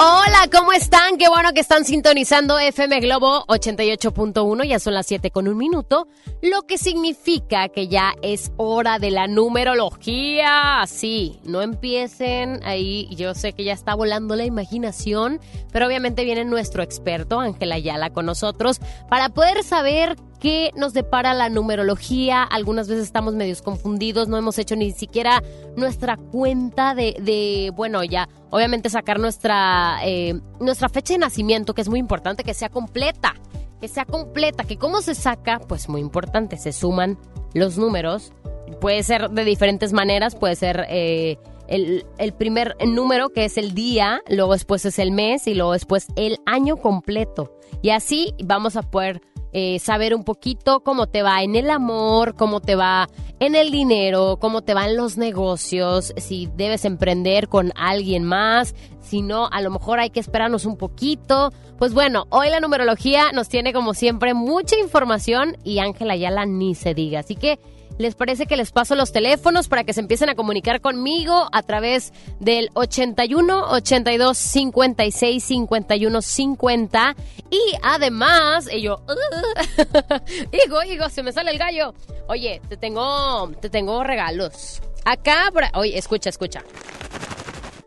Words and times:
Hola, 0.00 0.48
¿cómo 0.52 0.72
están? 0.72 1.18
Qué 1.18 1.28
bueno 1.28 1.52
que 1.52 1.58
están 1.58 1.84
sintonizando 1.84 2.56
FM 2.56 3.00
Globo 3.00 3.44
88.1, 3.48 4.64
ya 4.64 4.78
son 4.78 4.94
las 4.94 5.06
7 5.06 5.32
con 5.32 5.48
un 5.48 5.56
minuto, 5.56 6.06
lo 6.40 6.62
que 6.62 6.78
significa 6.78 7.68
que 7.68 7.88
ya 7.88 8.14
es 8.22 8.52
hora 8.58 9.00
de 9.00 9.10
la 9.10 9.26
numerología. 9.26 10.84
Sí, 10.86 11.40
no 11.42 11.62
empiecen 11.62 12.60
ahí, 12.62 13.08
yo 13.16 13.34
sé 13.34 13.54
que 13.54 13.64
ya 13.64 13.72
está 13.72 13.96
volando 13.96 14.36
la 14.36 14.44
imaginación, 14.44 15.40
pero 15.72 15.88
obviamente 15.88 16.24
viene 16.24 16.44
nuestro 16.44 16.84
experto, 16.84 17.40
Ángela 17.40 17.74
Ayala, 17.74 18.10
con 18.10 18.24
nosotros 18.24 18.78
para 19.10 19.30
poder 19.30 19.64
saber 19.64 20.14
qué 20.38 20.70
nos 20.76 20.92
depara 20.92 21.34
la 21.34 21.48
numerología. 21.48 22.42
Algunas 22.42 22.88
veces 22.88 23.04
estamos 23.04 23.34
medios 23.34 23.62
confundidos, 23.62 24.28
no 24.28 24.36
hemos 24.36 24.58
hecho 24.58 24.76
ni 24.76 24.92
siquiera 24.92 25.42
nuestra 25.76 26.16
cuenta 26.16 26.94
de, 26.94 27.16
de 27.20 27.72
bueno, 27.74 28.04
ya, 28.04 28.28
obviamente 28.50 28.90
sacar 28.90 29.18
nuestra, 29.18 29.98
eh, 30.04 30.40
nuestra 30.60 30.88
fecha 30.88 31.14
de 31.14 31.18
nacimiento, 31.18 31.74
que 31.74 31.82
es 31.82 31.88
muy 31.88 31.98
importante, 31.98 32.44
que 32.44 32.54
sea 32.54 32.68
completa, 32.68 33.34
que 33.80 33.88
sea 33.88 34.04
completa, 34.04 34.64
que 34.64 34.76
cómo 34.76 35.00
se 35.00 35.14
saca, 35.14 35.60
pues 35.60 35.88
muy 35.88 36.00
importante, 36.00 36.56
se 36.56 36.72
suman 36.72 37.18
los 37.54 37.78
números. 37.78 38.32
Puede 38.80 39.02
ser 39.02 39.30
de 39.30 39.44
diferentes 39.44 39.92
maneras, 39.92 40.34
puede 40.34 40.56
ser... 40.56 40.86
Eh, 40.88 41.38
el, 41.68 42.06
el, 42.16 42.32
primer 42.32 42.76
número 42.86 43.28
que 43.28 43.44
es 43.44 43.58
el 43.58 43.74
día, 43.74 44.22
luego 44.26 44.54
después 44.54 44.86
es 44.86 44.98
el 44.98 45.12
mes 45.12 45.46
y 45.46 45.52
luego 45.52 45.72
después 45.72 46.06
el 46.16 46.38
año 46.46 46.78
completo. 46.78 47.52
Y 47.82 47.90
así 47.90 48.32
vamos 48.42 48.76
a 48.76 48.82
poder 48.82 49.20
eh, 49.52 49.78
saber 49.78 50.14
un 50.14 50.24
poquito 50.24 50.80
cómo 50.80 51.06
te 51.06 51.22
va 51.22 51.42
en 51.42 51.56
el 51.56 51.70
amor, 51.70 52.34
cómo 52.34 52.60
te 52.60 52.74
va 52.74 53.08
en 53.40 53.54
el 53.54 53.70
dinero, 53.70 54.36
cómo 54.40 54.62
te 54.62 54.74
va 54.74 54.86
en 54.86 54.96
los 54.96 55.16
negocios, 55.16 56.12
si 56.16 56.48
debes 56.56 56.84
emprender 56.84 57.48
con 57.48 57.72
alguien 57.76 58.24
más, 58.24 58.74
si 59.00 59.22
no, 59.22 59.48
a 59.50 59.60
lo 59.62 59.70
mejor 59.70 60.00
hay 60.00 60.10
que 60.10 60.20
esperarnos 60.20 60.66
un 60.66 60.76
poquito. 60.76 61.50
Pues 61.78 61.94
bueno, 61.94 62.26
hoy 62.30 62.50
la 62.50 62.60
numerología 62.60 63.32
nos 63.32 63.48
tiene 63.48 63.72
como 63.72 63.94
siempre 63.94 64.34
mucha 64.34 64.76
información 64.76 65.56
y 65.64 65.78
Ángela 65.78 66.16
la 66.16 66.44
ni 66.44 66.74
se 66.74 66.94
diga. 66.94 67.20
Así 67.20 67.36
que 67.36 67.58
¿Les 67.98 68.14
parece 68.14 68.46
que 68.46 68.56
les 68.56 68.70
paso 68.70 68.94
los 68.94 69.12
teléfonos 69.12 69.66
para 69.66 69.82
que 69.82 69.92
se 69.92 69.98
empiecen 70.00 70.28
a 70.28 70.36
comunicar 70.36 70.80
conmigo 70.80 71.48
a 71.50 71.62
través 71.64 72.12
del 72.38 72.70
81 72.74 73.72
82 73.72 74.38
56 74.38 75.44
51 75.44 76.22
50? 76.22 77.16
Y 77.50 77.60
además, 77.82 78.68
y 78.72 78.82
yo, 78.82 79.02
hijo, 80.64 80.82
hijo, 80.84 81.08
se 81.10 81.24
me 81.24 81.32
sale 81.32 81.50
el 81.50 81.58
gallo. 81.58 81.92
Oye, 82.28 82.62
te 82.68 82.76
tengo, 82.76 83.50
te 83.60 83.68
tengo 83.68 84.04
regalos. 84.04 84.80
Acá, 85.04 85.50
oye, 85.74 85.98
escucha, 85.98 86.30
escucha. 86.30 86.62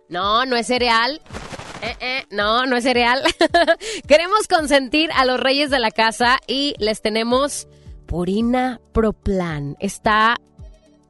No, 0.10 0.46
no 0.46 0.58
es 0.58 0.68
cereal. 0.68 1.22
Eh, 1.82 1.96
eh, 2.02 2.26
no, 2.32 2.66
no 2.66 2.76
es 2.76 2.84
cereal. 2.84 3.24
Queremos 4.08 4.48
consentir 4.50 5.10
a 5.14 5.24
los 5.24 5.40
reyes 5.40 5.70
de 5.70 5.80
la 5.80 5.92
casa 5.92 6.40
y 6.48 6.76
les 6.80 7.02
tenemos 7.02 7.68
Purina 8.12 8.82
Proplan. 8.92 9.78
Está 9.80 10.36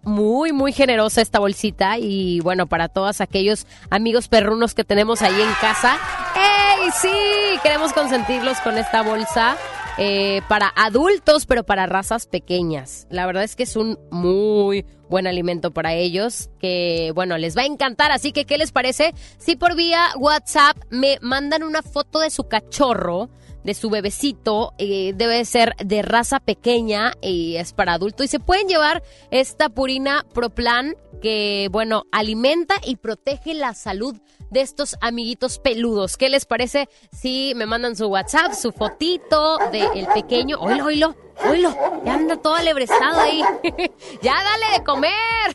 muy, 0.04 0.52
muy 0.52 0.72
generosa 0.72 1.22
esta 1.22 1.40
bolsita 1.40 1.98
y 1.98 2.42
bueno, 2.42 2.68
para 2.68 2.90
todos 2.90 3.22
aquellos 3.22 3.66
amigos 3.90 4.28
perrunos 4.28 4.76
que 4.76 4.84
tenemos 4.84 5.24
ahí 5.24 5.42
en 5.42 5.52
casa. 5.60 5.98
¡Ey, 6.36 6.92
sí! 7.02 7.60
Queremos 7.64 7.92
consentirlos 7.94 8.60
con 8.60 8.78
esta 8.78 9.02
bolsa 9.02 9.58
eh, 9.98 10.44
para 10.48 10.72
adultos, 10.76 11.48
pero 11.48 11.64
para 11.64 11.88
razas 11.88 12.28
pequeñas. 12.28 13.08
La 13.10 13.26
verdad 13.26 13.46
es 13.46 13.56
que 13.56 13.64
es 13.64 13.76
un 13.76 13.98
muy 14.12 14.86
buen 15.10 15.26
alimento 15.26 15.72
para 15.72 15.96
ellos, 15.96 16.52
que 16.60 17.12
bueno, 17.16 17.40
les 17.40 17.58
va 17.58 17.64
a 17.64 17.66
encantar. 17.66 18.12
Así 18.12 18.32
que, 18.32 18.46
¿qué 18.46 18.60
les 18.60 18.72
parece? 18.72 19.16
Si 19.40 19.56
por 19.56 19.76
vía 19.76 20.10
WhatsApp 20.20 20.78
me 20.92 21.18
mandan 21.22 21.64
una 21.64 21.82
foto 21.82 22.20
de 22.20 22.30
su 22.30 22.44
cachorro, 22.44 23.32
de 23.64 23.74
su 23.74 23.90
bebecito 23.90 24.74
eh, 24.78 25.14
debe 25.16 25.44
ser 25.46 25.76
de 25.78 26.02
raza 26.02 26.40
pequeña 26.40 27.14
y 27.22 27.56
es 27.58 27.74
para 27.74 27.94
adulto 27.94 28.24
y 28.24 28.28
se 28.28 28.40
pueden 28.40 28.68
llevar 28.68 29.04
esta 29.30 29.70
Purina 29.70 30.26
Proplan 30.34 30.96
que 31.22 31.70
bueno 31.72 32.04
alimenta 32.12 32.76
y 32.86 32.96
protege 32.96 33.54
la 33.54 33.74
salud 33.74 34.18
de 34.52 34.62
estos 34.62 34.98
amiguitos 35.02 35.58
peludos. 35.58 36.18
¿Qué 36.18 36.30
les 36.30 36.46
parece 36.46 36.88
si 37.12 37.54
me 37.56 37.66
mandan 37.66 37.96
su 37.96 38.08
WhatsApp, 38.08 38.54
su 38.54 38.72
fotito 38.72 39.58
del 39.72 40.06
pequeño? 40.14 40.58
Oilo, 40.60 40.86
oilo, 40.86 41.16
oilo, 41.50 41.76
ya 42.06 42.14
anda 42.14 42.38
todo 42.38 42.56
alebrestado 42.56 43.20
ahí. 43.20 43.42
ya 44.22 44.36
dale 44.44 44.78
de 44.78 44.84
comer. 44.84 45.12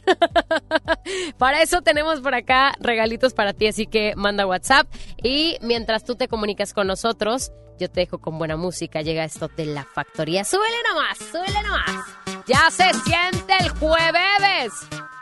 para 1.38 1.62
eso 1.62 1.82
tenemos 1.82 2.20
por 2.20 2.34
acá 2.34 2.74
regalitos 2.80 3.34
para 3.34 3.52
ti, 3.52 3.68
así 3.68 3.86
que 3.86 4.14
manda 4.16 4.46
WhatsApp 4.46 4.88
y 5.22 5.56
mientras 5.60 6.04
tú 6.04 6.16
te 6.16 6.26
comunicas 6.26 6.72
con 6.72 6.86
nosotros, 6.86 7.52
yo 7.78 7.90
te 7.90 8.00
dejo 8.00 8.18
con 8.18 8.38
buena 8.38 8.56
música. 8.56 9.02
Llega 9.02 9.24
esto 9.24 9.48
de 9.48 9.66
la 9.66 9.84
factoría. 9.84 10.44
Súbele 10.44 10.76
nomás, 10.88 11.18
súbele 11.18 11.62
nomás. 11.62 12.44
Ya 12.46 12.70
se 12.70 12.90
siente 13.04 13.54
el 13.60 13.68
jueves. 13.70 14.72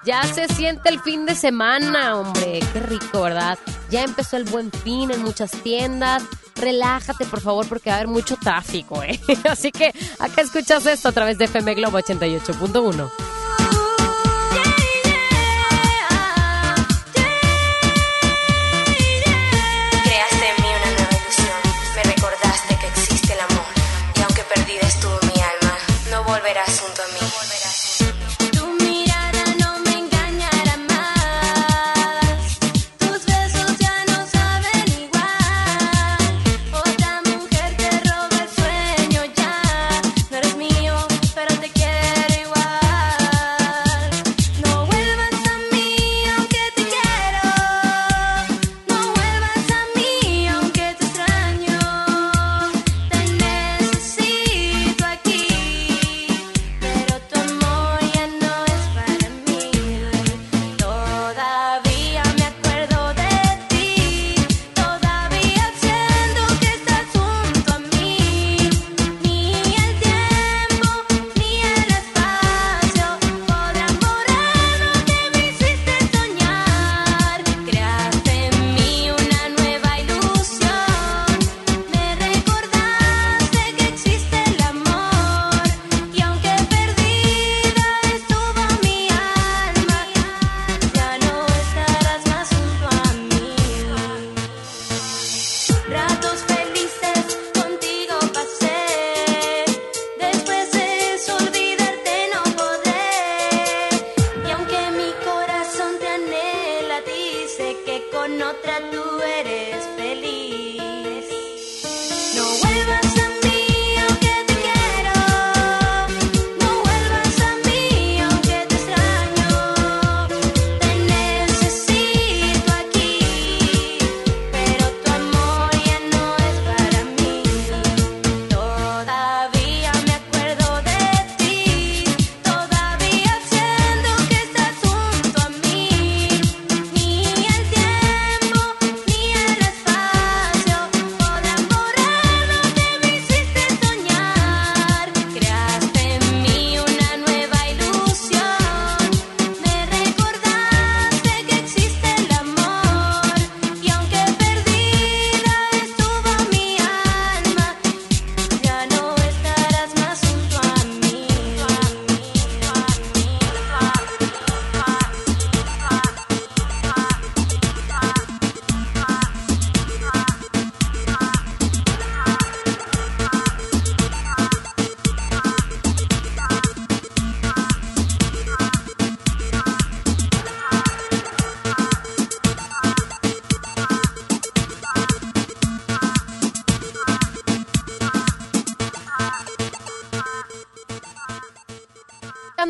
Ya 0.05 0.23
se 0.25 0.49
siente 0.49 0.91
el 0.91 1.01
fin 1.01 1.25
de 1.25 1.35
semana, 1.35 2.19
hombre. 2.19 2.61
Qué 2.73 2.81
rico, 2.81 3.23
¿verdad? 3.23 3.59
Ya 3.91 4.03
empezó 4.03 4.37
el 4.37 4.45
buen 4.45 4.71
fin 4.71 5.11
en 5.11 5.23
muchas 5.23 5.51
tiendas. 5.63 6.23
Relájate, 6.57 7.25
por 7.25 7.41
favor, 7.41 7.67
porque 7.67 7.89
va 7.89 7.97
a 7.97 7.99
haber 8.01 8.09
mucho 8.09 8.37
tráfico, 8.37 9.03
¿eh? 9.03 9.19
Así 9.49 9.73
que 9.73 9.95
acá 10.19 10.43
escuchas 10.43 10.85
esto 10.87 11.09
a 11.09 11.13
través 11.13 11.39
de 11.39 11.47
FM 11.47 11.75
Globo 11.75 11.99
88.1. 11.99 13.11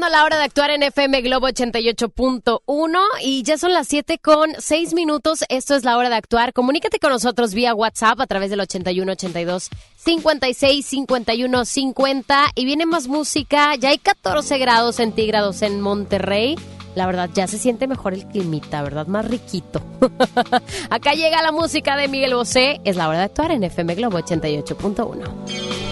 escuchando 0.05 0.09
la 0.09 0.25
hora 0.25 0.37
de 0.39 0.45
actuar 0.45 0.71
en 0.71 0.83
FM 0.83 1.23
Globo 1.23 1.49
88.1 1.49 2.99
y 3.23 3.43
ya 3.43 3.59
son 3.59 3.73
las 3.73 3.89
7 3.89 4.19
con 4.19 4.51
6 4.59 4.95
minutos. 4.95 5.45
Esto 5.49 5.75
es 5.75 5.85
la 5.85 5.97
hora 5.97 6.09
de 6.09 6.17
actuar. 6.17 6.53
Comunícate 6.53 6.99
con 6.99 7.11
nosotros 7.11 7.55
vía 7.55 7.75
WhatsApp 7.75 8.21
a 8.21 8.27
través 8.27 8.51
del 8.51 8.61
8182 8.61 9.71
56 9.97 10.87
51 10.87 11.65
50 11.65 12.47
y 12.55 12.65
viene 12.65 12.87
más 12.87 13.09
música. 13.09 13.75
Ya 13.77 13.91
hay 13.91 13.99
14 13.99 14.59
grados 14.59 14.97
centígrados 14.97 15.63
en 15.63 15.81
Monterrey. 15.81 16.57
La 16.95 17.07
verdad, 17.07 17.31
ya 17.35 17.47
se 17.47 17.59
siente 17.59 17.87
mejor 17.87 18.15
el 18.15 18.27
climita, 18.27 18.83
¿verdad? 18.83 19.07
Más 19.07 19.27
riquito. 19.27 19.83
Acá 20.91 21.13
llega 21.15 21.43
la 21.43 21.53
música 21.53 21.97
de 21.97 22.09
Miguel 22.09 22.35
Bosé. 22.35 22.81
Es 22.85 22.97
la 22.97 23.09
hora 23.09 23.19
de 23.19 23.25
actuar 23.25 23.51
en 23.51 23.65
FM 23.65 23.95
Globo 23.95 24.19
88.1. 24.19 25.85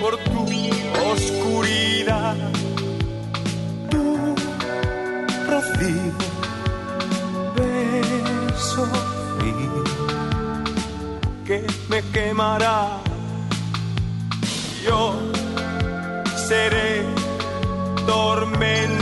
por 0.00 0.16
tu 0.18 0.42
oscuridad, 1.12 2.34
tu 3.90 4.34
rocío, 5.48 6.14
beso 7.56 8.84
frío 9.38 9.84
que 11.46 11.64
me 11.88 12.02
quemará. 12.12 12.98
Yo 14.84 15.00
seré 16.48 17.04
tormento 18.04 19.01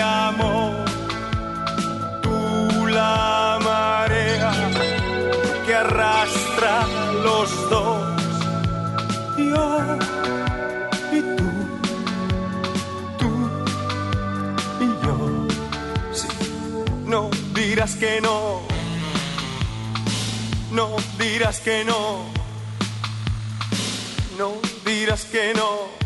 amor. 0.00 0.84
Tú 2.22 2.86
la 2.86 3.58
marea 3.62 4.52
que 5.64 5.74
arrastra 5.74 6.86
los 7.24 7.70
dos. 7.70 8.22
Yo 9.36 9.96
y 11.12 11.20
tú, 11.36 11.48
tú 13.18 13.30
y 14.80 14.86
yo. 15.04 15.46
Sí, 16.12 16.28
no 17.06 17.30
dirás 17.54 17.94
que 17.96 18.20
no. 18.20 18.62
No 20.72 20.96
dirás 21.18 21.60
que 21.60 21.84
no. 21.84 22.24
No 24.38 24.52
dirás 24.84 25.24
que 25.24 25.54
no. 25.54 26.05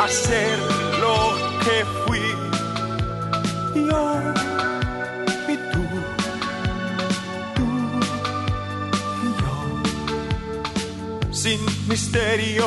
a 0.00 0.08
ser 0.08 0.58
lo 1.04 1.18
que 1.64 1.76
fui. 2.02 2.28
Yo 3.88 4.04
y 5.52 5.54
tú, 5.72 5.84
tú 7.56 7.66
y 9.26 9.28
yo, 9.42 9.54
sin 11.32 11.60
misterio, 11.88 12.64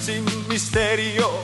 sin 0.00 0.24
misterio 0.48 1.43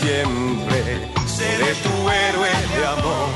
siempre 0.00 0.80
seré 1.26 1.70
tu 1.84 1.94
héroe 2.18 2.52
de 2.72 2.80
amor. 2.94 3.28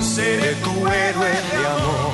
Seré 0.00 0.50
tu 0.64 0.74
héroe 1.00 1.32
de 1.50 1.60
amor. 1.76 2.12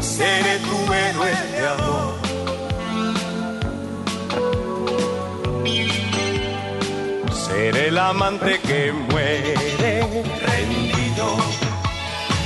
Seré 0.00 0.54
tu 0.68 0.78
héroe 1.02 1.32
de 1.52 1.62
amor. 1.74 2.10
Seré 7.46 7.88
el 7.88 7.98
amante 7.98 8.60
que 8.60 8.92
muere 8.92 9.54
rendido 10.46 11.65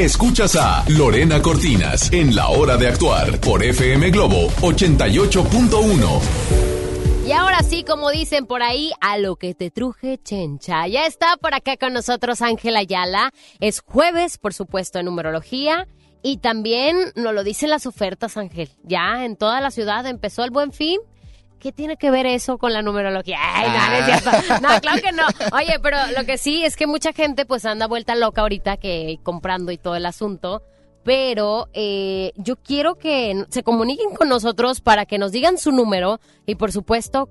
Escuchas 0.00 0.56
a 0.56 0.82
Lorena 0.88 1.42
Cortinas 1.42 2.10
en 2.10 2.34
La 2.34 2.48
Hora 2.48 2.78
de 2.78 2.88
Actuar 2.88 3.38
por 3.38 3.62
FM 3.62 4.08
Globo 4.08 4.48
88.1. 4.62 6.20
Y 7.26 7.32
ahora 7.32 7.62
sí, 7.62 7.84
como 7.84 8.10
dicen 8.10 8.46
por 8.46 8.62
ahí, 8.62 8.92
a 9.02 9.18
lo 9.18 9.36
que 9.36 9.52
te 9.54 9.70
truje, 9.70 10.16
chencha. 10.16 10.88
Ya 10.88 11.04
está 11.04 11.36
por 11.36 11.52
acá 11.52 11.76
con 11.76 11.92
nosotros 11.92 12.40
Ángela 12.40 12.78
Ayala. 12.78 13.30
Es 13.60 13.82
jueves, 13.82 14.38
por 14.38 14.54
supuesto, 14.54 14.98
en 14.98 15.04
numerología. 15.04 15.86
Y 16.22 16.38
también 16.38 16.96
nos 17.14 17.34
lo 17.34 17.44
dicen 17.44 17.68
las 17.68 17.84
ofertas, 17.84 18.38
Ángel. 18.38 18.70
Ya 18.82 19.26
en 19.26 19.36
toda 19.36 19.60
la 19.60 19.70
ciudad 19.70 20.06
empezó 20.06 20.44
el 20.44 20.50
buen 20.50 20.72
fin. 20.72 20.98
¿Qué 21.60 21.72
tiene 21.72 21.96
que 21.96 22.10
ver 22.10 22.26
eso 22.26 22.56
con 22.56 22.72
la 22.72 22.80
numerología? 22.80 23.38
Ay, 23.38 23.68
no, 23.68 23.86
no 23.86 23.94
es 23.94 24.04
cierto. 24.06 24.60
No, 24.62 24.80
claro 24.80 25.02
que 25.02 25.12
no. 25.12 25.22
Oye, 25.52 25.78
pero 25.82 25.98
lo 26.16 26.24
que 26.24 26.38
sí 26.38 26.64
es 26.64 26.74
que 26.74 26.86
mucha 26.86 27.12
gente 27.12 27.44
pues 27.44 27.66
anda 27.66 27.86
vuelta 27.86 28.16
loca 28.16 28.40
ahorita 28.40 28.78
que 28.78 29.18
comprando 29.22 29.70
y 29.70 29.78
todo 29.78 29.94
el 29.94 30.06
asunto 30.06 30.62
pero 31.02 31.68
eh, 31.72 32.32
yo 32.36 32.56
quiero 32.56 32.96
que 32.96 33.46
se 33.48 33.62
comuniquen 33.62 34.14
con 34.14 34.28
nosotros 34.28 34.80
para 34.80 35.06
que 35.06 35.18
nos 35.18 35.32
digan 35.32 35.56
su 35.56 35.72
número 35.72 36.20
y 36.46 36.56
por 36.56 36.72
supuesto 36.72 37.28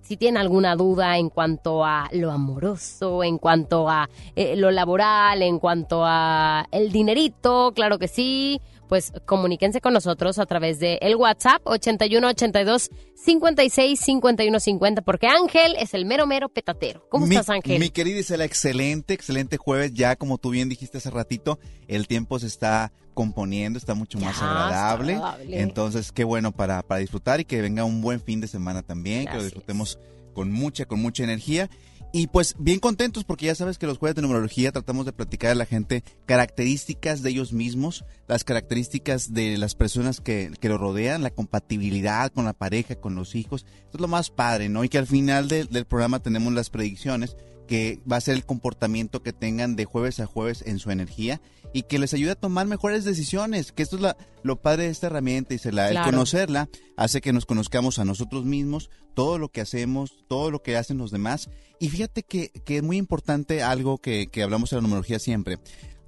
si 0.00 0.16
tienen 0.16 0.40
alguna 0.40 0.74
duda 0.74 1.16
en 1.16 1.30
cuanto 1.30 1.84
a 1.84 2.08
lo 2.12 2.32
amoroso, 2.32 3.22
en 3.22 3.38
cuanto 3.38 3.88
a 3.88 4.10
eh, 4.34 4.56
lo 4.56 4.72
laboral, 4.72 5.42
en 5.42 5.60
cuanto 5.60 6.02
a 6.04 6.66
el 6.72 6.90
dinerito, 6.90 7.72
claro 7.74 7.98
que 7.98 8.08
sí, 8.08 8.60
pues 8.92 9.10
comuníquense 9.24 9.80
con 9.80 9.94
nosotros 9.94 10.38
a 10.38 10.44
través 10.44 10.78
de 10.78 10.98
el 11.00 11.16
WhatsApp 11.16 11.62
81 11.64 12.28
82 12.28 12.90
56 13.14 13.98
51 13.98 14.60
50 14.60 15.00
porque 15.00 15.28
Ángel 15.28 15.76
es 15.78 15.94
el 15.94 16.04
mero 16.04 16.26
mero 16.26 16.50
petatero. 16.50 17.02
¿Cómo 17.08 17.24
estás 17.24 17.48
Ángel? 17.48 17.80
Mi 17.80 17.88
querida 17.88 18.20
Isela, 18.20 18.44
excelente, 18.44 19.14
excelente 19.14 19.56
jueves. 19.56 19.94
Ya 19.94 20.14
como 20.14 20.36
tú 20.36 20.50
bien 20.50 20.68
dijiste 20.68 20.98
hace 20.98 21.08
ratito, 21.08 21.58
el 21.88 22.06
tiempo 22.06 22.38
se 22.38 22.48
está 22.48 22.92
componiendo, 23.14 23.78
está 23.78 23.94
mucho 23.94 24.18
más 24.18 24.42
agradable. 24.42 25.18
Entonces, 25.48 26.12
qué 26.12 26.24
bueno 26.24 26.52
para, 26.52 26.82
para 26.82 27.00
disfrutar 27.00 27.40
y 27.40 27.46
que 27.46 27.62
venga 27.62 27.84
un 27.84 28.02
buen 28.02 28.20
fin 28.20 28.42
de 28.42 28.46
semana 28.46 28.82
también, 28.82 29.24
que 29.24 29.38
lo 29.38 29.44
disfrutemos 29.44 29.98
con 30.34 30.52
mucha, 30.52 30.84
con 30.84 31.00
mucha 31.00 31.24
energía. 31.24 31.70
Y 32.14 32.26
pues 32.26 32.54
bien 32.58 32.78
contentos 32.78 33.24
porque 33.24 33.46
ya 33.46 33.54
sabes 33.54 33.78
que 33.78 33.86
los 33.86 33.96
jueves 33.96 34.14
de 34.14 34.20
numerología 34.20 34.70
tratamos 34.70 35.06
de 35.06 35.14
platicar 35.14 35.50
a 35.50 35.54
la 35.54 35.64
gente 35.64 36.04
características 36.26 37.22
de 37.22 37.30
ellos 37.30 37.54
mismos, 37.54 38.04
las 38.28 38.44
características 38.44 39.32
de 39.32 39.56
las 39.56 39.74
personas 39.74 40.20
que, 40.20 40.52
que 40.60 40.68
lo 40.68 40.76
rodean, 40.76 41.22
la 41.22 41.30
compatibilidad 41.30 42.30
con 42.30 42.44
la 42.44 42.52
pareja, 42.52 42.96
con 42.96 43.14
los 43.14 43.34
hijos. 43.34 43.64
Esto 43.86 43.96
es 43.96 44.00
lo 44.02 44.08
más 44.08 44.28
padre, 44.28 44.68
¿no? 44.68 44.84
Y 44.84 44.90
que 44.90 44.98
al 44.98 45.06
final 45.06 45.48
del 45.48 45.86
programa 45.86 46.18
tenemos 46.18 46.52
las 46.52 46.68
predicciones 46.68 47.34
que 47.66 48.00
va 48.10 48.16
a 48.16 48.20
ser 48.20 48.34
el 48.34 48.44
comportamiento 48.44 49.22
que 49.22 49.32
tengan 49.32 49.76
de 49.76 49.84
jueves 49.84 50.20
a 50.20 50.26
jueves 50.26 50.62
en 50.66 50.78
su 50.78 50.90
energía 50.90 51.40
y 51.72 51.82
que 51.84 51.98
les 51.98 52.12
ayude 52.14 52.32
a 52.32 52.36
tomar 52.36 52.66
mejores 52.66 53.04
decisiones, 53.04 53.72
que 53.72 53.82
esto 53.82 53.96
es 53.96 54.02
la, 54.02 54.16
lo 54.42 54.60
padre 54.60 54.84
de 54.84 54.90
esta 54.90 55.06
herramienta 55.06 55.54
y 55.54 55.58
se 55.58 55.72
la, 55.72 55.90
el 55.90 56.02
conocerla 56.02 56.68
hace 56.96 57.20
que 57.20 57.32
nos 57.32 57.46
conozcamos 57.46 57.98
a 57.98 58.04
nosotros 58.04 58.44
mismos, 58.44 58.90
todo 59.14 59.38
lo 59.38 59.48
que 59.48 59.60
hacemos, 59.60 60.12
todo 60.28 60.50
lo 60.50 60.62
que 60.62 60.76
hacen 60.76 60.98
los 60.98 61.10
demás. 61.10 61.48
Y 61.80 61.88
fíjate 61.88 62.22
que, 62.22 62.50
que 62.64 62.78
es 62.78 62.82
muy 62.82 62.98
importante 62.98 63.62
algo 63.62 63.98
que, 63.98 64.28
que 64.28 64.42
hablamos 64.42 64.72
en 64.72 64.78
la 64.78 64.82
numerología 64.82 65.18
siempre. 65.18 65.58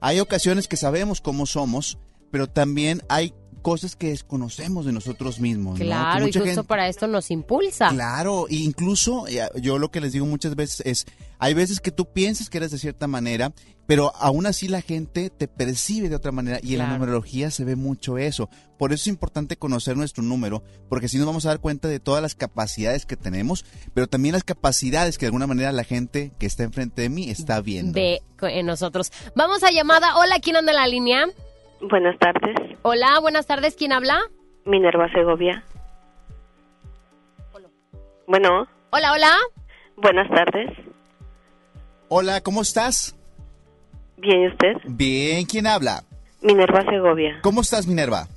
Hay 0.00 0.20
ocasiones 0.20 0.68
que 0.68 0.76
sabemos 0.76 1.20
cómo 1.20 1.46
somos, 1.46 1.98
pero 2.30 2.46
también 2.46 3.02
hay 3.08 3.32
cosas 3.64 3.96
que 3.96 4.10
desconocemos 4.10 4.84
de 4.84 4.92
nosotros 4.92 5.40
mismos. 5.40 5.80
Claro, 5.80 6.28
y 6.28 6.32
justo 6.34 6.64
para 6.64 6.86
esto 6.86 7.06
nos 7.06 7.30
impulsa. 7.30 7.88
Claro, 7.88 8.46
e 8.50 8.56
incluso 8.56 9.26
eh, 9.26 9.40
yo 9.62 9.78
lo 9.78 9.90
que 9.90 10.02
les 10.02 10.12
digo 10.12 10.26
muchas 10.26 10.54
veces 10.54 10.82
es, 10.84 11.06
hay 11.38 11.54
veces 11.54 11.80
que 11.80 11.90
tú 11.90 12.04
piensas 12.12 12.50
que 12.50 12.58
eres 12.58 12.72
de 12.72 12.78
cierta 12.78 13.06
manera, 13.06 13.54
pero 13.86 14.12
aún 14.16 14.44
así 14.44 14.68
la 14.68 14.82
gente 14.82 15.30
te 15.30 15.48
percibe 15.48 16.10
de 16.10 16.16
otra 16.16 16.30
manera 16.30 16.60
y 16.62 16.74
en 16.74 16.80
la 16.80 16.88
numerología 16.88 17.50
se 17.50 17.64
ve 17.64 17.74
mucho 17.74 18.18
eso. 18.18 18.50
Por 18.78 18.92
eso 18.92 19.04
es 19.04 19.06
importante 19.06 19.56
conocer 19.56 19.96
nuestro 19.96 20.22
número, 20.22 20.62
porque 20.90 21.06
así 21.06 21.16
nos 21.16 21.26
vamos 21.26 21.46
a 21.46 21.48
dar 21.48 21.60
cuenta 21.60 21.88
de 21.88 22.00
todas 22.00 22.20
las 22.20 22.34
capacidades 22.34 23.06
que 23.06 23.16
tenemos, 23.16 23.64
pero 23.94 24.08
también 24.08 24.34
las 24.34 24.44
capacidades 24.44 25.16
que 25.16 25.24
de 25.24 25.28
alguna 25.28 25.46
manera 25.46 25.72
la 25.72 25.84
gente 25.84 26.32
que 26.38 26.44
está 26.44 26.64
enfrente 26.64 27.00
de 27.00 27.08
mí 27.08 27.30
está 27.30 27.62
viendo. 27.62 27.94
Ve 27.94 28.20
en 28.42 28.66
nosotros. 28.66 29.10
Vamos 29.34 29.62
a 29.62 29.70
llamada. 29.70 30.18
Hola, 30.18 30.38
¿quién 30.42 30.56
anda 30.56 30.72
en 30.72 30.76
la 30.76 30.86
línea? 30.86 31.24
Buenas 31.88 32.18
tardes. 32.18 32.54
Hola, 32.82 33.18
buenas 33.20 33.46
tardes. 33.46 33.76
¿Quién 33.76 33.92
habla? 33.92 34.18
Minerva 34.64 35.10
Segovia. 35.12 35.62
Bueno. 38.26 38.66
Hola, 38.90 39.12
hola. 39.12 39.36
Buenas 39.96 40.28
tardes. 40.30 40.70
Hola, 42.08 42.40
¿cómo 42.40 42.62
estás? 42.62 43.14
Bien, 44.16 44.42
¿y 44.42 44.48
usted? 44.48 44.72
Bien, 44.84 45.44
¿quién 45.44 45.66
habla? 45.66 46.04
Minerva 46.40 46.82
Segovia. 46.84 47.40
¿Cómo 47.42 47.60
estás, 47.60 47.86
Minerva? 47.86 48.28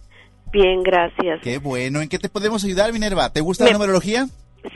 Bien, 0.51 0.83
gracias. 0.83 1.41
Qué 1.41 1.59
bueno. 1.59 2.01
¿En 2.01 2.09
qué 2.09 2.19
te 2.19 2.29
podemos 2.29 2.63
ayudar, 2.65 2.91
Minerva? 2.91 3.31
¿Te 3.31 3.41
gusta 3.41 3.65
la 3.65 3.71
numerología? 3.71 4.27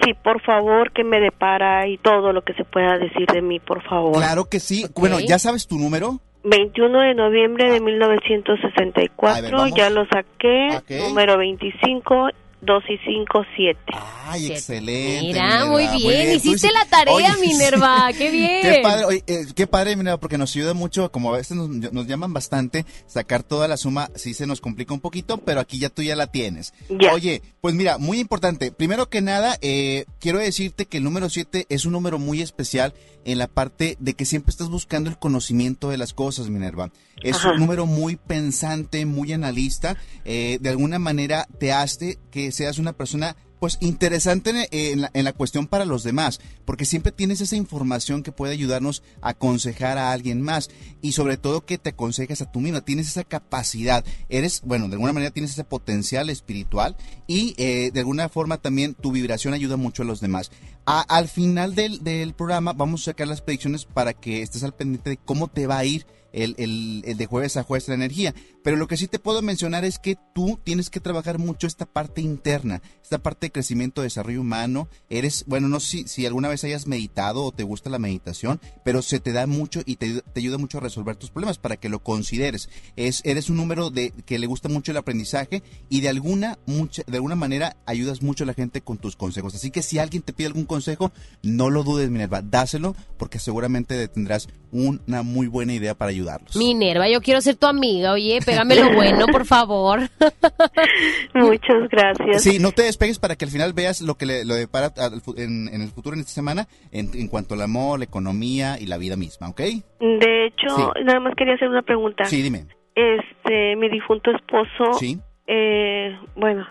Sí, 0.04 0.14
por 0.24 0.42
favor, 0.44 0.94
que 0.94 1.04
me 1.04 1.20
depara 1.20 1.88
y 1.88 1.98
todo 1.98 2.32
lo 2.32 2.44
que 2.44 2.54
se 2.54 2.64
pueda 2.64 2.98
decir 2.98 3.28
de 3.34 3.42
mí, 3.42 3.60
por 3.60 3.84
favor. 3.84 4.14
Claro 4.16 4.46
que 4.46 4.62
sí. 4.62 4.86
Bueno, 4.96 5.20
¿ya 5.20 5.40
sabes 5.40 5.68
tu 5.68 5.78
número? 5.78 6.20
21 6.44 7.00
de 7.02 7.14
noviembre 7.14 7.72
de 7.72 7.80
1964, 7.80 9.68
ya 9.68 9.90
lo 9.90 10.06
saqué, 10.08 10.82
número 11.08 11.38
25 11.38 12.30
2 12.62 12.84
y 12.90 12.98
5, 12.98 13.46
7. 13.56 13.80
Ay, 14.26 14.52
excelente. 14.52 15.28
Mira, 15.28 15.66
muy 15.66 15.88
bien. 15.98 16.36
Hiciste 16.36 16.72
la 16.72 16.86
tarea, 16.86 17.36
Minerva. 17.38 18.10
Qué 18.18 18.30
bien. 18.30 18.62
Qué 18.62 18.80
padre, 18.84 19.24
eh, 19.26 19.46
qué 19.56 19.68
padre, 19.68 19.96
Minerva, 19.96 20.20
porque 20.20 20.38
nos 20.38 20.56
ayuda 20.56 20.74
mucho, 20.74 21.12
como 21.12 21.34
a 21.34 21.38
veces 21.38 21.58
nos, 21.58 22.08
llaman 22.08 22.34
bastante, 22.34 22.86
sacar 23.08 23.44
toda 23.44 23.68
la 23.68 23.78
suma 23.78 24.10
sí 24.16 24.34
se 24.34 24.46
nos 24.46 24.62
complica 24.62 24.94
un 24.94 25.00
poquito, 25.00 25.38
pero 25.38 25.60
aquí 25.60 25.80
ya 25.80 25.90
tú 25.90 26.04
ya 26.04 26.16
la 26.16 26.28
tienes. 26.28 26.74
Oye, 27.14 27.42
pues 27.62 27.74
mira, 27.74 27.98
muy 27.98 28.20
importante. 28.20 28.72
Primero 28.72 29.10
que 29.10 29.22
nada, 29.22 29.58
eh, 29.62 30.06
quiero 30.20 30.40
decirte 30.40 30.86
que 30.86 30.98
el 30.98 31.04
número 31.04 31.30
7 31.30 31.66
es 31.70 31.86
un 31.86 31.94
número 31.94 32.20
muy 32.20 32.42
especial 32.42 32.94
en 33.26 33.38
la 33.38 33.48
parte 33.48 33.98
de 34.00 34.14
que 34.14 34.26
siempre 34.26 34.52
estás 34.52 34.70
buscando 34.70 35.10
el 35.10 35.18
conocimiento 35.18 35.90
de 35.90 35.98
las 35.98 36.14
cosas, 36.14 36.50
Minerva. 36.50 36.92
Es 37.24 37.44
un 37.46 37.60
número 37.60 37.86
muy 37.86 38.16
pensante, 38.16 39.06
muy 39.06 39.32
analista. 39.32 39.96
Eh, 40.26 40.58
de 40.60 40.70
alguna 40.70 40.98
manera 40.98 41.48
te 41.60 41.72
hace 41.72 42.18
que 42.32 42.51
seas 42.52 42.80
una 42.80 42.94
persona 42.94 43.36
pues 43.60 43.78
interesante 43.80 44.50
en 44.72 45.02
la, 45.02 45.12
en 45.14 45.24
la, 45.24 45.34
cuestión 45.34 45.68
para 45.68 45.86
los 45.86 46.04
demás, 46.04 46.40
porque 46.66 46.84
siempre 46.84 47.12
tienes 47.12 47.42
esa 47.42 47.56
información 47.56 48.24
que 48.24 48.32
puede 48.32 48.54
ayudarnos 48.54 49.04
a 49.22 49.30
aconsejar 49.30 50.00
a 50.00 50.12
alguien 50.12 50.42
más 50.42 50.72
y 51.00 51.12
sobre 51.12 51.38
todo 51.38 51.64
que 51.64 51.78
te 51.78 51.92
aconsejas 51.92 52.42
a 52.42 52.52
tú 52.52 52.60
misma, 52.60 52.82
tienes 52.82 53.08
esa 53.08 53.24
capacidad, 53.24 54.04
eres, 54.30 54.62
bueno, 54.66 54.88
de 54.88 54.94
alguna 54.94 55.14
manera 55.14 55.32
tienes 55.32 55.52
ese 55.52 55.64
potencial 55.64 56.32
espiritual 56.32 56.98
y 57.28 57.54
eh, 57.58 57.92
de 57.94 58.00
alguna 58.00 58.30
forma 58.30 58.58
también 58.58 58.96
tu 58.96 59.12
vibración 59.12 59.54
ayuda 59.54 59.78
mucho 59.78 60.02
a 60.02 60.06
los 60.06 60.22
demás. 60.22 60.50
al 60.86 61.28
final 61.28 61.76
del, 61.76 62.04
del 62.04 62.34
programa 62.34 62.74
vamos 62.74 63.04
a 63.04 63.12
sacar 63.12 63.28
las 63.28 63.42
predicciones 63.42 63.86
para 63.86 64.14
que 64.14 64.42
estés 64.42 64.64
al 64.64 64.74
pendiente 64.74 65.12
de 65.12 65.18
cómo 65.18 65.50
te 65.50 65.68
va 65.68 65.78
a 65.78 65.86
ir 65.86 66.08
el, 66.34 66.56
el, 66.58 67.18
de 67.18 67.26
jueves 67.26 67.58
a 67.58 67.64
jueves 67.64 67.88
la 67.88 67.96
energía. 67.96 68.34
Pero 68.64 68.78
lo 68.78 68.88
que 68.88 68.98
sí 68.98 69.08
te 69.08 69.20
puedo 69.20 69.42
mencionar 69.42 69.86
es 69.86 69.98
que 69.98 70.18
tú 70.36 70.60
tienes 70.64 70.90
que 70.90 71.00
trabajar 71.00 71.40
mucho 71.40 71.68
esta 71.68 71.86
parte 71.86 72.22
interna, 72.22 72.82
esta 73.02 73.18
parte 73.18 73.48
de 73.48 73.52
crecimiento, 73.52 74.02
desarrollo 74.02 74.42
humano. 74.42 74.88
Eres, 75.10 75.46
bueno, 75.48 75.68
no 75.68 75.80
sé 75.80 75.88
si, 75.88 76.08
si 76.08 76.26
alguna 76.26 76.48
vez 76.48 76.64
hayas 76.64 76.88
meditado 76.88 77.44
o 77.44 77.52
te 77.52 77.64
gusta 77.64 77.90
la 77.90 78.00
meditación, 78.00 78.62
pero 78.86 79.02
se 79.02 79.20
te 79.20 79.32
da 79.32 79.48
mucho 79.48 79.82
y 79.86 79.96
te, 79.96 80.22
te 80.22 80.40
ayuda 80.40 80.58
mucho 80.58 80.78
a 80.78 80.82
resolver 80.82 81.16
tus 81.16 81.32
problemas 81.32 81.58
para 81.58 81.78
que 81.78 81.90
lo 81.90 82.04
consideres. 82.04 82.70
Es, 82.96 83.22
eres 83.26 83.50
un 83.50 83.58
número 83.58 83.90
de 83.90 84.12
que 84.26 84.40
le 84.40 84.48
gusta 84.48 84.70
mucho 84.70 84.92
el 84.92 84.98
aprendizaje 84.98 85.64
y 85.90 86.02
de 86.02 86.10
alguna, 86.10 86.60
mucha, 86.68 87.04
de 87.08 87.18
alguna 87.18 87.36
manera 87.36 87.78
ayudas 87.86 88.22
mucho 88.22 88.44
a 88.44 88.48
la 88.48 88.54
gente 88.54 88.82
con 88.82 88.98
tus 88.98 89.16
consejos. 89.16 89.56
Así 89.56 89.72
que 89.72 89.82
si 89.82 89.98
alguien 89.98 90.22
te 90.22 90.34
pide 90.34 90.48
algún 90.48 90.66
consejo, 90.66 91.12
no 91.42 91.70
lo 91.70 91.84
dudes, 91.84 92.10
Minerva, 92.10 92.42
dáselo 92.42 92.96
porque 93.18 93.40
seguramente 93.40 94.08
tendrás 94.08 94.48
una 94.72 95.24
muy 95.24 95.48
buena 95.48 95.74
idea 95.74 95.98
para 95.98 96.12
ayudar 96.12 96.21
Minerva, 96.56 97.10
yo 97.10 97.22
quiero 97.22 97.42
ser 97.42 97.56
tu 97.56 97.68
amiga, 97.68 98.14
oye, 98.14 98.40
pégame 98.46 98.76
lo 98.76 98.94
bueno, 98.94 99.26
por 99.28 99.46
favor. 99.46 100.00
Muchas 101.34 101.90
gracias. 101.90 102.44
Sí, 102.44 102.60
no 102.60 102.72
te 102.72 102.84
despegues 102.84 103.20
para 103.20 103.36
que 103.36 103.46
al 103.46 103.52
final 103.52 103.74
veas 103.74 104.02
lo 104.02 104.16
que 104.16 104.26
le, 104.26 104.46
lo 104.46 104.56
depara 104.56 104.92
en, 105.38 105.70
el 105.70 105.90
futuro, 105.90 106.16
en 106.16 106.22
esta 106.22 106.34
semana, 106.34 106.68
en, 106.92 107.28
cuanto 107.28 107.56
al 107.56 107.62
amor, 107.62 108.00
la 108.00 108.06
economía 108.06 108.78
y 108.80 108.86
la 108.86 108.98
vida 108.98 109.16
misma, 109.16 109.50
¿ok? 109.50 109.62
De 110.00 110.46
hecho, 110.48 110.94
nada 111.04 111.20
más 111.20 111.36
quería 111.36 111.56
hacer 111.56 111.70
una 111.70 111.82
pregunta. 111.82 112.26
Sí, 112.26 112.42
dime. 112.42 112.66
Este, 112.96 113.76
mi 113.78 113.90
difunto 113.90 114.32
esposo, 114.32 114.94
sí. 115.00 115.18
eh, 115.48 116.18
bueno, 116.36 116.68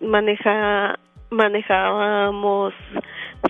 maneja, 0.00 0.98
manejábamos 1.30 2.74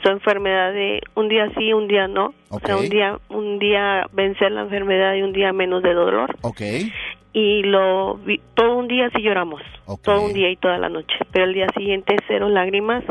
su 0.02 0.09
enfermedad 0.09 0.73
de 0.73 1.00
un 1.14 1.28
día 1.28 1.50
sí, 1.56 1.73
un 1.73 1.88
día 1.88 2.09
no. 2.09 2.35
O 2.49 2.59
sea, 2.61 2.76
un 2.76 2.88
día, 2.88 3.18
un 3.28 3.59
día 3.59 4.06
vencer 4.12 4.52
la 4.52 4.62
enfermedad 4.62 5.14
y 5.14 5.23
un 5.23 5.32
día 5.32 5.52
menos 5.52 5.82
de 5.82 5.94
dolor. 5.94 6.37
Okay. 6.42 6.92
Y 7.32 7.62
lo 7.62 8.21
todo 8.54 8.76
un 8.76 8.88
día 8.88 9.09
sí 9.14 9.23
lloramos, 9.23 9.62
todo 10.02 10.23
un 10.23 10.35
día 10.35 10.50
y 10.50 10.56
toda 10.56 10.76
la 10.78 10.88
noche. 10.88 11.14
Pero 11.32 11.47
el 11.47 11.54
día 11.54 11.66
siguiente 11.75 12.16
cero 12.26 12.49
lágrimas 12.49 13.04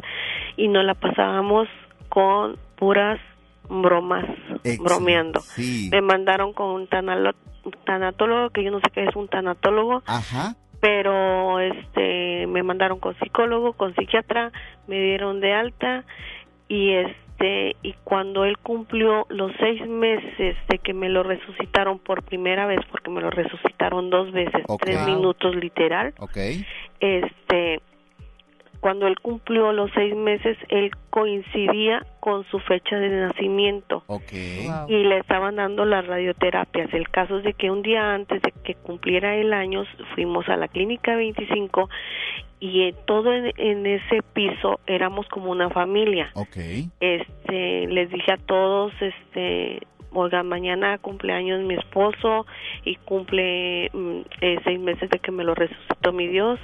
y 0.57 0.67
nos 0.67 0.85
la 0.85 0.93
pasábamos 0.93 1.67
con 2.09 2.57
puras 2.75 3.19
bromas, 3.67 4.25
bromeando. 4.79 5.41
Me 5.89 6.01
mandaron 6.01 6.53
con 6.53 6.67
un 6.67 6.87
tanatólogo, 7.85 8.49
que 8.51 8.63
yo 8.63 8.71
no 8.71 8.79
sé 8.79 8.91
qué 8.93 9.05
es 9.05 9.15
un 9.15 9.27
tanatólogo. 9.27 10.03
Ajá 10.05 10.55
pero 10.81 11.59
este 11.59 12.47
me 12.47 12.63
mandaron 12.63 12.99
con 12.99 13.15
psicólogo, 13.19 13.73
con 13.73 13.93
psiquiatra, 13.95 14.51
me 14.87 14.99
dieron 14.99 15.39
de 15.39 15.53
alta 15.53 16.03
y 16.71 16.93
este 16.93 17.75
y 17.83 17.93
cuando 18.05 18.45
él 18.45 18.57
cumplió 18.59 19.25
los 19.27 19.51
seis 19.59 19.85
meses 19.87 20.55
de 20.69 20.77
que 20.77 20.93
me 20.93 21.09
lo 21.09 21.21
resucitaron 21.21 21.99
por 21.99 22.23
primera 22.23 22.65
vez 22.65 22.79
porque 22.89 23.09
me 23.09 23.19
lo 23.19 23.29
resucitaron 23.29 24.09
dos 24.09 24.31
veces 24.31 24.63
tres 24.79 25.05
minutos 25.05 25.53
literal 25.55 26.13
okay. 26.17 26.65
este 27.01 27.81
cuando 28.81 29.07
él 29.07 29.19
cumplió 29.21 29.71
los 29.71 29.91
seis 29.93 30.15
meses, 30.15 30.57
él 30.69 30.91
coincidía 31.11 32.05
con 32.19 32.43
su 32.45 32.59
fecha 32.59 32.97
de 32.97 33.09
nacimiento. 33.09 34.03
Y 34.87 35.03
le 35.03 35.19
estaban 35.19 35.55
dando 35.55 35.85
las 35.85 36.05
radioterapias. 36.07 36.91
El 36.93 37.07
caso 37.09 37.37
es 37.37 37.43
de 37.43 37.53
que 37.53 37.69
un 37.69 37.83
día 37.83 38.13
antes 38.13 38.41
de 38.41 38.51
que 38.63 38.73
cumpliera 38.73 39.35
el 39.35 39.53
año, 39.53 39.83
fuimos 40.15 40.49
a 40.49 40.57
la 40.57 40.67
clínica 40.67 41.15
25 41.15 41.89
y 42.59 42.93
todo 43.05 43.33
en, 43.33 43.85
ese 43.85 44.21
piso 44.33 44.79
éramos 44.87 45.27
como 45.29 45.51
una 45.51 45.69
familia. 45.69 46.31
Este, 46.99 47.87
les 47.87 48.09
dije 48.09 48.33
a 48.33 48.37
todos, 48.37 48.93
este, 48.99 49.79
oiga, 50.13 50.43
mañana 50.43 50.97
cumpleaños 50.97 51.61
mi 51.61 51.75
esposo 51.75 52.45
y 52.83 52.95
cumple 52.97 53.89
mm, 53.93 54.21
eh, 54.41 54.57
seis 54.63 54.79
meses 54.79 55.09
de 55.09 55.19
que 55.19 55.31
me 55.31 55.43
lo 55.43 55.55
resucitó 55.55 56.11
mi 56.11 56.27
Dios 56.27 56.59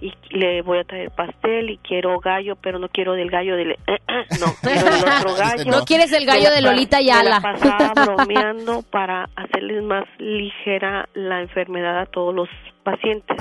y 0.00 0.12
le 0.30 0.62
voy 0.62 0.78
a 0.78 0.84
traer 0.84 1.10
pastel 1.10 1.70
y 1.70 1.78
quiero 1.78 2.18
gallo, 2.20 2.56
pero 2.56 2.78
no 2.78 2.88
quiero 2.88 3.14
del 3.14 3.30
gallo 3.30 3.56
del... 3.56 3.76
no, 4.40 4.46
quiero 4.62 4.84
del 4.84 5.04
otro 5.18 5.34
gallo. 5.36 5.70
No 5.70 5.84
quieres 5.84 6.12
el 6.12 6.26
gallo 6.26 6.50
de 6.50 6.62
Lolita 6.62 7.00
Yala. 7.00 7.40
Me 7.40 7.48
la 7.48 7.52
pasaba 7.54 7.92
bromeando 8.04 8.82
para 8.82 9.28
hacerles 9.36 9.82
más 9.82 10.04
ligera 10.18 11.08
la 11.14 11.40
enfermedad 11.40 11.98
a 12.00 12.06
todos 12.06 12.34
los 12.34 12.48
pacientes. 12.82 13.36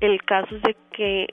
El 0.00 0.22
caso 0.24 0.56
es 0.56 0.62
de 0.62 0.76
que 0.92 1.26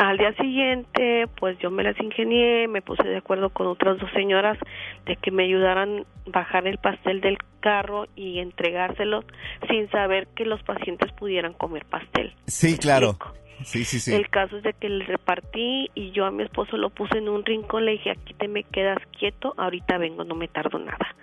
al 0.00 0.16
día 0.16 0.32
siguiente, 0.32 1.26
pues 1.38 1.58
yo 1.58 1.70
me 1.70 1.82
las 1.82 1.98
ingenié, 2.00 2.68
me 2.68 2.80
puse 2.80 3.06
de 3.06 3.18
acuerdo 3.18 3.50
con 3.50 3.66
otras 3.66 3.98
dos 3.98 4.10
señoras 4.12 4.56
de 5.04 5.16
que 5.16 5.30
me 5.30 5.44
ayudaran 5.44 6.06
a 6.26 6.30
bajar 6.30 6.66
el 6.66 6.78
pastel 6.78 7.20
del 7.20 7.36
carro 7.60 8.06
y 8.16 8.38
entregárselo 8.38 9.24
sin 9.68 9.90
saber 9.90 10.26
que 10.28 10.46
los 10.46 10.62
pacientes 10.62 11.12
pudieran 11.12 11.52
comer 11.52 11.84
pastel. 11.84 12.34
Sí, 12.46 12.78
claro. 12.78 13.18
Sí, 13.62 13.84
sí, 13.84 14.00
sí. 14.00 14.14
El 14.14 14.30
caso 14.30 14.56
es 14.56 14.62
de 14.62 14.72
que 14.72 14.88
le 14.88 15.04
repartí 15.04 15.90
y 15.94 16.12
yo 16.12 16.24
a 16.24 16.30
mi 16.30 16.44
esposo 16.44 16.78
lo 16.78 16.88
puse 16.88 17.18
en 17.18 17.28
un 17.28 17.44
rincón, 17.44 17.84
le 17.84 17.92
dije, 17.92 18.12
aquí 18.12 18.32
te 18.32 18.48
me 18.48 18.62
quedas 18.62 18.98
quieto, 19.18 19.52
ahorita 19.58 19.98
vengo, 19.98 20.24
no 20.24 20.34
me 20.34 20.48
tardo 20.48 20.78
nada. 20.78 21.14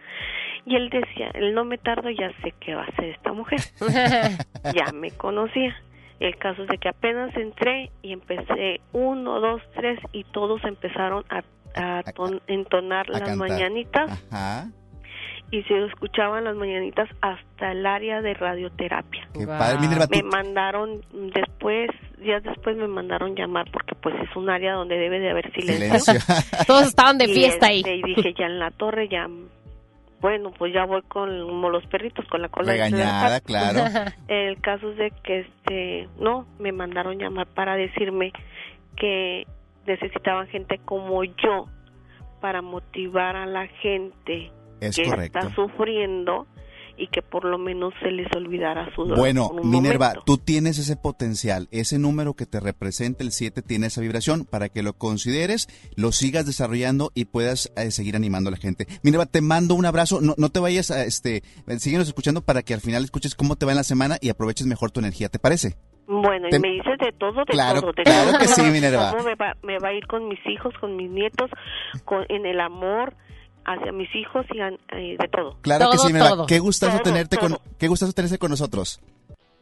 Y 0.68 0.76
él 0.76 0.92
decía, 0.92 1.32
él 1.34 1.56
no 1.56 1.66
me 1.66 1.80
tardo, 1.80 2.12
ya 2.12 2.32
sé 2.44 2.54
qué 2.60 2.76
va 2.76 2.84
a 2.84 2.88
hacer 2.90 3.06
esta 3.06 3.34
mujer. 3.34 3.60
ya 4.76 4.92
me 4.94 5.10
conocía. 5.10 5.76
El 6.20 6.36
caso 6.38 6.64
es 6.64 6.70
de 6.70 6.78
que 6.78 6.90
apenas 6.90 7.36
entré 7.36 7.92
y 8.02 8.12
empecé 8.12 8.82
uno, 8.92 9.40
dos, 9.40 9.62
tres 9.76 10.00
y 10.12 10.24
todos 10.26 10.64
empezaron 10.64 11.24
a, 11.30 11.44
entonar 12.48 13.08
las 13.10 13.36
mañanitas. 13.36 14.24
Y 15.50 15.64
se 15.64 15.86
escuchaban 15.86 16.44
las 16.44 16.56
mañanitas 16.58 17.08
hasta 17.22 17.72
el 17.72 17.86
área 17.86 18.22
de 18.22 18.34
radioterapia. 18.34 19.30
me 19.34 20.24
mandaron 20.24 21.02
después, 21.34 21.90
días 22.18 22.44
después 22.44 22.76
me 22.76 22.88
mandaron 22.88 23.34
llamar 23.36 23.70
porque 23.72 23.96
pues 23.96 24.16
es 24.16 24.36
un 24.36 24.50
área 24.50 24.74
donde 24.74 24.98
debe 24.98 25.20
de 25.20 25.30
haber 25.30 25.54
silencio. 25.54 26.16
todos 26.68 26.88
estaban 26.88 27.18
de 27.18 27.28
fiesta 27.28 27.68
ahí. 27.68 27.80
Este, 27.80 27.96
y 27.96 28.02
dije, 28.02 28.34
ya 28.38 28.48
en 28.48 28.60
la 28.60 28.72
torre 28.72 29.08
ya 29.08 29.28
bueno, 30.22 30.52
pues 30.58 30.74
ya 30.74 30.86
voy 30.86 31.02
con 31.04 31.30
como 31.48 31.70
los 31.70 31.86
perritos 31.88 32.26
con 32.28 32.42
la 32.42 32.50
cola 32.50 32.72
regañada, 32.72 33.40
claro. 33.42 33.84
El 34.28 34.60
caso 34.62 34.92
es 34.92 34.98
de 34.98 35.12
que 35.24 35.40
este, 35.42 36.10
no, 36.20 36.48
me 36.60 36.72
mandaron 36.72 37.18
llamar 37.20 37.48
para 37.48 37.76
decirme 37.76 38.34
que 38.96 39.46
necesitaban 39.86 40.48
gente 40.48 40.80
como 40.84 41.24
yo 41.24 41.68
para 42.42 42.62
motivar 42.62 43.36
a 43.36 43.46
la 43.46 43.68
gente 43.68 44.52
que 44.80 44.88
está 44.90 45.54
sufriendo 45.54 46.48
y 46.98 47.08
que 47.08 47.22
por 47.22 47.46
lo 47.46 47.58
menos 47.58 47.94
se 48.02 48.12
les 48.12 48.28
olvidara 48.36 48.94
su 48.96 49.04
dolor. 49.04 49.18
Bueno, 49.18 49.52
Minerva, 49.64 50.14
tú 50.26 50.38
tienes 50.38 50.78
ese 50.78 50.96
potencial, 50.96 51.68
ese 51.72 52.00
número 52.00 52.34
que 52.34 52.46
te 52.46 52.60
representa 52.60 53.24
el 53.24 53.32
7 53.32 53.62
tiene 53.62 53.88
esa 53.88 54.02
vibración 54.02 54.46
para 54.46 54.70
que 54.70 54.84
lo 54.84 54.94
consideres, 54.94 55.68
lo 55.96 56.12
sigas 56.12 56.46
desarrollando 56.46 57.12
y 57.14 57.26
puedas 57.26 57.72
eh, 57.78 57.92
seguir 57.92 58.16
animando 58.16 58.50
a 58.50 58.52
la 58.52 58.58
gente. 58.58 58.88
Minerva, 59.04 59.26
te 59.26 59.42
mando 59.42 59.76
un 59.76 59.86
abrazo, 59.86 60.20
no, 60.22 60.34
no 60.38 60.50
te 60.50 60.60
vayas 60.60 60.92
a 60.92 61.04
este, 61.04 61.44
síguenos 61.78 62.08
escuchando 62.08 62.42
para 62.42 62.64
que 62.64 62.74
al 62.74 62.82
final 62.82 63.04
escuches 63.04 63.36
cómo 63.36 63.56
te 63.56 63.66
va 63.66 63.72
en 63.72 63.78
la 63.78 63.84
semana 63.84 64.18
y 64.22 64.30
aproveches 64.30 64.68
mejor 64.68 64.92
tu 64.92 65.00
energía, 65.00 65.30
¿te 65.30 65.40
parece? 65.40 65.76
Bueno, 66.08 66.48
y 66.50 66.60
me 66.60 66.70
dices 66.70 66.98
de 67.00 67.12
todo, 67.12 67.44
de 67.44 67.52
claro, 67.52 67.82
todo. 67.82 67.92
De 67.92 68.04
claro 68.04 68.40
que 68.40 68.48
sí, 68.48 68.62
Minerva. 68.62 69.14
me 69.26 69.36
va, 69.36 69.58
me 69.62 69.78
va, 69.78 69.90
a 69.90 69.94
ir 69.94 70.08
con 70.08 70.30
mis 70.30 70.40
hijos, 70.48 70.74
con 70.80 70.96
mis 70.96 71.12
nietos, 71.12 71.52
con, 72.06 72.26
en 72.30 72.46
el 72.46 72.62
amor, 72.62 73.14
hacia 73.68 73.92
mis 73.92 74.14
hijos 74.16 74.46
y 74.54 74.60
eh, 74.60 75.18
de 75.20 75.28
todo. 75.28 75.58
Claro 75.62 75.92
que 75.92 75.98
sí, 75.98 76.12
Mela. 76.12 76.46
Qué 76.48 76.60
gustazo 76.60 77.00
tenerte 77.00 77.38
con 77.38 77.58
qué 77.78 77.88
gustazo 77.88 78.14
tenerse 78.14 78.40
con 78.40 78.50
nosotros. 78.50 79.00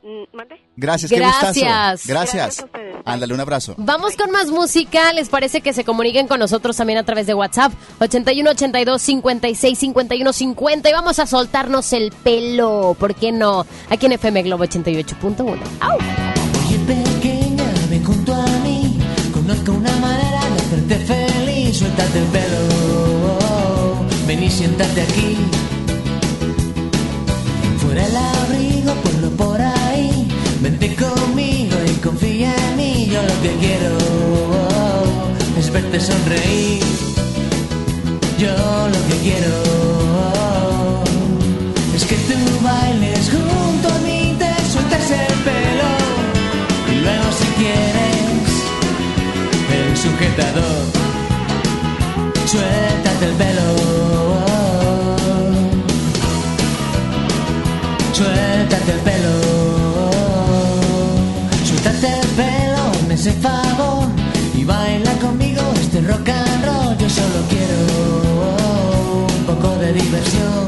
Mm, 0.03 0.37
¿Mande? 0.37 0.61
Gracias, 0.77 1.11
qué 1.11 1.19
gustazo. 1.19 2.07
Gracias. 2.07 2.65
Ándale, 3.05 3.33
un 3.33 3.39
abrazo. 3.39 3.73
Vamos 3.77 4.15
con 4.15 4.29
más 4.29 4.51
música. 4.51 5.11
¿Les 5.13 5.29
parece 5.29 5.61
que 5.61 5.73
se 5.73 5.83
comuniquen 5.83 6.27
con 6.27 6.39
nosotros 6.39 6.77
también 6.77 6.99
a 6.99 7.03
través 7.03 7.25
de 7.25 7.33
WhatsApp? 7.33 7.73
81 7.99 8.51
82 8.51 9.01
56 9.01 9.79
51 9.79 10.33
50 10.33 10.89
y 10.89 10.93
vamos 10.93 11.17
a 11.17 11.25
soltarnos 11.25 11.91
el 11.93 12.11
pelo. 12.11 12.95
¿Por 12.99 13.15
qué 13.15 13.31
no? 13.31 13.65
Aquí 13.89 14.05
en 14.05 14.11
FM 14.13 14.43
Globo 14.43 14.65
88.1. 14.65 15.59
¡Au! 15.79 15.97
Oye, 15.97 16.77
pequeña, 16.85 17.63
ven 17.89 18.03
junto 18.03 18.33
a 18.33 18.45
mí. 18.63 18.99
Conozco 19.33 19.71
una 19.71 19.95
manera 19.97 20.41
de 20.49 20.55
hacerte 20.61 20.95
feliz. 20.97 21.77
Suéltate 21.77 22.19
el 22.19 22.25
pelo 22.25 22.84
ven 24.35 24.43
y 24.43 24.49
siéntate 24.49 25.01
aquí. 25.01 25.37
Fuera 27.79 28.05
el 28.05 28.15
abrigo, 28.15 28.93
ponlo 29.03 29.29
por 29.31 29.61
ahí. 29.61 30.27
Vente 30.61 30.95
conmigo 30.95 31.75
y 31.85 31.91
confía 31.99 32.53
en 32.69 32.77
mí. 32.77 33.09
Yo 33.11 33.21
lo 33.21 33.41
que 33.41 33.51
quiero 33.63 33.91
es 35.57 35.71
verte 35.71 35.99
sonreír. 35.99 36.83
Yo 38.37 38.55
lo 38.93 38.99
que 39.07 39.17
quiero 39.23 39.53
es 41.95 42.03
que 42.05 42.15
tú 42.15 42.37
bailes 42.63 43.29
junto 43.29 43.87
a 43.93 43.99
mí, 43.99 44.35
te 44.37 44.51
sueltes 44.71 45.11
el 45.11 45.35
pelo. 45.47 45.91
Y 46.91 46.95
luego 47.03 47.27
si 47.39 47.47
quieres 47.61 48.49
el 49.77 49.97
sujetador, 49.97 50.83
suéltate 52.45 53.25
el 53.25 53.33
pelo. 53.33 53.94
Suéltate 58.15 58.93
el 58.93 58.99
pelo, 58.99 59.33
suéltate 61.65 62.07
el 62.21 62.27
pelo, 62.39 62.83
me 63.09 63.15
hace 63.15 63.33
favor 63.33 64.07
y 64.53 64.63
baila 64.63 65.11
conmigo 65.19 65.61
este 65.81 65.99
rock 65.99 66.29
and 66.29 66.65
roll. 66.65 66.97
Yo 66.97 67.09
solo 67.09 67.39
quiero 67.49 67.77
un 69.37 69.45
poco 69.45 69.75
de 69.79 69.91
diversión. 69.91 70.65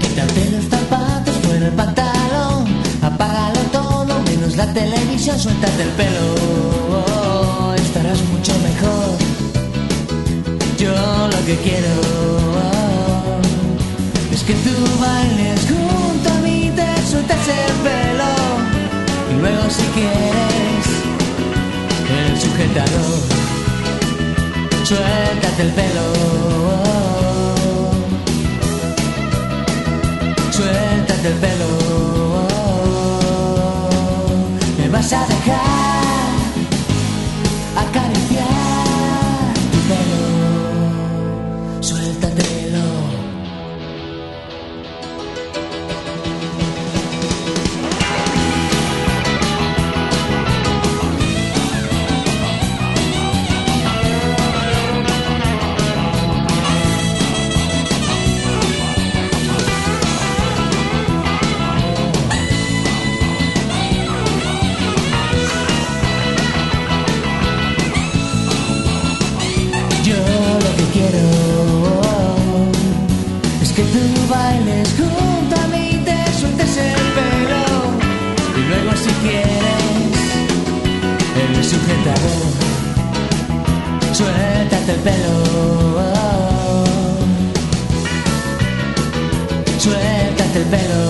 Quítate 0.00 0.50
los 0.52 0.64
zapatos, 0.70 1.34
fuera 1.42 1.66
el 1.66 1.74
pantalón, 1.74 2.64
apágalo 3.02 3.60
todo, 3.72 4.18
menos 4.22 4.56
la 4.56 4.72
televisión, 4.72 5.38
suéltate 5.38 5.82
el 5.82 5.90
pelo, 6.00 7.74
estarás 7.76 8.22
mucho 8.32 8.52
mejor. 8.60 9.18
Yo 10.78 10.94
lo 11.28 11.44
que 11.44 11.56
quiero 11.56 12.75
que 14.46 14.54
tú 14.54 14.70
bailes 15.00 15.60
junto 15.68 16.30
a 16.30 16.38
mí, 16.40 16.70
te 16.76 16.86
sueltes 17.10 17.48
el 17.48 17.72
pelo 17.86 18.30
y 19.32 19.40
luego 19.40 19.68
si 19.68 19.82
quieres 19.96 20.86
el 22.16 22.40
sujetador, 22.40 23.18
suéltate 24.84 25.62
el 25.62 25.72
pelo, 25.72 26.06
suéltate 30.52 31.28
el 31.28 31.38
pelo, 31.44 31.68
me 34.78 34.88
vas 34.90 35.12
a 35.12 35.26
dejar 35.26 35.65
El 84.88 85.00
pelo. 85.00 85.96
Suéltate 89.78 90.58
el 90.58 90.64
pelo. 90.66 91.08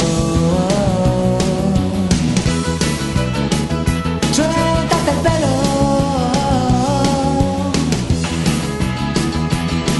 Suéltate 4.32 5.10
el 5.10 5.18
pelo. 5.26 5.52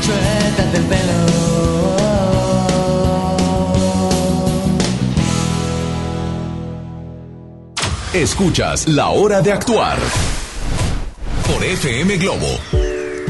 Suéltate 0.01 0.77
el 0.79 0.85
pelo. 0.85 1.27
Escuchas 8.15 8.89
La 8.89 9.09
Hora 9.11 9.43
de 9.43 9.53
Actuar 9.53 9.99
por 11.47 11.63
FM 11.63 12.17
Globo. 12.17 12.86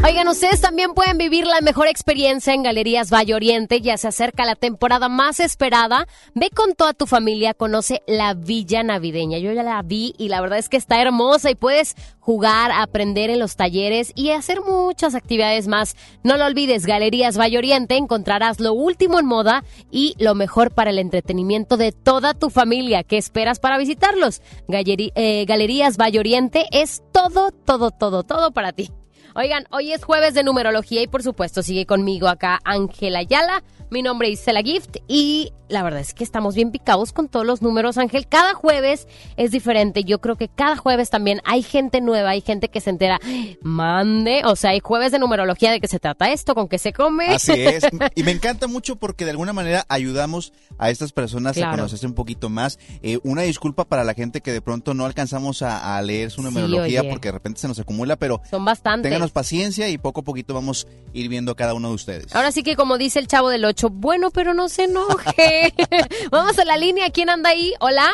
Oigan, 0.07 0.29
ustedes 0.29 0.61
también 0.61 0.95
pueden 0.95 1.19
vivir 1.19 1.49
la 1.49 1.61
mejor 1.63 1.89
experiencia 1.89 2.55
en 2.55 2.63
Galerías 2.63 3.13
Valle 3.13 3.35
Oriente. 3.35 3.81
Ya 3.81 3.99
se 3.99 4.07
acerca 4.07 4.45
la 4.45 4.55
temporada 4.55 5.09
más 5.09 5.41
esperada. 5.41 6.07
Ve 6.33 6.51
con 6.51 6.75
toda 6.75 6.93
tu 6.93 7.09
familia, 7.09 7.55
conoce 7.55 8.05
la 8.07 8.35
Villa 8.35 8.85
Navideña. 8.85 9.39
Yo 9.39 9.53
ya 9.53 9.65
la 9.65 9.83
vi 9.83 10.15
y 10.17 10.29
la 10.29 10.41
verdad 10.41 10.61
es 10.61 10.69
que 10.69 10.77
está 10.77 11.03
hermosa 11.03 11.51
y 11.51 11.57
puedes 11.57 11.97
jugar, 12.21 12.71
aprender 12.71 13.31
en 13.31 13.41
los 13.41 13.57
talleres 13.57 14.13
y 14.15 14.31
hacer 14.31 14.61
muchas 14.61 15.17
actividades 15.17 15.67
más. 15.67 15.97
No 16.23 16.37
lo 16.37 16.47
olvides, 16.47 16.87
Galerías 16.87 17.37
Valle 17.37 17.59
Oriente 17.59 17.97
encontrarás 17.97 18.61
lo 18.61 18.75
último 18.75 19.19
en 19.19 19.27
moda 19.27 19.65
y 19.91 20.15
lo 20.21 20.37
mejor 20.37 20.71
para 20.71 20.91
el 20.91 21.01
entretenimiento 21.01 21.77
de 21.77 21.91
toda 21.91 22.33
tu 22.33 22.49
familia. 22.49 23.03
¿Qué 23.03 23.19
esperas 23.19 23.59
para 23.59 23.77
visitarlos? 23.77 24.41
Eh, 24.69 25.45
Galerías 25.49 25.97
Valle 25.97 26.21
Oriente 26.21 26.67
es 26.71 27.03
todo, 27.13 27.51
todo, 27.51 27.91
todo, 27.91 28.23
todo 28.23 28.53
para 28.53 28.71
ti. 28.71 28.93
Oigan, 29.39 29.67
hoy 29.71 29.93
es 29.93 30.03
jueves 30.03 30.33
de 30.33 30.43
numerología 30.43 31.03
y 31.03 31.09
por 31.09 31.23
supuesto 31.23 31.63
sigue 31.63 31.85
conmigo 31.85 32.27
acá 32.27 32.59
Ángela 32.65 33.19
Ayala. 33.19 33.63
Mi 33.91 34.03
nombre 34.03 34.29
es 34.29 34.41
Isela 34.41 34.63
Gift 34.63 34.97
y 35.07 35.53
la 35.69 35.83
verdad 35.83 36.01
es 36.01 36.15
que 36.15 36.23
estamos 36.23 36.55
bien 36.55 36.71
picados 36.71 37.13
con 37.13 37.29
todos 37.29 37.45
los 37.45 37.61
números, 37.63 37.99
Ángel. 37.99 38.27
Cada 38.29 38.55
jueves 38.55 39.09
es 39.37 39.51
diferente. 39.51 40.05
Yo 40.05 40.21
creo 40.21 40.37
que 40.37 40.49
cada 40.49 40.77
jueves 40.77 41.11
también 41.11 41.41
hay 41.45 41.63
gente 41.63 42.01
nueva, 42.01 42.31
hay 42.31 42.41
gente 42.41 42.69
que 42.69 42.81
se 42.81 42.91
entera. 42.91 43.19
Mande, 43.63 44.43
o 44.45 44.57
sea, 44.57 44.71
hay 44.71 44.81
jueves 44.81 45.13
de 45.13 45.19
numerología 45.19 45.71
de 45.71 45.81
qué 45.81 45.89
se 45.89 45.99
trata 45.99 46.33
esto, 46.33 46.55
con 46.55 46.69
qué 46.69 46.79
se 46.79 46.93
come. 46.93 47.29
Así 47.29 47.53
es. 47.53 47.85
Y 48.15 48.23
me 48.23 48.31
encanta 48.31 48.67
mucho 48.67 48.97
porque 48.97 49.25
de 49.25 49.33
alguna 49.33 49.53
manera 49.53 49.85
ayudamos 49.89 50.53
a 50.79 50.91
estas 50.91 51.13
personas 51.13 51.59
a 51.59 51.71
conocerse 51.71 52.07
un 52.07 52.15
poquito 52.15 52.49
más. 52.49 52.79
Eh, 53.03 53.19
una 53.25 53.43
disculpa 53.43 53.85
para 53.85 54.05
la 54.05 54.15
gente 54.15 54.41
que 54.41 54.53
de 54.53 54.61
pronto 54.61 54.95
no 54.95 55.05
alcanzamos 55.05 55.63
a, 55.63 56.01
leer 56.03 56.31
su 56.31 56.43
numerología 56.43 57.03
porque 57.09 57.29
de 57.29 57.33
repente 57.33 57.61
se 57.61 57.69
nos 57.69 57.79
acumula, 57.79 58.17
pero 58.17 58.41
son 58.51 58.65
bastantes. 58.65 59.11
Ténganos 59.11 59.33
paciencia 59.33 59.89
y 59.89 59.99
poco 59.99 60.21
a 60.21 60.25
poquito 60.25 60.55
vamos 60.55 60.87
a 60.87 61.17
ir 61.17 61.29
viendo 61.29 61.53
a 61.53 61.57
cada 61.57 61.75
uno 61.75 61.89
de 61.89 61.95
ustedes. 61.95 62.35
Ahora 62.35 62.53
sí 62.53 62.63
que 62.63 62.77
como 62.77 62.99
dice 62.99 63.19
el 63.19 63.27
chavo 63.27 63.49
del 63.49 63.65
8, 63.65 63.76
bueno, 63.91 64.31
pero 64.31 64.55
no 64.55 64.69
se 64.69 64.85
enoje. 64.85 65.73
Vamos 66.31 66.59
a 66.59 66.65
la 66.65 66.77
línea. 66.77 67.11
¿Quién 67.11 67.31
anda 67.31 67.51
ahí? 67.51 67.75
Hola. 67.81 68.11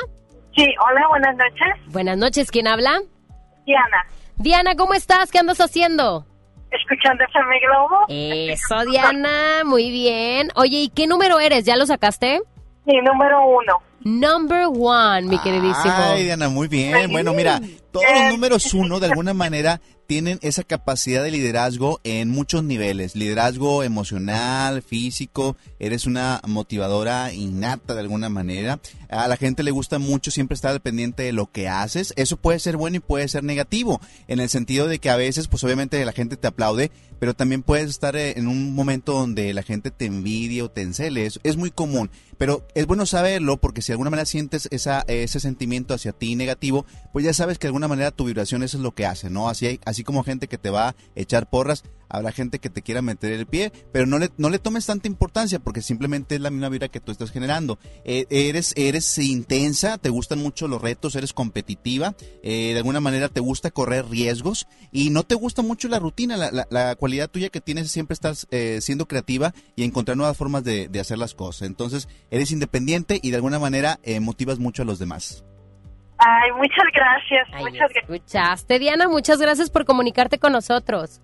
Sí, 0.56 0.66
hola, 0.86 1.08
buenas 1.08 1.36
noches. 1.36 1.92
Buenas 1.92 2.18
noches. 2.18 2.50
¿Quién 2.50 2.66
habla? 2.66 3.00
Diana. 3.64 4.06
Diana, 4.36 4.74
¿cómo 4.74 4.94
estás? 4.94 5.30
¿Qué 5.30 5.38
andas 5.38 5.60
haciendo? 5.60 6.26
Escuchando 6.70 7.24
FM 7.24 7.60
Globo. 7.60 8.04
Eso, 8.08 8.84
Diana. 8.90 9.62
Muy 9.64 9.90
bien. 9.90 10.48
Oye, 10.54 10.78
¿y 10.78 10.88
qué 10.88 11.06
número 11.06 11.38
eres? 11.38 11.64
¿Ya 11.64 11.76
lo 11.76 11.86
sacaste? 11.86 12.40
Sí, 12.86 12.98
número 13.02 13.46
uno. 13.46 13.82
Number 14.04 14.66
one, 14.66 15.22
mi 15.22 15.38
queridísimo. 15.38 15.94
Ay, 15.94 16.24
Diana, 16.24 16.48
muy 16.48 16.68
bien. 16.68 17.10
Bueno, 17.10 17.32
mira, 17.34 17.60
todos 17.92 18.06
los 18.12 18.32
números 18.32 18.74
uno 18.74 19.00
de 19.00 19.06
alguna 19.06 19.34
manera 19.34 19.80
tienen 20.06 20.38
esa 20.42 20.62
capacidad 20.62 21.22
de 21.22 21.30
liderazgo 21.30 22.00
en 22.04 22.28
muchos 22.28 22.62
niveles, 22.64 23.16
liderazgo 23.16 23.82
emocional, 23.82 24.82
físico, 24.82 25.56
eres 25.78 26.06
una 26.06 26.40
motivadora 26.46 27.32
innata 27.32 27.94
de 27.94 28.00
alguna 28.00 28.28
manera. 28.28 28.80
A 29.08 29.26
la 29.28 29.36
gente 29.36 29.62
le 29.62 29.70
gusta 29.70 29.98
mucho 29.98 30.30
siempre 30.30 30.54
estar 30.54 30.78
pendiente 30.80 31.22
de 31.22 31.32
lo 31.32 31.50
que 31.50 31.68
haces. 31.68 32.12
Eso 32.16 32.36
puede 32.36 32.58
ser 32.58 32.76
bueno 32.76 32.96
y 32.98 33.00
puede 33.00 33.28
ser 33.28 33.44
negativo, 33.44 34.00
en 34.28 34.40
el 34.40 34.48
sentido 34.48 34.86
de 34.86 34.98
que 34.98 35.08
a 35.08 35.16
veces, 35.16 35.48
pues 35.48 35.64
obviamente 35.64 36.04
la 36.04 36.12
gente 36.12 36.36
te 36.36 36.48
aplaude, 36.48 36.90
pero 37.22 37.34
también 37.34 37.62
puedes 37.62 37.88
estar 37.88 38.16
eh, 38.16 38.34
en 38.36 38.48
un 38.48 38.74
momento 38.74 39.12
donde 39.12 39.54
la 39.54 39.62
gente 39.62 39.92
te 39.92 40.06
envidia 40.06 40.64
o 40.64 40.70
te 40.70 40.82
encele. 40.82 41.24
Es, 41.24 41.56
muy 41.56 41.70
común, 41.70 42.10
pero 42.36 42.66
es 42.74 42.86
bueno 42.86 43.06
saberlo 43.06 43.58
porque 43.58 43.80
si 43.80 43.91
de 43.92 43.94
alguna 43.94 44.10
manera 44.10 44.24
sientes 44.24 44.68
esa, 44.70 45.04
ese 45.06 45.38
sentimiento 45.38 45.92
hacia 45.92 46.12
ti 46.12 46.34
negativo, 46.34 46.86
pues 47.12 47.26
ya 47.26 47.34
sabes 47.34 47.58
que 47.58 47.66
de 47.66 47.68
alguna 47.68 47.88
manera 47.88 48.10
tu 48.10 48.24
vibración 48.24 48.62
eso 48.62 48.78
es 48.78 48.82
lo 48.82 48.94
que 48.94 49.04
hace, 49.04 49.28
¿no? 49.28 49.50
Así, 49.50 49.80
así 49.84 50.02
como 50.02 50.24
gente 50.24 50.48
que 50.48 50.56
te 50.56 50.70
va 50.70 50.88
a 50.88 50.94
echar 51.14 51.50
porras, 51.50 51.84
habrá 52.12 52.30
gente 52.30 52.58
que 52.58 52.70
te 52.70 52.82
quiera 52.82 53.02
meter 53.02 53.32
el 53.32 53.46
pie, 53.46 53.72
pero 53.90 54.06
no 54.06 54.18
le, 54.18 54.30
no 54.36 54.50
le 54.50 54.58
tomes 54.58 54.86
tanta 54.86 55.08
importancia 55.08 55.58
porque 55.58 55.80
simplemente 55.80 56.34
es 56.34 56.40
la 56.40 56.50
misma 56.50 56.68
vibra 56.68 56.88
que 56.88 57.00
tú 57.00 57.10
estás 57.10 57.32
generando. 57.32 57.78
Eh, 58.04 58.26
eres, 58.30 58.74
eres 58.76 59.18
intensa, 59.18 59.96
te 59.96 60.10
gustan 60.10 60.38
mucho 60.38 60.68
los 60.68 60.80
retos, 60.80 61.16
eres 61.16 61.32
competitiva, 61.32 62.14
eh, 62.42 62.72
de 62.72 62.76
alguna 62.76 63.00
manera 63.00 63.28
te 63.30 63.40
gusta 63.40 63.70
correr 63.70 64.08
riesgos 64.08 64.68
y 64.92 65.08
no 65.10 65.22
te 65.22 65.34
gusta 65.34 65.62
mucho 65.62 65.88
la 65.88 65.98
rutina, 65.98 66.36
la, 66.36 66.66
la, 66.70 66.94
cualidad 66.96 67.30
tuya 67.30 67.48
que 67.48 67.62
tienes 67.62 67.90
siempre 67.90 68.12
estás 68.12 68.46
eh, 68.50 68.80
siendo 68.82 69.08
creativa 69.08 69.54
y 69.74 69.84
encontrar 69.84 70.16
nuevas 70.16 70.36
formas 70.36 70.64
de, 70.64 70.88
de, 70.88 71.00
hacer 71.00 71.16
las 71.16 71.34
cosas. 71.34 71.66
Entonces, 71.66 72.08
eres 72.30 72.52
independiente 72.52 73.18
y 73.22 73.30
de 73.30 73.36
alguna 73.36 73.58
manera 73.58 73.98
motivas 74.20 74.58
mucho 74.58 74.82
a 74.82 74.84
los 74.84 74.98
demás. 74.98 75.44
Ay, 76.18 76.52
muchas 76.52 76.84
gracias. 76.94 77.48
muchas 77.58 77.72
gracias. 77.72 78.04
Escuchaste, 78.04 78.78
Diana, 78.78 79.08
muchas 79.08 79.40
gracias 79.40 79.70
por 79.70 79.84
comunicarte 79.84 80.38
con 80.38 80.52
nosotros. 80.52 81.20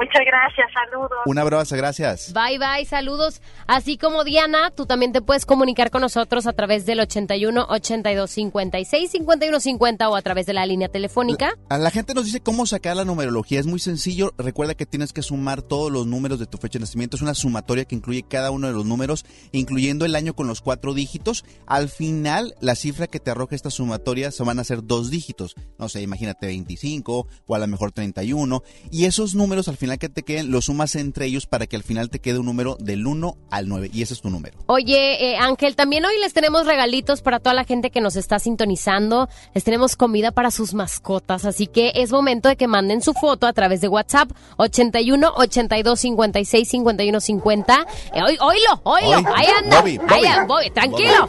Muchas 0.00 0.22
gracias, 0.24 0.66
saludos. 0.72 1.18
Un 1.26 1.38
abrazo, 1.38 1.76
gracias. 1.76 2.32
Bye, 2.32 2.58
bye, 2.58 2.86
saludos. 2.86 3.42
Así 3.66 3.98
como 3.98 4.24
Diana, 4.24 4.70
tú 4.70 4.86
también 4.86 5.12
te 5.12 5.20
puedes 5.20 5.44
comunicar 5.44 5.90
con 5.90 6.00
nosotros 6.00 6.46
a 6.46 6.54
través 6.54 6.86
del 6.86 7.00
81 7.00 7.66
82 7.68 8.30
56 8.30 9.10
51 9.10 9.60
50 9.60 10.08
o 10.08 10.16
a 10.16 10.22
través 10.22 10.46
de 10.46 10.54
la 10.54 10.64
línea 10.64 10.88
telefónica. 10.88 11.52
La, 11.68 11.76
la 11.76 11.90
gente 11.90 12.14
nos 12.14 12.24
dice 12.24 12.40
cómo 12.40 12.64
sacar 12.64 12.96
la 12.96 13.04
numerología. 13.04 13.60
Es 13.60 13.66
muy 13.66 13.78
sencillo. 13.78 14.32
Recuerda 14.38 14.74
que 14.74 14.86
tienes 14.86 15.12
que 15.12 15.20
sumar 15.20 15.60
todos 15.60 15.92
los 15.92 16.06
números 16.06 16.38
de 16.38 16.46
tu 16.46 16.56
fecha 16.56 16.78
de 16.78 16.84
nacimiento. 16.84 17.16
Es 17.16 17.22
una 17.22 17.34
sumatoria 17.34 17.84
que 17.84 17.94
incluye 17.94 18.22
cada 18.22 18.50
uno 18.50 18.68
de 18.68 18.72
los 18.72 18.86
números, 18.86 19.26
incluyendo 19.52 20.06
el 20.06 20.16
año 20.16 20.32
con 20.32 20.46
los 20.46 20.62
cuatro 20.62 20.94
dígitos. 20.94 21.44
Al 21.66 21.90
final, 21.90 22.54
la 22.62 22.74
cifra 22.74 23.06
que 23.06 23.20
te 23.20 23.32
arroja 23.32 23.54
esta 23.54 23.68
sumatoria 23.68 24.30
se 24.30 24.44
van 24.44 24.60
a 24.60 24.64
ser 24.64 24.82
dos 24.82 25.10
dígitos. 25.10 25.56
No 25.78 25.90
sé, 25.90 26.00
imagínate 26.00 26.46
25 26.46 27.26
o 27.46 27.54
a 27.54 27.58
lo 27.58 27.66
mejor 27.66 27.92
31. 27.92 28.62
Y 28.90 29.04
esos 29.04 29.34
números 29.34 29.68
al 29.68 29.76
final 29.76 29.89
que 29.98 30.08
te 30.08 30.22
queden, 30.22 30.50
lo 30.50 30.60
sumas 30.60 30.94
entre 30.96 31.26
ellos 31.26 31.46
para 31.46 31.66
que 31.66 31.76
al 31.76 31.82
final 31.82 32.10
te 32.10 32.18
quede 32.18 32.38
un 32.38 32.46
número 32.46 32.76
del 32.80 33.06
1 33.06 33.36
al 33.50 33.68
9. 33.68 33.90
Y 33.92 34.02
ese 34.02 34.14
es 34.14 34.20
tu 34.20 34.30
número. 34.30 34.58
Oye, 34.66 35.32
eh, 35.32 35.36
Ángel, 35.36 35.76
también 35.76 36.04
hoy 36.04 36.18
les 36.20 36.32
tenemos 36.32 36.66
regalitos 36.66 37.22
para 37.22 37.40
toda 37.40 37.54
la 37.54 37.64
gente 37.64 37.90
que 37.90 38.00
nos 38.00 38.16
está 38.16 38.38
sintonizando. 38.38 39.28
Les 39.54 39.64
tenemos 39.64 39.96
comida 39.96 40.30
para 40.32 40.50
sus 40.50 40.74
mascotas. 40.74 41.44
Así 41.44 41.66
que 41.66 41.92
es 41.94 42.12
momento 42.12 42.48
de 42.48 42.56
que 42.56 42.66
manden 42.66 43.02
su 43.02 43.14
foto 43.14 43.46
a 43.46 43.52
través 43.52 43.80
de 43.80 43.88
WhatsApp 43.88 44.30
81 44.56 45.32
82 45.36 46.00
56 46.00 46.68
51 46.68 47.20
50. 47.20 47.86
Eh, 48.14 48.22
hoy, 48.22 48.38
oílo, 48.40 48.80
oílo. 48.84 49.28
ahí 49.34 49.46
anda. 49.46 49.82
Bobby, 50.46 50.70
tranquilo. 50.70 51.26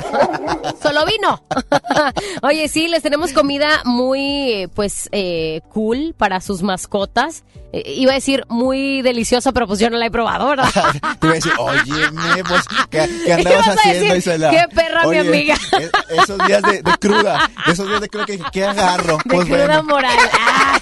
Solo 0.82 1.06
vino. 1.06 1.44
Oye, 2.44 2.68
sí, 2.68 2.88
les 2.88 3.04
tenemos 3.04 3.34
comida 3.34 3.82
muy, 3.86 4.70
pues, 4.76 5.10
eh, 5.12 5.62
cool 5.70 6.14
para 6.18 6.42
sus 6.42 6.62
mascotas. 6.64 7.44
Eh, 7.74 7.94
iba 7.96 8.12
a 8.12 8.16
decir 8.16 8.44
muy 8.50 9.02
deliciosa, 9.02 9.52
pero 9.52 9.66
pues 9.66 9.80
yo 9.80 9.90
no 9.90 9.98
la 9.98 10.08
he 10.08 10.12
probado, 10.12 10.50
¿verdad? 10.50 10.70
Te 11.20 11.28
iba 11.28 11.32
a 11.32 11.36
decir, 11.36 11.54
oye, 11.58 12.44
pues, 12.44 12.64
¿qué, 12.90 13.02
andabas 13.34 13.68
haciendo, 13.68 14.16
Isela? 14.16 14.50
Qué 14.52 14.76
perra, 14.76 15.08
mi 15.08 15.18
amiga. 15.18 15.56
esos 16.10 16.38
días 16.48 16.62
de, 16.64 16.84
cruda, 17.00 17.50
esos 17.68 17.88
días 17.88 18.02
de 18.02 18.10
cruda 18.10 18.26
que 18.26 18.40
¿qué 18.52 18.66
agarro? 18.66 19.18
De 19.24 19.36
pues 19.36 19.48
cruda 19.48 19.82
moral. 19.82 20.18
Ah. 20.44 20.80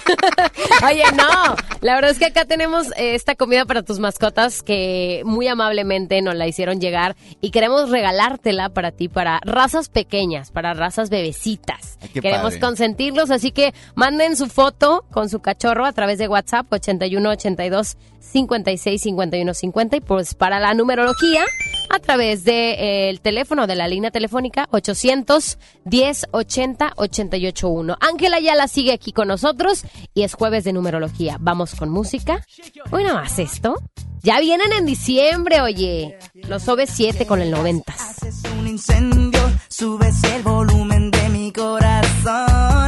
Oye, 0.86 1.04
no, 1.14 1.56
la 1.80 1.94
verdad 1.94 2.10
es 2.10 2.18
que 2.18 2.26
acá 2.26 2.44
tenemos 2.44 2.88
eh, 2.96 3.14
esta 3.14 3.34
comida 3.34 3.64
para 3.64 3.82
tus 3.82 3.98
mascotas 3.98 4.62
que 4.62 5.22
muy 5.24 5.46
amablemente 5.46 6.20
nos 6.22 6.34
la 6.34 6.46
hicieron 6.46 6.80
llegar 6.80 7.16
y 7.40 7.50
queremos 7.50 7.90
regalártela 7.90 8.70
para 8.70 8.90
ti, 8.90 9.08
para 9.08 9.40
razas 9.44 9.88
pequeñas, 9.88 10.50
para 10.50 10.74
razas 10.74 11.10
bebecitas. 11.10 11.98
Queremos 12.14 12.56
consentirlos, 12.56 13.30
así 13.30 13.52
que 13.52 13.74
manden 13.94 14.36
su 14.36 14.48
foto 14.48 15.04
con 15.10 15.28
su 15.28 15.40
cachorro 15.40 15.84
a 15.84 15.92
través 15.92 16.18
de 16.18 16.28
WhatsApp 16.28 16.66
81 16.80 17.30
82 17.30 17.96
56 18.18 19.02
51 19.02 19.54
50 19.54 19.96
y 19.96 20.00
pues 20.00 20.34
para 20.34 20.60
la 20.60 20.74
numerología 20.74 21.44
a 21.88 21.98
través 21.98 22.44
del 22.44 22.54
de, 22.54 23.10
eh, 23.10 23.18
teléfono 23.20 23.66
de 23.66 23.76
la 23.76 23.88
línea 23.88 24.10
telefónica 24.10 24.68
810 24.70 26.26
80 26.30 26.92
881. 26.96 27.96
Ángela 28.00 28.40
ya 28.40 28.54
la 28.54 28.68
sigue 28.68 28.92
aquí 28.92 29.12
con 29.12 29.28
nosotros 29.28 29.84
y 30.14 30.22
es 30.22 30.34
jueves 30.34 30.64
de 30.64 30.72
numerología. 30.72 31.36
Vamos 31.40 31.74
con 31.74 31.90
música. 31.90 32.44
Hoy 32.90 33.04
nada 33.04 33.20
más 33.20 33.38
esto. 33.38 33.76
Ya 34.22 34.38
vienen 34.38 34.72
en 34.72 34.84
diciembre, 34.84 35.62
oye. 35.62 36.18
Los 36.34 36.68
OV 36.68 36.86
7 36.86 37.26
con 37.26 37.40
el 37.40 37.50
90. 37.50 37.92
Haces 37.92 38.42
un 38.58 38.66
incendio, 38.66 39.40
subes 39.68 40.22
el 40.24 40.42
volumen 40.42 41.10
de 41.10 41.28
mi 41.30 41.50
corazón. 41.52 42.79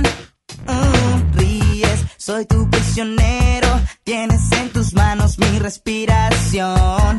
Soy 2.25 2.47
tu 2.47 2.71
prisionero. 2.71 3.81
Tienes 4.05 4.53
en 4.53 4.71
tus 4.71 4.95
manos 4.95 5.41
mi 5.41 5.59
respiración. 5.59 7.19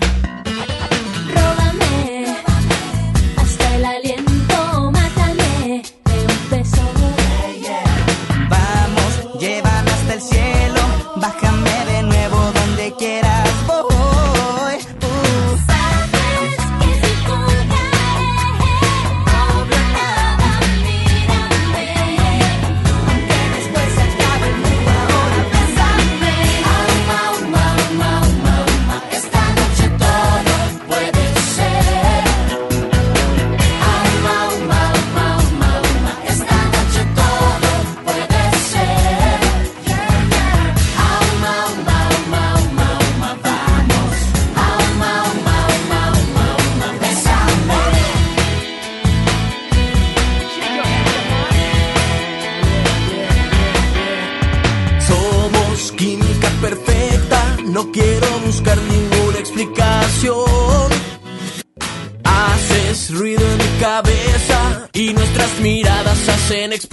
Miradas 66.54 66.74
hacen 66.74 66.93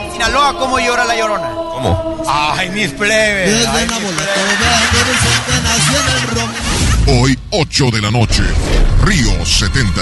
Sinaloa, 0.21 0.53
¿cómo 0.55 0.77
llora 0.77 1.03
la 1.03 1.17
llorona? 1.17 1.49
¿Cómo? 1.49 2.21
Ay, 2.27 2.69
mis 2.69 2.91
plebes. 2.91 3.65
Ay, 3.65 3.87
mis 3.87 3.97
Hoy, 7.11 7.39
8 7.49 7.85
de 7.91 8.01
la 8.01 8.11
noche. 8.11 8.43
Río 9.03 9.43
70. 9.43 9.99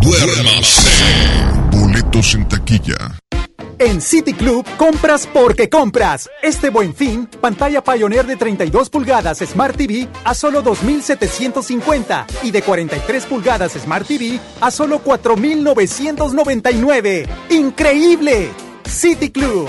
Duérmase. 0.00 0.88
Boletos 1.72 2.34
en 2.34 2.48
taquilla. 2.48 3.18
En 3.80 4.00
City 4.00 4.32
Club 4.32 4.64
compras 4.76 5.26
porque 5.26 5.68
compras. 5.68 6.30
Este 6.40 6.70
buen 6.70 6.94
fin, 6.94 7.28
pantalla 7.40 7.82
Pioneer 7.82 8.28
de 8.28 8.36
32 8.36 8.90
pulgadas 8.90 9.38
Smart 9.38 9.76
TV 9.76 10.06
a 10.22 10.34
solo 10.34 10.62
2.750 10.62 12.26
y 12.44 12.52
de 12.52 12.62
43 12.62 13.26
pulgadas 13.26 13.72
Smart 13.72 14.06
TV 14.06 14.38
a 14.60 14.70
solo 14.70 15.02
4.999. 15.02 17.26
¡Increíble! 17.48 18.69
City 18.90 19.30
Club. 19.30 19.68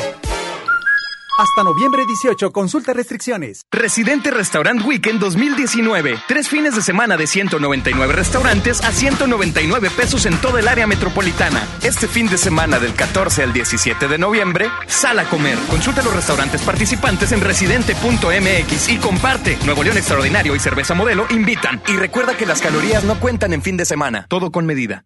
Hasta 1.37 1.63
noviembre 1.63 2.03
18, 2.05 2.51
consulta 2.51 2.93
restricciones. 2.93 3.61
Residente 3.71 4.31
Restaurant 4.31 4.83
Weekend 4.85 5.19
2019. 5.19 6.19
Tres 6.27 6.49
fines 6.49 6.75
de 6.75 6.81
semana 6.81 7.17
de 7.17 7.25
199 7.25 8.13
restaurantes 8.13 8.83
a 8.83 8.91
199 8.91 9.89
pesos 9.91 10.25
en 10.25 10.35
toda 10.41 10.59
el 10.59 10.67
área 10.67 10.87
metropolitana. 10.87 11.65
Este 11.83 12.07
fin 12.07 12.27
de 12.27 12.37
semana 12.37 12.79
del 12.79 12.93
14 12.93 13.43
al 13.43 13.53
17 13.53 14.07
de 14.07 14.17
noviembre, 14.17 14.69
sal 14.87 15.19
a 15.19 15.25
comer. 15.29 15.57
Consulta 15.69 16.03
los 16.03 16.15
restaurantes 16.15 16.61
participantes 16.63 17.31
en 17.31 17.41
residente.mx 17.41 18.89
y 18.89 18.97
comparte. 18.97 19.57
Nuevo 19.65 19.83
León 19.83 19.97
Extraordinario 19.97 20.55
y 20.55 20.59
Cerveza 20.59 20.93
Modelo 20.93 21.25
invitan. 21.29 21.81
Y 21.87 21.95
recuerda 21.95 22.35
que 22.35 22.45
las 22.45 22.61
calorías 22.61 23.03
no 23.03 23.19
cuentan 23.19 23.53
en 23.53 23.61
fin 23.61 23.77
de 23.77 23.85
semana. 23.85 24.25
Todo 24.29 24.51
con 24.51 24.65
medida. 24.65 25.05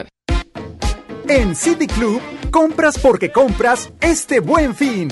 En 1.33 1.55
City 1.55 1.87
Club, 1.87 2.21
compras 2.51 2.99
porque 2.99 3.31
compras 3.31 3.89
este 4.01 4.41
buen 4.41 4.75
fin. 4.75 5.07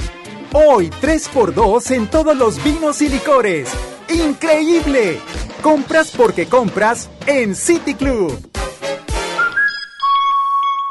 Hoy 0.52 0.90
3x2 0.90 1.92
en 1.92 2.10
todos 2.10 2.36
los 2.36 2.62
vinos 2.62 3.02
y 3.02 3.08
licores. 3.08 3.70
¡Increíble! 4.10 5.22
Compras 5.62 6.12
porque 6.12 6.48
compras 6.48 7.10
en 7.26 7.56
City 7.56 7.96
Club. 7.96 8.38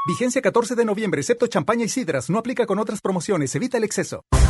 Vigencia 0.07 0.41
14 0.41 0.75
de 0.75 0.87
noviembre, 0.87 1.21
excepto 1.21 1.47
champaña 1.47 1.85
y 1.85 1.91
sidras. 1.91 2.31
No 2.31 2.39
aplica 2.39 2.65
con 2.65 2.79
otras 2.79 3.03
promociones. 3.03 3.55
Evita 3.55 3.77
el 3.77 3.85
exceso. 3.85 4.25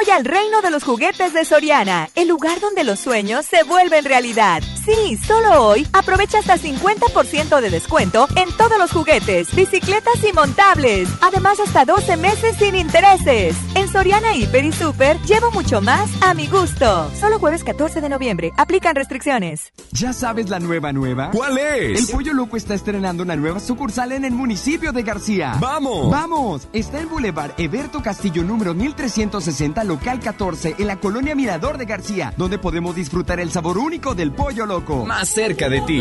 hoy 0.00 0.10
al 0.10 0.24
reino 0.24 0.62
de 0.62 0.70
los 0.70 0.84
juguetes 0.84 1.32
de 1.32 1.44
Soriana, 1.44 2.08
el 2.14 2.28
lugar 2.28 2.60
donde 2.60 2.84
los 2.84 3.00
sueños 3.00 3.44
se 3.44 3.62
vuelven 3.64 4.04
realidad. 4.04 4.62
Sí, 4.84 5.16
solo 5.26 5.62
hoy 5.66 5.86
aprovecha 5.92 6.38
hasta 6.38 6.56
50% 6.56 7.60
de 7.60 7.70
descuento 7.70 8.26
en 8.36 8.48
todos 8.56 8.78
los 8.78 8.92
juguetes, 8.92 9.54
bicicletas 9.54 10.24
y 10.28 10.32
montables. 10.32 11.08
Además, 11.20 11.60
hasta 11.60 11.84
12 11.84 12.16
meses 12.16 12.56
sin 12.56 12.76
intereses. 12.76 13.56
En 13.74 13.88
Soriana 13.88 14.34
Hiper 14.34 14.64
y 14.64 14.72
Super 14.72 15.18
llevo 15.22 15.50
mucho 15.50 15.80
más 15.80 16.08
a 16.22 16.34
mi 16.34 16.46
gusto. 16.46 17.10
Solo 17.18 17.38
jueves 17.38 17.64
14 17.64 18.00
de 18.00 18.08
noviembre. 18.08 18.52
Aplican 18.56 18.94
restricciones. 18.94 19.72
¿Ya 19.92 20.12
sabes 20.12 20.48
la 20.48 20.60
nueva 20.60 20.92
nueva? 20.92 21.30
¿Cuál 21.32 21.58
es? 21.58 22.00
El 22.00 22.14
Pollo 22.14 22.32
Loco 22.32 22.56
está 22.56 22.74
estrenando 22.74 23.22
una 23.22 23.36
nueva 23.36 23.60
sucursal 23.60 24.12
en 24.12 24.24
el 24.24 24.32
municipio 24.32 24.92
de 24.92 25.02
García. 25.02 25.56
¡Vamos! 25.60 26.10
¡Vamos! 26.10 26.68
Está 26.72 27.00
en 27.00 27.08
Boulevard 27.10 27.52
Eberto 27.58 28.02
Castillo 28.02 28.42
número 28.42 28.72
1360, 28.74 29.84
local 29.90 30.20
14, 30.20 30.76
en 30.78 30.86
la 30.86 31.00
colonia 31.00 31.34
Mirador 31.34 31.76
de 31.76 31.84
García, 31.84 32.32
donde 32.36 32.60
podemos 32.60 32.94
disfrutar 32.94 33.40
el 33.40 33.50
sabor 33.50 33.76
único 33.76 34.14
del 34.14 34.30
Pollo 34.30 34.64
Loco. 34.64 35.04
Más 35.04 35.28
cerca 35.28 35.68
de 35.68 35.80
ti. 35.80 36.00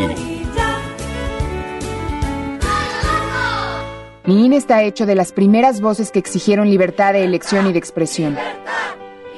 Mi 4.25 4.45
INE 4.45 4.57
está 4.57 4.83
hecho 4.83 5.07
de 5.07 5.15
las 5.15 5.31
primeras 5.31 5.81
voces 5.81 6.11
que 6.11 6.19
exigieron 6.19 6.69
libertad 6.69 7.13
de 7.13 7.23
elección 7.23 7.65
y 7.65 7.73
de 7.73 7.79
expresión. 7.79 8.37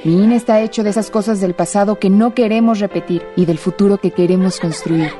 Mi 0.03 0.21
INE 0.21 0.35
está 0.35 0.59
hecho 0.59 0.83
de 0.83 0.89
esas 0.89 1.09
cosas 1.09 1.39
del 1.39 1.53
pasado 1.53 1.97
que 1.97 2.09
no 2.09 2.33
queremos 2.33 2.79
repetir 2.79 3.25
y 3.37 3.45
del 3.45 3.57
futuro 3.57 3.99
que 3.99 4.11
queremos 4.11 4.59
construir. 4.59 5.13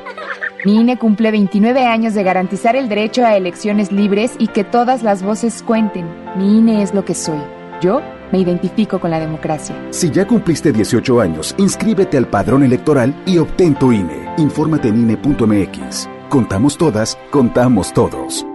Mi 0.65 0.76
INE 0.76 1.00
cumple 1.00 1.32
29 1.32 1.86
años 1.86 2.13
de 2.15 2.24
garantizar 2.24 2.76
el 2.76 2.89
derecho 2.89 3.26
a 3.26 3.38
elecciones 3.38 3.94
libres 3.94 4.34
y 4.39 4.48
que 4.50 4.65
todas 4.65 5.04
las 5.04 5.24
voces 5.24 5.63
cuenten. 5.63 6.06
Mi 6.36 6.58
INE 6.58 6.84
es 6.84 6.94
lo 6.94 7.06
que 7.06 7.15
soy. 7.15 7.39
Yo 7.82 8.02
me 8.32 8.39
identifico 8.39 9.00
con 9.00 9.12
la 9.12 9.20
democracia. 9.20 9.76
Si 9.91 10.10
ya 10.10 10.28
cumpliste 10.28 10.72
18 10.72 11.22
años, 11.22 11.56
inscríbete 11.58 12.17
al 12.17 12.28
padrón 12.28 12.63
electoral 12.63 13.13
y 13.26 13.38
obtén 13.38 13.76
tu 13.76 13.91
INE. 13.91 14.34
Infórmate 14.38 14.89
en 14.89 15.02
INE.mx. 15.02 16.10
Contamos 16.30 16.78
todas, 16.78 17.17
contamos 17.30 17.94
todos. 17.94 18.46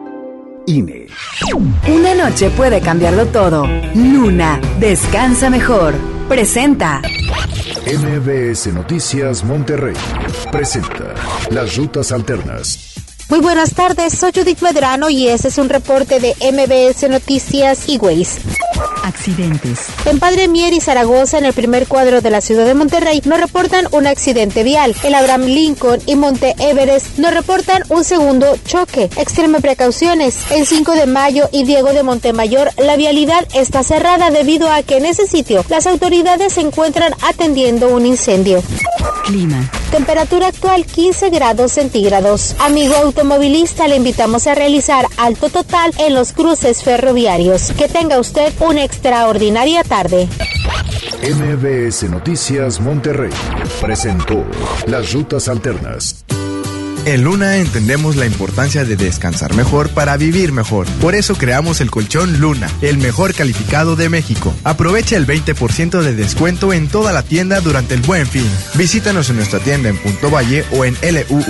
INE. 0.67 1.07
Una 1.89 2.15
noche 2.15 2.51
puede 2.51 2.81
cambiarlo 2.81 3.27
todo. 3.27 3.67
Luna, 3.95 4.61
descansa 4.81 5.49
mejor. 5.51 5.95
Presenta. 6.29 7.01
MBS 7.87 8.73
Noticias 8.75 9.45
Monterrey 9.45 9.95
presenta 10.51 11.15
Las 11.51 11.77
Rutas 11.77 12.11
Alternas. 12.11 13.06
Muy 13.29 13.41
buenas 13.41 13.75
tardes, 13.75 14.17
soy 14.17 14.31
Judith 14.33 14.61
Medrano 14.61 15.11
y 15.11 15.27
este 15.27 15.49
es 15.49 15.59
un 15.59 15.69
reporte 15.69 16.21
de 16.21 16.37
MBS 16.53 17.09
Noticias 17.11 17.89
y 17.89 17.99
Waze. 17.99 18.41
Accidentes. 19.03 19.87
En 20.05 20.21
Padre 20.21 20.47
Mier 20.47 20.73
y 20.73 20.81
Zaragoza, 20.81 21.39
en 21.39 21.45
el 21.45 21.53
primer 21.53 21.89
cuadro 21.89 22.21
de 22.21 22.31
la 22.31 22.41
ciudad 22.41 22.65
de 22.65 22.75
Monterrey, 22.75 23.23
nos 23.25 23.41
reportan 23.41 23.89
un 23.91 24.07
accidente 24.07 24.63
vial. 24.63 24.95
En 25.03 25.17
Abraham 25.17 25.43
Lincoln 25.43 26.01
y 26.07 26.15
Monte 26.15 26.55
Everest 26.61 27.19
nos 27.19 27.35
reportan 27.35 27.83
un 27.89 28.05
segundo 28.05 28.57
choque. 28.65 29.11
Extreme 29.17 29.61
precauciones. 29.61 30.39
En 30.51 30.65
5 30.65 30.93
de 30.93 31.07
mayo 31.07 31.49
y 31.51 31.65
Diego 31.65 31.93
de 31.93 32.05
Montemayor, 32.05 32.71
la 32.79 32.97
vialidad 32.97 33.47
está 33.55 33.83
cerrada 33.83 34.31
debido 34.31 34.71
a 34.71 34.85
que 34.85 34.99
en 34.99 35.07
ese 35.07 35.27
sitio 35.27 35.65
las 35.69 35.89
autoridades 35.89 36.53
se 36.53 36.61
encuentran 36.61 37.13
atendiendo 37.23 37.89
un 37.89 38.07
incendio. 38.07 38.63
Clima. 39.25 39.69
Temperatura 39.91 40.49
actual 40.49 40.85
15 40.85 41.31
grados 41.31 41.73
centígrados. 41.73 42.55
Amigo 42.59 42.95
automovilista, 42.97 43.87
le 43.89 43.97
invitamos 43.97 44.47
a 44.47 44.55
realizar 44.55 45.07
alto 45.17 45.49
total 45.49 45.93
en 45.99 46.15
los 46.15 46.33
cruces 46.33 46.83
ferroviarios. 46.83 47.73
Que 47.73 47.89
tenga 47.89 48.19
usted 48.19 48.53
una 48.61 48.85
extraordinaria 48.85 49.85
tarde. 49.85 50.29
MBS 51.23 52.11
Noticias 52.11 52.81
Monterrey 52.81 53.31
presentó 53.81 54.45
Las 54.87 55.13
Rutas 55.13 55.49
Alternas. 55.49 56.26
En 57.07 57.23
Luna 57.23 57.59
entendemos 57.59 58.17
la 58.17 58.27
importancia 58.27 58.85
de 58.85 58.97
descansar 58.97 59.55
mejor 59.55 59.91
para 59.91 60.17
vivir 60.17 60.51
mejor. 60.51 60.89
Por 61.01 61.15
eso 61.15 61.37
creamos 61.37 61.81
el 61.81 61.89
colchón 61.89 62.41
Luna, 62.41 62.69
el 62.83 62.99
mejor 62.99 63.33
calificado 63.33 63.95
de 63.95 64.09
México. 64.09 64.53
Aprovecha 64.65 65.17
el 65.17 65.25
20% 65.25 66.03
de 66.03 66.17
descuento 66.17 66.73
en 66.73 66.89
toda 66.89 67.13
la 67.13 67.23
tienda 67.23 67.61
durante 67.61 67.95
el 67.95 68.01
buen 68.01 68.27
fin. 68.27 68.51
Visítanos 68.75 69.31
en 69.31 69.37
nuestra 69.37 69.61
tienda 69.61 69.89
en 69.89 69.99
Punto 69.99 70.33
Valle 70.33 70.65
o 70.73 70.85
en 70.85 70.97
luuna.mx. 71.05 71.47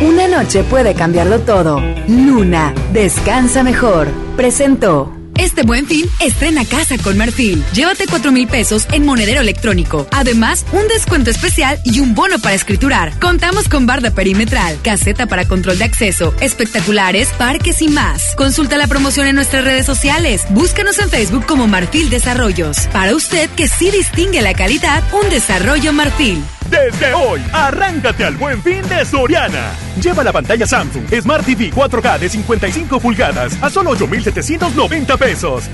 Una 0.00 0.26
noche 0.26 0.64
puede 0.64 0.94
cambiarlo 0.94 1.38
todo. 1.42 1.80
Luna, 2.08 2.74
descansa 2.92 3.62
mejor. 3.62 4.08
Presentó. 4.36 5.15
Este 5.38 5.62
buen 5.62 5.86
fin, 5.86 6.06
estrena 6.20 6.64
casa 6.64 6.96
con 6.98 7.16
Marfil. 7.16 7.62
Llévate 7.72 8.06
4 8.06 8.32
mil 8.32 8.48
pesos 8.48 8.86
en 8.92 9.04
monedero 9.04 9.40
electrónico. 9.40 10.06
Además, 10.12 10.64
un 10.72 10.88
descuento 10.88 11.30
especial 11.30 11.78
y 11.84 12.00
un 12.00 12.14
bono 12.14 12.38
para 12.38 12.54
escriturar. 12.54 13.18
Contamos 13.20 13.68
con 13.68 13.86
barda 13.86 14.10
perimetral, 14.10 14.78
caseta 14.82 15.26
para 15.26 15.46
control 15.46 15.78
de 15.78 15.84
acceso, 15.84 16.34
espectaculares, 16.40 17.28
parques 17.38 17.82
y 17.82 17.88
más. 17.88 18.34
Consulta 18.36 18.76
la 18.76 18.86
promoción 18.86 19.26
en 19.26 19.34
nuestras 19.36 19.64
redes 19.64 19.86
sociales. 19.86 20.46
Búscanos 20.50 20.98
en 20.98 21.10
Facebook 21.10 21.44
como 21.46 21.66
Marfil 21.66 22.08
Desarrollos. 22.08 22.78
Para 22.92 23.14
usted 23.14 23.50
que 23.50 23.68
sí 23.68 23.90
distingue 23.90 24.42
la 24.42 24.54
calidad, 24.54 25.04
un 25.12 25.28
desarrollo 25.30 25.92
Marfil. 25.92 26.42
Desde 26.70 27.14
hoy, 27.14 27.40
arráncate 27.52 28.24
al 28.24 28.36
buen 28.36 28.60
fin 28.60 28.82
de 28.88 29.04
Soriana. 29.04 29.72
Lleva 30.02 30.24
la 30.24 30.32
pantalla 30.32 30.66
Samsung 30.66 31.06
Smart 31.22 31.46
TV 31.46 31.70
4K 31.70 32.18
de 32.18 32.28
55 32.28 32.98
pulgadas 32.98 33.56
a 33.62 33.70
solo 33.70 33.90
8,790 33.90 35.16
pesos. 35.16 35.25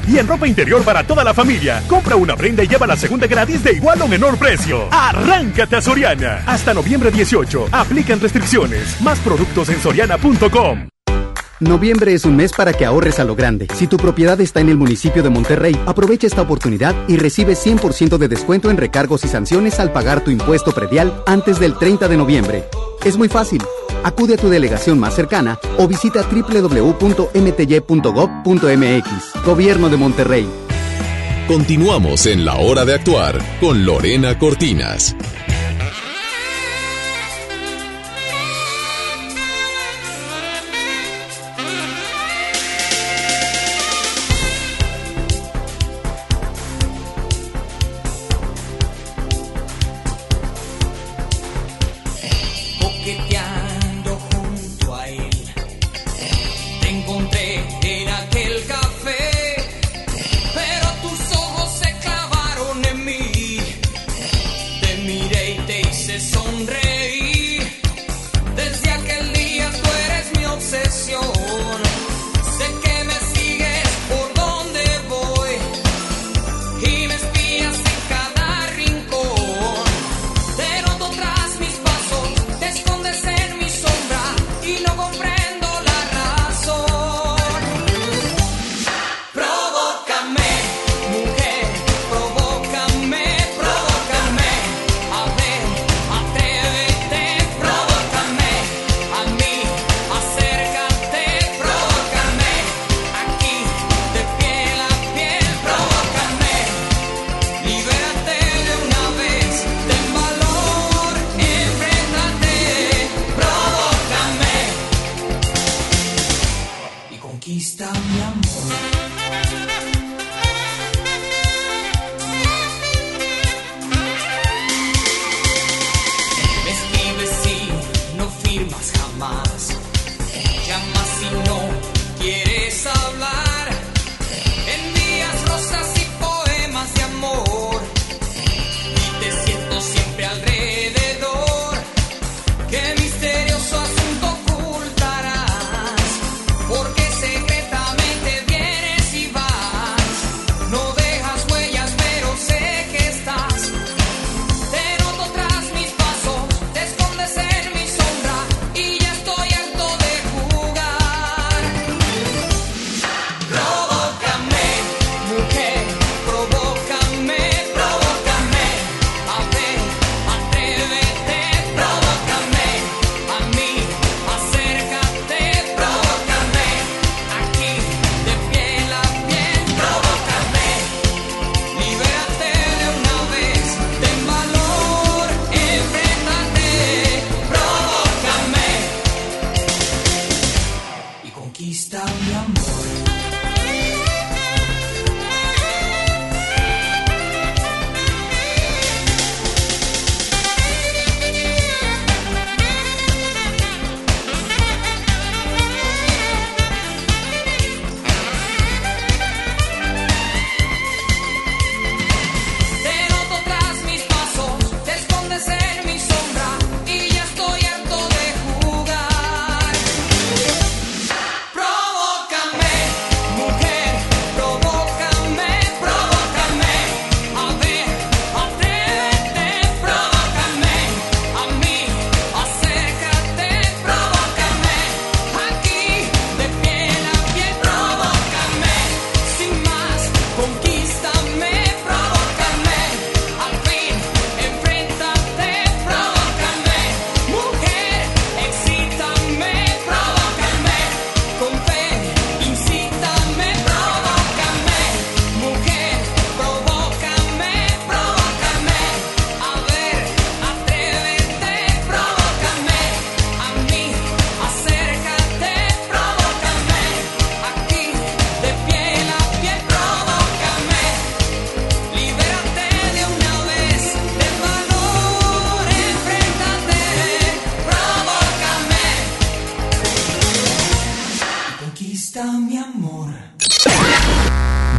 Y 0.09 0.19
en 0.19 0.27
ropa 0.27 0.49
interior 0.49 0.83
para 0.83 1.07
toda 1.07 1.23
la 1.23 1.35
familia, 1.35 1.83
compra 1.87 2.17
una 2.17 2.37
prenda 2.37 2.65
y 2.65 2.69
lleva 2.69 2.87
la 2.87 2.97
segunda 2.97 3.27
gratis 3.27 3.63
de 3.63 3.75
igual 3.75 4.01
o 4.01 4.09
menor 4.09 4.39
precio. 4.39 4.89
Arráncate 4.91 5.77
a 5.77 5.83
Soriana. 5.83 6.43
Hasta 6.47 6.73
noviembre 6.73 7.11
18, 7.11 7.69
aplican 7.71 8.19
restricciones. 8.19 8.99
Más 9.03 9.19
productos 9.19 9.69
en 9.69 9.79
soriana.com. 9.79 10.89
Noviembre 11.61 12.15
es 12.15 12.25
un 12.25 12.35
mes 12.35 12.53
para 12.53 12.73
que 12.73 12.87
ahorres 12.87 13.21
a 13.21 13.25
lo 13.25 13.37
grande. 13.37 13.69
Si 13.75 13.87
tu 13.87 13.99
propiedad 13.99 14.41
está 14.41 14.61
en 14.61 14.71
el 14.71 14.79
municipio 14.79 15.23
de 15.23 15.29
Monterrey, 15.29 15.79
aprovecha 15.87 16.27
esta 16.27 16.41
oportunidad 16.41 16.95
y 17.07 17.19
recibe 17.19 17.53
100% 17.53 18.17
de 18.17 18.29
descuento 18.29 18.71
en 18.71 18.79
recargos 18.79 19.23
y 19.25 19.29
sanciones 19.29 19.79
al 19.79 19.93
pagar 19.93 20.25
tu 20.25 20.31
impuesto 20.31 20.73
predial 20.73 21.23
antes 21.27 21.61
del 21.61 21.77
30 21.79 22.09
de 22.09 22.17
noviembre. 22.17 22.65
Es 23.05 23.19
muy 23.19 23.29
fácil. 23.29 23.63
Acude 24.05 24.35
a 24.35 24.37
tu 24.37 24.49
delegación 24.49 24.99
más 24.99 25.15
cercana 25.15 25.59
o 25.79 25.87
visita 25.89 26.23
www.mty.gov.mx. 26.23 27.33
Gobierno 29.45 29.89
de 29.89 29.97
Monterrey. 29.97 30.49
Continuamos 31.49 32.27
en 32.27 32.45
la 32.45 32.57
hora 32.57 32.85
de 32.85 32.95
actuar 32.95 33.39
con 33.61 33.85
Lorena 33.85 34.39
Cortinas. 34.39 35.17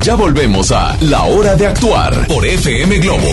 Ya 0.03 0.15
volvemos 0.15 0.71
a 0.71 0.97
La 1.01 1.23
Hora 1.23 1.55
de 1.55 1.65
Actuar 1.67 2.27
por 2.27 2.45
FM 2.45 2.97
Globo. 2.99 3.27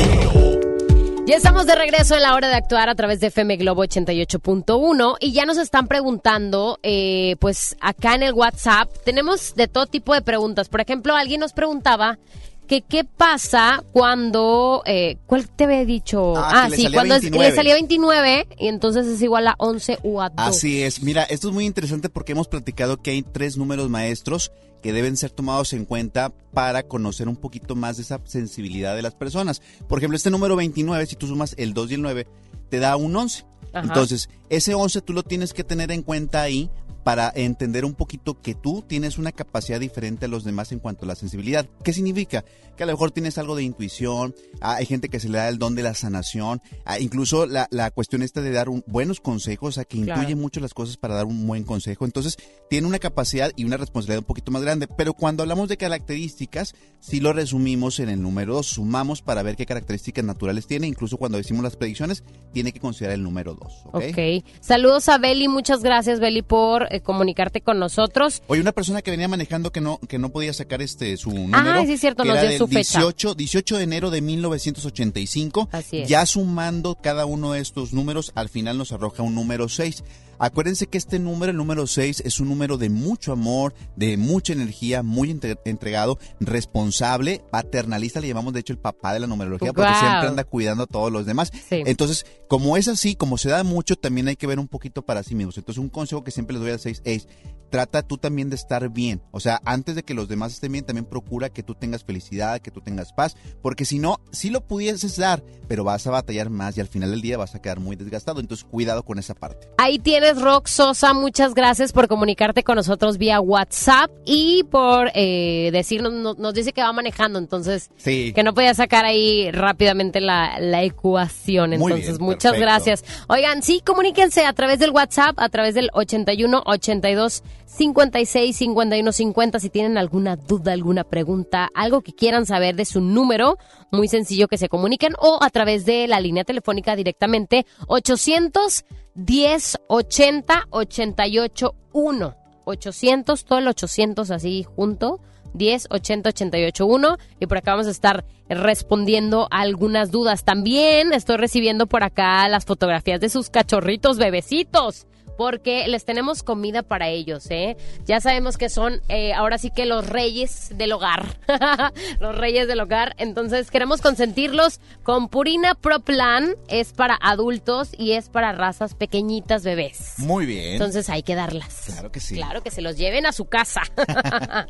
Ya 1.27 1.37
estamos 1.37 1.67
de 1.67 1.75
regreso 1.75 2.15
en 2.17 2.23
la 2.23 2.35
hora 2.35 2.49
de 2.49 2.55
actuar 2.55 2.89
a 2.89 2.95
través 2.95 3.21
de 3.21 3.29
FM 3.29 3.57
Globo 3.57 3.85
88.1 3.85 5.17
y 5.21 5.33
ya 5.33 5.45
nos 5.47 5.59
están 5.59 5.87
preguntando, 5.87 6.79
eh, 6.83 7.37
pues 7.41 7.77
acá 7.81 8.15
en 8.15 8.23
el 8.25 8.33
WhatsApp 8.35 8.89
tenemos 9.05 9.55
de 9.55 9.69
todo 9.69 9.87
tipo 9.87 10.15
de 10.15 10.23
preguntas. 10.23 10.69
Por 10.69 10.81
ejemplo, 10.81 11.15
alguien 11.15 11.41
nos 11.41 11.53
preguntaba 11.53 12.19
que 12.67 12.83
qué 12.83 13.05
pasa 13.05 13.83
cuando, 13.93 14.83
eh, 14.87 15.19
¿cuál 15.27 15.49
te 15.49 15.65
había 15.65 15.85
dicho? 15.85 16.35
Ah, 16.37 16.69
le 16.69 16.77
sí, 16.77 16.87
cuando 16.93 17.15
es- 17.17 17.23
29. 17.23 17.51
le 17.51 17.57
salía 17.57 17.75
29 17.75 18.47
y 18.59 18.69
entonces 18.69 19.07
es 19.07 19.21
igual 19.23 19.47
a 19.49 19.55
11 19.59 19.99
u 20.03 20.21
a 20.21 20.31
2. 20.31 20.39
Así 20.39 20.83
es. 20.83 21.03
Mira, 21.03 21.25
esto 21.25 21.49
es 21.49 21.55
muy 21.55 21.65
interesante 21.67 22.09
porque 22.09 22.33
hemos 22.33 22.49
platicado 22.49 22.97
que 23.03 23.11
hay 23.11 23.23
tres 23.23 23.57
números 23.57 23.89
maestros 23.89 24.51
que 24.83 24.93
deben 24.93 25.17
ser 25.17 25.31
tomados 25.31 25.73
en 25.73 25.85
cuenta 25.85 26.33
para 26.53 26.83
conocer 26.85 27.29
un 27.29 27.37
poquito 27.37 27.75
más 27.75 27.97
de 27.97 28.03
esa 28.03 28.21
sensibilidad 28.25 28.97
de 28.97 29.03
las 29.03 29.15
personas. 29.15 29.63
Por 29.89 29.99
ejemplo, 29.99 30.17
este 30.17 30.31
número 30.31 30.57
29, 30.57 31.07
si 31.07 31.17
tú 31.17 31.27
sumas 31.27 31.55
el 31.59 31.75
2 31.75 31.91
y 31.91 31.95
el 31.95 32.03
9, 32.03 32.27
te 32.69 32.79
da 32.79 32.97
un 32.97 33.15
11. 33.15 33.45
Ajá. 33.73 33.87
Entonces, 33.87 34.29
ese 34.49 34.75
11 34.75 35.01
tú 35.03 35.13
lo 35.13 35.23
tienes 35.23 35.53
que 35.53 35.65
tener 35.65 35.93
en 35.93 36.03
cuenta 36.03 36.43
ahí 36.43 36.71
para 37.05 37.33
entender 37.35 37.85
un 37.85 37.95
poquito 37.95 38.41
que 38.41 38.55
tú 38.55 38.83
tienes 38.87 39.19
una 39.19 39.33
capacidad 39.33 39.81
diferente 39.81 40.27
a 40.27 40.29
los 40.29 40.45
demás 40.45 40.73
en 40.73 40.79
cuanto 40.81 41.05
a 41.05 41.09
la 41.09 41.15
sensibilidad. 41.15 41.67
¿Qué 41.83 41.93
significa? 41.93 42.45
Que 42.77 42.83
a 42.85 42.87
lo 42.87 42.93
mejor 42.93 43.11
tienes 43.11 43.37
algo 43.39 43.57
de 43.57 43.63
intuición, 43.63 44.35
ah, 44.61 44.75
hay 44.77 44.87
gente 44.87 45.09
que 45.09 45.21
se 45.21 45.29
le 45.29 45.39
da 45.39 45.49
el 45.49 45.59
don 45.59 45.75
de 45.75 45.83
la 45.83 45.95
sanación, 45.95 46.63
ah, 46.85 46.99
incluso 46.99 47.47
la, 47.47 47.69
la 47.71 47.91
cuestión 47.91 48.23
esta 48.23 48.41
de 48.41 48.51
dar 48.53 48.69
un- 48.69 48.85
buenos 48.87 49.21
consejos, 49.21 49.79
a 49.79 49.85
que 49.85 50.01
Claro. 50.03 50.21
intuye 50.23 50.37
mucho 50.37 50.61
las 50.61 50.73
cosas 50.75 50.97
para 50.97 51.15
dar 51.15 51.27
un 51.27 51.47
buen 51.47 51.65
consejo. 51.65 52.05
Entonces, 52.05 52.37
tiene 52.69 52.87
una 52.87 52.99
capacidad 52.99 53.51
y 53.57 53.65
una 53.65 53.77
responsabilidad 53.77 54.21
un 54.21 54.25
poquito 54.27 54.51
más 54.51 54.63
grande. 54.63 54.87
Pero 54.97 55.13
cuando 55.15 55.43
hablamos 55.43 55.69
de 55.69 55.77
características, 55.77 56.75
sí 57.01 57.21
lo 57.21 57.33
resumimos 57.33 57.99
en 58.01 58.09
el 58.09 58.21
número 58.23 58.55
2, 58.55 58.67
sumamos 58.67 59.23
para 59.23 59.43
ver 59.43 59.57
qué 59.57 59.67
características 59.67 60.25
naturales 60.25 60.67
tiene. 60.67 60.87
Incluso 60.87 61.17
cuando 61.17 61.39
decimos 61.39 61.63
las 61.63 61.77
predicciones, 61.77 62.25
tiene 62.53 62.73
que 62.73 62.81
considerar 62.81 63.15
el 63.15 63.23
número 63.23 63.55
2. 63.55 63.73
¿ok? 63.87 63.95
ok. 64.11 64.45
Saludos 64.61 65.09
a 65.09 65.19
Beli, 65.19 65.49
muchas 65.49 65.83
gracias 65.83 66.21
Beli 66.21 66.43
por 66.43 66.90
eh, 66.91 67.01
comunicarte 67.01 67.61
con 67.61 67.79
nosotros. 67.79 68.43
Oye, 68.47 68.61
una 68.61 68.73
persona 68.73 69.03
que 69.03 69.11
venía 69.11 69.29
manejando 69.29 69.73
que 69.73 69.81
no 69.81 69.99
que 70.09 70.19
no 70.19 70.31
podía 70.31 70.53
sacar 70.53 70.83
este 70.83 71.17
su 71.17 71.31
número. 71.31 71.59
Ah, 71.59 71.83
sí, 71.87 71.93
es 71.93 72.01
cierto, 72.01 72.25
nos 72.25 72.41
dio 72.41 72.59
su 72.59 72.67
fecha. 72.69 72.99
18, 72.99 73.35
18 73.35 73.79
de 73.79 73.83
enero 73.85 74.11
de 74.11 74.21
1985. 74.21 75.69
Así 75.73 75.99
es. 75.99 76.09
Ya 76.09 76.27
sumando 76.27 76.97
cada 77.01 77.27
uno 77.27 77.53
de 77.53 77.61
estos 77.61 77.93
números, 77.93 78.33
al 78.35 78.49
final 78.49 78.79
nos 78.79 78.93
arroja 78.93 79.23
un 79.23 79.35
número 79.35 79.69
6. 79.69 80.03
Acuérdense 80.41 80.87
que 80.87 80.99
este 80.99 81.19
número, 81.19 81.51
el 81.53 81.57
número 81.59 81.87
6, 81.87 82.23
es 82.25 82.41
un 82.41 82.49
número 82.49 82.79
de 82.79 82.89
mucho 82.91 83.31
amor, 83.33 83.75
de 83.95 84.17
mucha 84.17 84.53
energía, 84.55 85.03
muy 85.03 85.31
entre- 85.31 85.57
entregado, 85.67 86.19
responsable, 86.41 87.43
paternalista, 87.51 88.21
le 88.21 88.29
llamamos 88.29 88.53
de 88.53 88.61
hecho 88.61 88.73
el 88.73 88.79
papá 88.79 89.13
de 89.13 89.21
la 89.21 89.27
numerología, 89.27 89.73
porque 89.73 89.95
siempre 89.95 90.29
anda 90.29 90.45
cuidando 90.45 90.85
a 90.85 90.87
todos 90.87 91.11
los 91.13 91.27
demás. 91.27 91.51
Sí. 91.69 91.83
Entonces, 91.87 92.27
como 92.49 92.77
es 92.77 92.89
así, 92.89 93.15
como 93.17 93.39
se 93.39 93.49
da 93.51 93.63
mucho, 93.65 93.97
también 93.97 94.29
hay 94.29 94.37
que 94.37 94.47
ver 94.47 94.59
un 94.59 94.69
poquito 94.69 95.03
para 95.03 95.23
sí 95.23 95.35
mismos. 95.35 95.57
Entonces, 95.59 95.81
un 95.81 95.89
consejo 95.89 96.25
que 96.25 96.31
siempre 96.31 96.55
les 96.55 96.63
doy 96.63 96.73
al 96.73 96.81
6 96.81 97.03
es, 97.05 97.29
trata 97.71 98.03
tú 98.03 98.19
también 98.19 98.51
de 98.51 98.57
estar 98.57 98.89
bien. 98.91 99.23
O 99.31 99.39
sea, 99.39 99.61
antes 99.65 99.95
de 99.95 100.03
que 100.03 100.13
los 100.15 100.29
demás 100.29 100.53
estén 100.53 100.73
bien, 100.73 100.85
también 100.85 101.05
procura 101.05 101.51
que 101.51 101.63
tú 101.63 101.75
tengas 101.77 102.03
felicidad, 102.05 102.61
que 102.61 102.73
tú 102.73 102.81
tengas 102.81 103.13
paz, 103.13 103.37
porque 103.63 103.85
si 103.85 103.99
no, 104.01 104.19
sí 104.33 104.51
lo 104.51 104.67
pudieses 104.67 105.17
dar, 105.17 105.45
pero 105.69 105.85
vas 105.85 106.05
a 106.07 106.11
batallar 106.11 106.51
más 106.51 106.77
y 106.77 106.81
al 106.81 106.89
final 106.89 107.11
del 107.13 107.23
día 107.23 107.39
vas 107.39 107.55
a 107.55 107.63
quedar 107.63 107.79
muy 107.79 107.95
desgastado. 107.95 108.41
Entonces, 108.41 108.65
cuidado 108.65 109.05
con 109.05 109.19
esa 109.21 109.35
parte. 109.35 109.69
Ahí 109.79 109.99
tienes, 110.01 110.30
Rox 110.39 110.71
Sosa. 110.71 111.13
Muchas 111.15 111.55
gracias 111.55 111.93
por 111.93 112.07
comunicarte 112.09 112.63
con 112.63 112.77
nosotros 112.77 113.19
vía 113.19 113.41
WhatsApp 113.41 114.11
y 114.25 114.63
por 114.71 115.11
eh, 115.15 115.71
decirnos, 115.73 116.13
no- 116.13 116.35
nos 116.35 116.55
dice 116.55 116.73
que 116.73 116.83
va 116.83 116.93
manejando, 116.93 117.39
entonces 117.39 117.91
Sí. 117.97 118.33
que 118.33 118.43
no 118.43 118.55
podía 118.55 118.75
sacar 118.75 119.05
ahí 119.05 119.51
rápidamente 119.51 120.21
la, 120.21 120.59
la 120.61 120.83
ecuación. 120.83 121.73
Entonces, 121.73 122.19
bien, 122.19 122.23
muchas 122.23 122.53
perfecto. 122.53 122.61
gracias. 122.61 123.05
Oigan, 123.29 123.63
sí, 123.63 123.81
comuníquense 123.85 124.45
a 124.45 124.53
través 124.53 124.79
del 124.79 124.91
WhatsApp, 124.91 125.39
a 125.39 125.49
través 125.49 125.75
del 125.75 125.91
81 125.93 126.63
82 126.67 127.43
56 127.67 128.57
51 128.57 129.13
50 129.13 129.59
si 129.61 129.71
tienen 129.71 129.97
alguna 129.97 130.37
duda, 130.37 130.73
alguna 130.73 131.05
pregunta, 131.05 131.69
algo 131.75 132.03
que 132.03 132.13
quieran 132.13 132.45
saber 132.47 132.75
de 132.77 132.85
su 132.85 133.01
número, 133.01 133.59
muy 133.91 134.09
sencillo 134.09 134.49
que 134.49 134.59
se 134.59 134.69
comuniquen 134.69 135.13
o 135.19 135.39
a 135.43 135.51
través 135.51 135.85
de 135.85 136.07
la 136.09 136.21
línea 136.21 136.45
telefónica 136.45 136.97
directamente 136.97 137.67
800 137.87 138.85
10 139.25 139.77
80 139.89 140.67
88 140.71 141.75
1 141.93 142.37
800 142.65 143.45
todo 143.45 143.59
el 143.59 143.69
800 143.69 144.31
así 144.31 144.63
junto. 144.63 145.21
10 145.53 145.89
80 145.91 146.29
88 146.29 146.87
1 146.87 147.17
y 147.41 147.47
por 147.47 147.59
acá 147.59 147.73
vamos 147.73 147.89
a 147.89 147.91
estar 147.91 148.25
respondiendo 148.49 149.49
a 149.51 149.61
algunas 149.61 150.11
dudas. 150.11 150.45
También 150.45 151.13
estoy 151.13 151.37
recibiendo 151.39 151.87
por 151.87 152.05
acá 152.05 152.49
las 152.49 152.65
fotografías 152.65 153.21
de 153.21 153.29
sus 153.29 153.51
cachorritos 153.51 154.17
bebecitos 154.17 155.07
porque 155.37 155.87
les 155.89 156.05
tenemos 156.05 156.43
comida 156.43 156.83
para 156.83 157.09
ellos, 157.09 157.51
¿eh? 157.51 157.77
Ya 158.05 158.21
sabemos 158.21 158.59
que 158.59 158.69
son 158.69 159.01
eh, 159.09 159.33
ahora 159.33 159.59
sí 159.59 159.71
que 159.71 159.87
los 159.87 160.07
reyes 160.07 160.71
del 160.77 160.93
hogar, 160.93 161.39
los 162.21 162.37
reyes 162.37 162.69
del 162.69 162.81
hogar, 162.81 163.15
entonces 163.19 163.71
queremos 163.71 164.01
consentirlos 164.01 164.81
con 165.03 165.29
Purina 165.29 165.75
Pro 165.75 166.01
Plan, 166.01 166.55
es 166.69 166.93
para 166.93 167.19
adultos 167.21 167.91
y 167.97 168.13
es 168.13 168.29
para 168.29 168.53
razas 168.53 168.95
pequeñitas 168.95 169.65
bebés. 169.65 170.15
Muy 170.19 170.47
bien. 170.47 170.73
Entonces 170.75 171.09
hay 171.09 171.23
que 171.23 171.35
darlas. 171.35 171.85
Claro 171.87 172.13
que 172.13 172.21
sí. 172.21 172.37
Claro, 172.37 172.63
que 172.63 172.71
se 172.71 172.83
los 172.83 172.97
lleven 172.97 173.27
a 173.27 173.33
su 173.33 173.47
casa. 173.47 173.83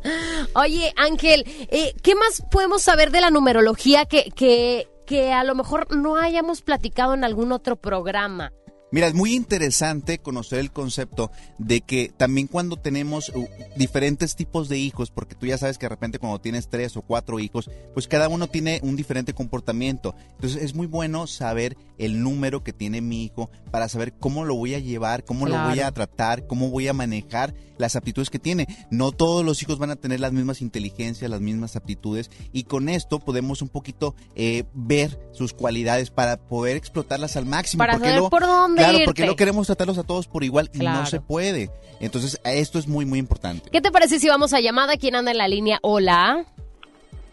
Oye, 0.54 0.92
Ángel, 0.96 1.44
eh, 1.70 1.94
¿qué 2.02 2.14
más 2.14 2.42
podemos 2.50 2.82
saber 2.82 3.10
de 3.10 3.20
la 3.20 3.30
numerología 3.30 4.04
que, 4.04 4.30
que, 4.34 4.88
que 5.06 5.32
a 5.32 5.44
lo 5.44 5.54
mejor 5.54 5.94
no 5.94 6.16
hayamos 6.16 6.62
platicado 6.62 7.14
en 7.14 7.24
algún 7.24 7.52
otro 7.52 7.76
programa? 7.76 8.52
Mira, 8.92 9.06
es 9.06 9.14
muy 9.14 9.34
interesante 9.34 10.18
conocer 10.18 10.58
el 10.58 10.72
concepto 10.72 11.30
de 11.58 11.80
que 11.80 12.12
también 12.16 12.48
cuando 12.48 12.76
tenemos 12.76 13.28
uh, 13.30 13.46
diferentes 13.76 14.34
tipos 14.34 14.68
de 14.68 14.78
hijos, 14.78 15.10
porque 15.10 15.36
tú 15.36 15.46
ya 15.46 15.58
sabes 15.58 15.78
que 15.78 15.86
de 15.86 15.90
repente 15.90 16.18
cuando 16.18 16.40
tienes 16.40 16.68
tres 16.68 16.96
o 16.96 17.02
cuatro 17.02 17.38
hijos, 17.38 17.70
pues 17.94 18.08
cada 18.08 18.28
uno 18.28 18.48
tiene 18.48 18.80
un 18.82 18.96
diferente 18.96 19.32
comportamiento. 19.32 20.14
Entonces 20.32 20.62
es 20.62 20.74
muy 20.74 20.86
bueno 20.86 21.26
saber 21.26 21.76
el 21.98 22.22
número 22.22 22.64
que 22.64 22.72
tiene 22.72 23.00
mi 23.00 23.24
hijo 23.24 23.50
para 23.70 23.88
saber 23.88 24.12
cómo 24.14 24.44
lo 24.44 24.54
voy 24.56 24.74
a 24.74 24.78
llevar, 24.78 25.24
cómo 25.24 25.46
lo 25.46 25.62
voy 25.68 25.80
a 25.80 25.92
tratar, 25.92 26.46
cómo 26.46 26.70
voy 26.70 26.88
a 26.88 26.92
manejar 26.92 27.54
las 27.78 27.96
aptitudes 27.96 28.30
que 28.30 28.38
tiene. 28.38 28.66
No 28.90 29.12
todos 29.12 29.44
los 29.44 29.62
hijos 29.62 29.78
van 29.78 29.90
a 29.90 29.96
tener 29.96 30.20
las 30.20 30.32
mismas 30.32 30.62
inteligencias, 30.62 31.30
las 31.30 31.40
mismas 31.40 31.76
aptitudes 31.76 32.30
y 32.52 32.64
con 32.64 32.88
esto 32.88 33.20
podemos 33.20 33.62
un 33.62 33.68
poquito 33.68 34.14
eh, 34.34 34.64
ver 34.74 35.18
sus 35.32 35.52
cualidades 35.52 36.10
para 36.10 36.36
poder 36.36 36.76
explotarlas 36.76 37.36
al 37.36 37.46
máximo. 37.46 37.78
Para 37.78 37.98
saber 37.98 38.20
por 38.30 38.42
dónde 38.42 38.79
Claro, 38.80 38.92
irte. 38.94 39.04
porque 39.06 39.26
no 39.26 39.36
queremos 39.36 39.66
tratarlos 39.66 39.98
a 39.98 40.02
todos 40.04 40.26
por 40.28 40.44
igual 40.44 40.68
y 40.72 40.78
Claro. 40.80 41.00
no 41.00 41.06
se 41.06 41.20
puede. 41.20 41.70
Entonces, 42.00 42.40
esto 42.44 42.78
es 42.78 42.86
muy, 42.88 43.04
muy 43.06 43.18
importante. 43.18 43.70
¿Qué 43.70 43.80
te 43.80 43.90
parece 43.90 44.18
si 44.18 44.28
vamos 44.28 44.52
a 44.54 44.60
llamada? 44.60 44.96
¿Quién 44.96 45.14
anda 45.14 45.30
en 45.30 45.38
la 45.38 45.48
línea? 45.48 45.78
Hola. 45.82 46.44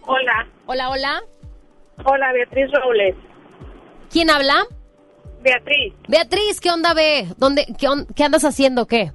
Hola. 0.06 0.48
Hola, 0.66 0.90
hola. 0.90 1.22
Hola, 2.06 2.32
Beatriz 2.34 2.68
Robles. 2.72 3.16
¿Quién 4.12 4.30
habla? 4.30 4.64
Beatriz, 5.42 5.94
Beatriz, 6.08 6.60
¿qué 6.60 6.72
onda, 6.72 6.94
ve? 6.94 7.28
¿Dónde, 7.38 7.66
qué, 7.78 7.88
on- 7.88 8.08
¿Qué 8.16 8.24
andas 8.24 8.44
haciendo? 8.46 8.86
¿Qué? 8.88 9.12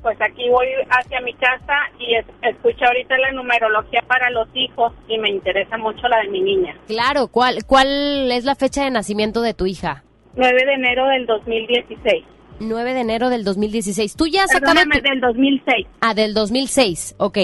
pues 0.00 0.16
aquí 0.22 0.48
voy 0.48 0.68
hacia 0.88 1.20
mi 1.22 1.34
casa 1.34 1.74
y 1.98 2.14
es- 2.14 2.24
escucho 2.42 2.84
ahorita 2.86 3.18
la 3.18 3.32
numerología 3.32 4.00
para 4.06 4.30
los 4.30 4.48
hijos 4.54 4.92
y 5.08 5.18
me 5.18 5.28
interesa 5.28 5.76
mucho 5.76 6.06
la 6.08 6.20
de 6.22 6.28
mi 6.28 6.40
niña. 6.40 6.78
Claro, 6.86 7.26
¿cuál, 7.28 7.64
¿cuál 7.66 8.30
es 8.30 8.44
la 8.44 8.54
fecha 8.54 8.84
de 8.84 8.90
nacimiento 8.92 9.42
de 9.42 9.54
tu 9.54 9.66
hija? 9.66 10.04
9 10.36 10.64
de 10.66 10.72
enero 10.74 11.06
del 11.08 11.26
2016. 11.26 12.24
9 12.60 12.94
de 12.94 13.00
enero 13.00 13.28
del 13.30 13.44
2016. 13.44 14.14
¿Tú 14.16 14.26
ya 14.26 14.44
has 14.44 14.50
sacado 14.50 14.80
tu- 14.82 14.88
del 15.02 15.20
2006. 15.20 15.86
Ah, 16.00 16.14
del 16.14 16.34
2006, 16.34 17.14
ok. 17.18 17.38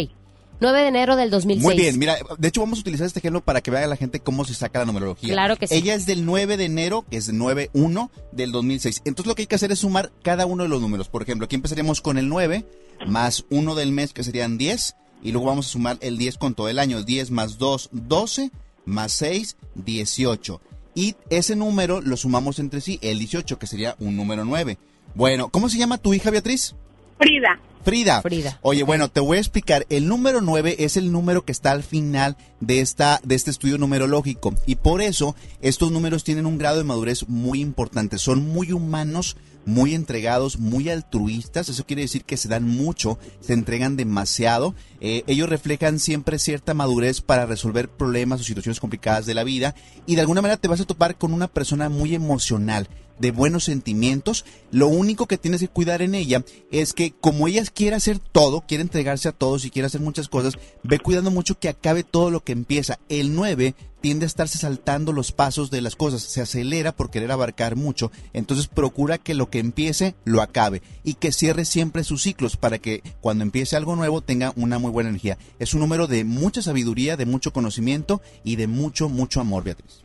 9 0.61 0.80
de 0.82 0.89
enero 0.89 1.16
del 1.16 1.30
2006. 1.30 1.64
Muy 1.64 1.76
bien, 1.76 1.99
mira, 1.99 2.16
de 2.39 2.49
hecho 2.49 2.61
vamos 2.61 2.78
a 2.78 2.80
utilizar 2.80 3.07
este 3.07 3.18
ejemplo 3.18 3.41
para 3.43 3.61
que 3.61 3.70
vea 3.70 3.87
la 3.87 3.97
gente 3.97 4.20
cómo 4.20 4.45
se 4.45 4.55
saca 4.55 4.78
la 4.80 4.85
numerología. 4.87 5.32
Claro 5.35 5.57
que 5.57 5.66
sí. 5.66 5.74
Ella 5.74 5.95
es 5.95 6.07
del 6.07 6.24
9 6.24 6.57
de 6.57 6.64
enero, 6.64 7.05
que 7.11 7.16
es 7.16 7.32
9-1 7.32 8.11
del 8.32 8.53
2006. 8.53 9.03
Entonces 9.05 9.26
lo 9.28 9.35
que 9.35 9.43
hay 9.43 9.47
que 9.47 9.57
hacer 9.57 9.72
es 9.72 9.80
sumar 9.80 10.11
cada 10.22 10.47
uno 10.47 10.62
de 10.62 10.68
los 10.68 10.80
números. 10.80 11.09
Por 11.09 11.22
ejemplo, 11.22 11.45
aquí 11.47 11.57
empezaríamos 11.57 12.01
con 12.01 12.18
el 12.18 12.28
9, 12.28 12.64
más 13.07 13.45
1 13.51 13.74
del 13.74 13.93
mes, 13.93 14.12
que 14.12 14.22
serían 14.24 14.57
10, 14.57 14.97
y 15.22 15.32
luego 15.32 15.49
vamos 15.49 15.66
a 15.66 15.70
sumar 15.70 15.99
el 16.01 16.18
10 16.18 16.39
con 16.39 16.55
todo 16.55 16.68
el 16.68 16.78
año. 16.78 17.03
10 17.03 17.30
más 17.30 17.59
2, 17.59 17.91
12, 17.93 18.51
más 18.87 19.12
6, 19.12 19.57
18. 19.74 20.61
Y 20.95 21.16
ese 21.30 21.57
número 21.57 22.01
lo 22.01 22.16
sumamos 22.16 22.59
entre 22.59 22.80
sí, 22.80 22.99
el 23.03 23.18
18, 23.18 23.59
que 23.59 23.66
sería 23.66 23.97
un 23.99 24.16
número 24.16 24.45
9. 24.45 24.78
Bueno, 25.14 25.49
¿cómo 25.49 25.68
se 25.68 25.78
llama 25.78 25.99
tu 25.99 26.14
hija, 26.14 26.30
Beatriz? 26.30 26.74
Frida. 27.18 27.61
Frida. 27.84 28.22
Frida. 28.22 28.59
Oye, 28.62 28.82
bueno, 28.82 29.09
te 29.09 29.20
voy 29.20 29.36
a 29.36 29.40
explicar. 29.40 29.86
El 29.90 30.09
número 30.09 30.40
9 30.40 30.76
es 30.78 30.97
el 30.97 31.12
número 31.12 31.45
que 31.45 31.53
está 31.53 31.72
al 31.72 31.82
final 31.82 32.36
de, 32.61 32.80
esta, 32.80 33.20
de 33.24 33.34
este 33.34 33.51
estudio 33.51 33.76
numerológico. 33.76 34.55
Y 34.66 34.76
por 34.76 35.03
eso 35.03 35.36
estos 35.61 35.92
números 35.92 36.24
tienen 36.24 36.47
un 36.47 36.59
grado 36.59 36.78
de 36.78 36.84
madurez 36.84 37.28
muy 37.28 37.61
importante. 37.61 38.18
Son 38.18 38.49
muy 38.49 38.72
humanos 38.72 39.36
muy 39.66 39.94
entregados, 39.94 40.58
muy 40.58 40.88
altruistas. 40.88 41.68
Eso 41.68 41.86
quiere 41.86 42.02
decir 42.02 42.24
que 42.24 42.36
se 42.36 42.48
dan 42.48 42.68
mucho, 42.68 43.18
se 43.40 43.52
entregan 43.52 43.96
demasiado. 43.96 44.74
Eh, 45.00 45.24
ellos 45.26 45.48
reflejan 45.48 45.98
siempre 45.98 46.38
cierta 46.38 46.74
madurez 46.74 47.20
para 47.20 47.46
resolver 47.46 47.88
problemas 47.88 48.40
o 48.40 48.44
situaciones 48.44 48.80
complicadas 48.80 49.26
de 49.26 49.34
la 49.34 49.44
vida 49.44 49.74
y 50.06 50.14
de 50.14 50.20
alguna 50.20 50.42
manera 50.42 50.60
te 50.60 50.68
vas 50.68 50.80
a 50.80 50.86
topar 50.86 51.16
con 51.16 51.32
una 51.32 51.48
persona 51.48 51.88
muy 51.88 52.14
emocional 52.14 52.88
de 53.18 53.30
buenos 53.30 53.64
sentimientos. 53.64 54.44
Lo 54.70 54.88
único 54.88 55.26
que 55.26 55.38
tienes 55.38 55.60
que 55.60 55.68
cuidar 55.68 56.02
en 56.02 56.14
ella 56.14 56.44
es 56.70 56.92
que 56.92 57.12
como 57.12 57.48
ella 57.48 57.62
quiere 57.64 57.96
hacer 57.96 58.18
todo, 58.18 58.62
quiere 58.66 58.82
entregarse 58.82 59.28
a 59.28 59.32
todos 59.32 59.64
y 59.64 59.70
quiere 59.70 59.86
hacer 59.86 60.00
muchas 60.00 60.28
cosas, 60.28 60.58
ve 60.82 60.98
cuidando 60.98 61.30
mucho 61.30 61.58
que 61.58 61.68
acabe 61.68 62.02
todo 62.04 62.30
lo 62.30 62.42
que 62.42 62.52
empieza. 62.52 62.98
El 63.08 63.34
9 63.34 63.74
tiende 64.05 64.26
a 64.26 64.28
estarse 64.28 64.59
saltando 64.59 65.14
los 65.14 65.32
pasos 65.32 65.70
de 65.70 65.80
las 65.80 65.96
cosas, 65.96 66.20
se 66.20 66.42
acelera 66.42 66.92
por 66.92 67.09
querer 67.11 67.32
abarcar 67.32 67.74
mucho, 67.74 68.12
entonces 68.34 68.66
procura 68.68 69.16
que 69.16 69.32
lo 69.32 69.48
que 69.48 69.61
empiece 69.61 70.14
lo 70.26 70.42
acabe 70.42 70.82
y 71.05 71.14
que 71.14 71.32
cierre 71.32 71.64
siempre 71.64 72.05
sus 72.05 72.20
ciclos 72.20 72.59
para 72.59 72.78
que 72.78 73.02
cuando 73.22 73.44
empiece 73.44 73.76
algo 73.76 73.96
nuevo 73.96 74.20
tenga 74.20 74.52
una 74.57 74.78
muy 74.78 74.90
buena 74.90 75.09
energía. 75.09 75.38
Es 75.59 75.72
un 75.72 75.80
número 75.80 76.07
de 76.07 76.22
mucha 76.24 76.61
sabiduría, 76.61 77.16
de 77.16 77.24
mucho 77.24 77.55
conocimiento 77.55 78.20
y 78.44 78.57
de 78.57 78.66
mucho, 78.66 79.09
mucho 79.09 79.40
amor, 79.40 79.64
Beatriz. 79.64 80.05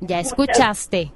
Ya 0.00 0.18
escuchaste. 0.18 1.12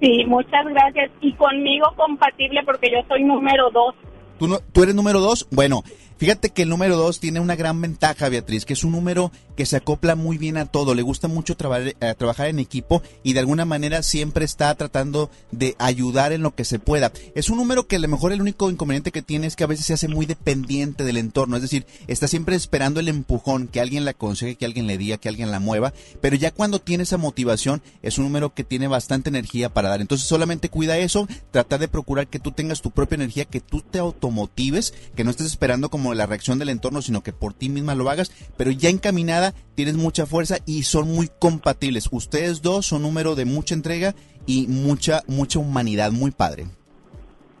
Sí, 0.00 0.24
muchas 0.26 0.64
gracias. 0.70 1.10
Y 1.20 1.34
conmigo 1.34 1.84
compatible 1.98 2.62
porque 2.64 2.90
yo 2.90 3.06
soy 3.08 3.24
número 3.24 3.70
dos. 3.72 3.94
¿Tú, 4.38 4.48
no- 4.48 4.60
¿Tú 4.72 4.84
eres 4.84 4.94
número 4.94 5.20
dos? 5.20 5.46
Bueno, 5.50 5.82
fíjate 6.18 6.50
que 6.50 6.62
el 6.62 6.68
número 6.68 6.96
dos 6.96 7.20
tiene 7.20 7.40
una 7.40 7.56
gran 7.56 7.80
ventaja, 7.80 8.28
Beatriz, 8.28 8.64
que 8.64 8.72
es 8.72 8.84
un 8.84 8.92
número 8.92 9.32
que 9.56 9.66
se 9.66 9.76
acopla 9.76 10.14
muy 10.14 10.38
bien 10.38 10.58
a 10.58 10.66
todo, 10.66 10.94
le 10.94 11.02
gusta 11.02 11.28
mucho 11.28 11.56
eh, 11.58 12.14
trabajar 12.16 12.48
en 12.48 12.58
equipo 12.58 13.02
y 13.22 13.32
de 13.32 13.40
alguna 13.40 13.64
manera 13.64 14.02
siempre 14.02 14.44
está 14.44 14.74
tratando 14.74 15.30
de 15.50 15.74
ayudar 15.78 16.32
en 16.32 16.42
lo 16.42 16.54
que 16.54 16.64
se 16.64 16.78
pueda. 16.78 17.10
Es 17.34 17.48
un 17.48 17.56
número 17.56 17.86
que 17.86 17.96
a 17.96 17.98
lo 17.98 18.08
mejor 18.08 18.32
el 18.32 18.42
único 18.42 18.70
inconveniente 18.70 19.12
que 19.12 19.22
tiene 19.22 19.46
es 19.46 19.56
que 19.56 19.64
a 19.64 19.68
veces 19.68 19.86
se 19.86 19.94
hace 19.94 20.08
muy 20.08 20.26
dependiente 20.26 21.04
del 21.04 21.16
entorno, 21.16 21.56
es 21.56 21.62
decir, 21.62 21.86
está 22.06 22.28
siempre 22.28 22.54
esperando 22.54 23.00
el 23.00 23.08
empujón, 23.08 23.66
que 23.68 23.80
alguien 23.80 24.04
la 24.04 24.10
aconseje, 24.12 24.56
que 24.56 24.66
alguien 24.66 24.86
le 24.86 24.98
diga, 24.98 25.16
que 25.16 25.28
alguien 25.28 25.50
la 25.50 25.60
mueva, 25.60 25.94
pero 26.20 26.36
ya 26.36 26.50
cuando 26.50 26.78
tiene 26.78 27.04
esa 27.04 27.16
motivación 27.16 27.82
es 28.02 28.18
un 28.18 28.24
número 28.24 28.52
que 28.52 28.64
tiene 28.64 28.88
bastante 28.88 29.30
energía 29.30 29.70
para 29.70 29.88
dar. 29.88 30.00
Entonces 30.00 30.28
solamente 30.28 30.68
cuida 30.68 30.98
eso, 30.98 31.26
trata 31.50 31.78
de 31.78 31.88
procurar 31.88 32.28
que 32.28 32.38
tú 32.38 32.52
tengas 32.52 32.82
tu 32.82 32.90
propia 32.90 33.16
energía, 33.16 33.46
que 33.46 33.60
tú 33.60 33.80
te 33.80 33.98
automotives, 33.98 34.92
que 35.14 35.24
no 35.24 35.30
estés 35.30 35.46
esperando 35.46 35.88
como 35.88 36.05
la 36.14 36.26
reacción 36.26 36.58
del 36.58 36.68
entorno, 36.68 37.02
sino 37.02 37.22
que 37.22 37.32
por 37.32 37.54
ti 37.54 37.68
misma 37.68 37.94
lo 37.94 38.08
hagas, 38.10 38.30
pero 38.56 38.70
ya 38.70 38.88
encaminada 38.88 39.54
tienes 39.74 39.96
mucha 39.96 40.26
fuerza 40.26 40.58
y 40.66 40.84
son 40.84 41.12
muy 41.12 41.30
compatibles. 41.38 42.08
Ustedes 42.10 42.62
dos 42.62 42.86
son 42.86 43.02
número 43.02 43.34
de 43.34 43.44
mucha 43.44 43.74
entrega 43.74 44.14
y 44.46 44.66
mucha 44.66 45.22
mucha 45.26 45.58
humanidad, 45.58 46.12
muy 46.12 46.30
padre. 46.30 46.66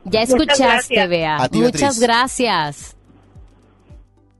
Ya 0.04 0.20
Muchas 0.20 0.28
escuchaste, 0.30 0.94
gracias. 0.94 1.08
Bea. 1.08 1.48
Ti, 1.48 1.58
Muchas 1.58 1.98
gracias. 1.98 2.96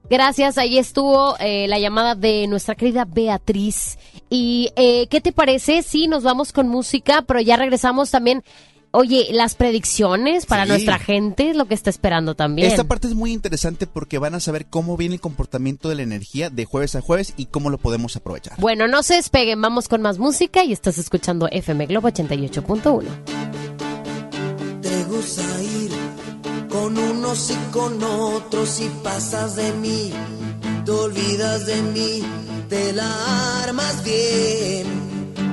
Gracias, 0.09 0.57
ahí 0.57 0.79
estuvo 0.79 1.37
eh, 1.41 1.67
la 1.67 1.81
llamada 1.81 2.15
de 2.15 2.47
nuestra 2.47 2.77
querida 2.77 3.05
Beatriz. 3.05 3.99
¿Y 4.31 4.71
eh, 4.77 5.09
qué 5.09 5.21
te 5.21 5.33
parece 5.33 5.83
si 5.83 6.07
nos 6.07 6.23
vamos 6.23 6.53
con 6.53 6.69
música, 6.69 7.23
pero 7.23 7.41
ya 7.41 7.57
regresamos 7.57 8.11
también? 8.13 8.45
Oye, 8.99 9.29
las 9.31 9.55
predicciones 9.57 10.47
para 10.47 10.63
Sí. 10.65 10.71
nuestra 10.71 10.99
gente 10.99 11.51
es 11.51 11.57
lo 11.57 11.67
que 11.67 11.75
está 11.75 11.91
esperando 11.91 12.35
también. 12.35 12.71
Esta 12.71 12.85
parte 12.85 13.07
es 13.09 13.15
muy 13.15 13.31
interesante 13.31 13.87
porque 13.87 14.17
van 14.19 14.35
a 14.35 14.41
saber 14.41 14.65
cómo 14.71 14.97
viene 14.97 15.17
el 15.17 15.21
comportamiento 15.21 15.91
de 15.91 15.97
la 15.97 16.03
energía 16.03 16.49
de 16.49 16.65
jueves 16.65 16.95
a 16.97 17.03
jueves 17.03 17.35
y 17.37 17.45
cómo 17.45 17.69
lo 17.69 17.77
podemos 17.77 18.17
aprovechar. 18.17 18.59
Bueno, 18.59 18.89
no 18.89 19.03
se 19.03 19.17
despeguen, 19.17 19.61
vamos 19.61 19.89
con 19.89 20.01
más 20.01 20.17
música 20.17 20.65
y 20.65 20.73
estás 20.73 20.97
escuchando 20.97 21.47
FM 21.51 21.85
Globo 21.85 22.09
88.1. 22.09 23.05
Te 24.81 25.05
gusta 25.05 25.43
ir 25.63 25.91
con 26.71 26.97
unos 26.97 27.51
y 27.51 27.73
con 27.73 28.03
otros 28.03 28.81
y 28.81 28.89
pasas 29.03 29.57
de 29.57 29.73
mí, 29.75 30.11
te 30.87 30.91
olvidas 30.91 31.67
de 31.67 31.83
mí, 31.83 32.23
te 32.71 32.95
la 32.95 33.63
armas 33.63 34.03
bien, 34.05 34.87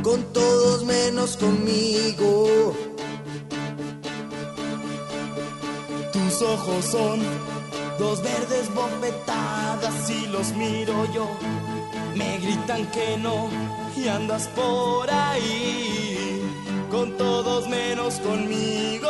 con 0.01 0.23
todos 0.31 0.85
menos 0.85 1.35
conmigo. 1.35 2.73
Tus 6.13 6.41
ojos 6.43 6.85
son 6.85 7.19
dos 7.97 8.21
verdes 8.21 8.73
bofetadas 8.73 10.09
y 10.11 10.27
los 10.27 10.53
miro 10.53 11.11
yo. 11.11 11.27
Me 12.15 12.37
gritan 12.37 12.85
que 12.91 13.17
no 13.17 13.49
y 13.97 14.07
andas 14.07 14.47
por 14.49 15.09
ahí 15.09 16.39
con 16.91 17.17
todos 17.17 17.67
menos 17.67 18.19
conmigo. 18.19 19.09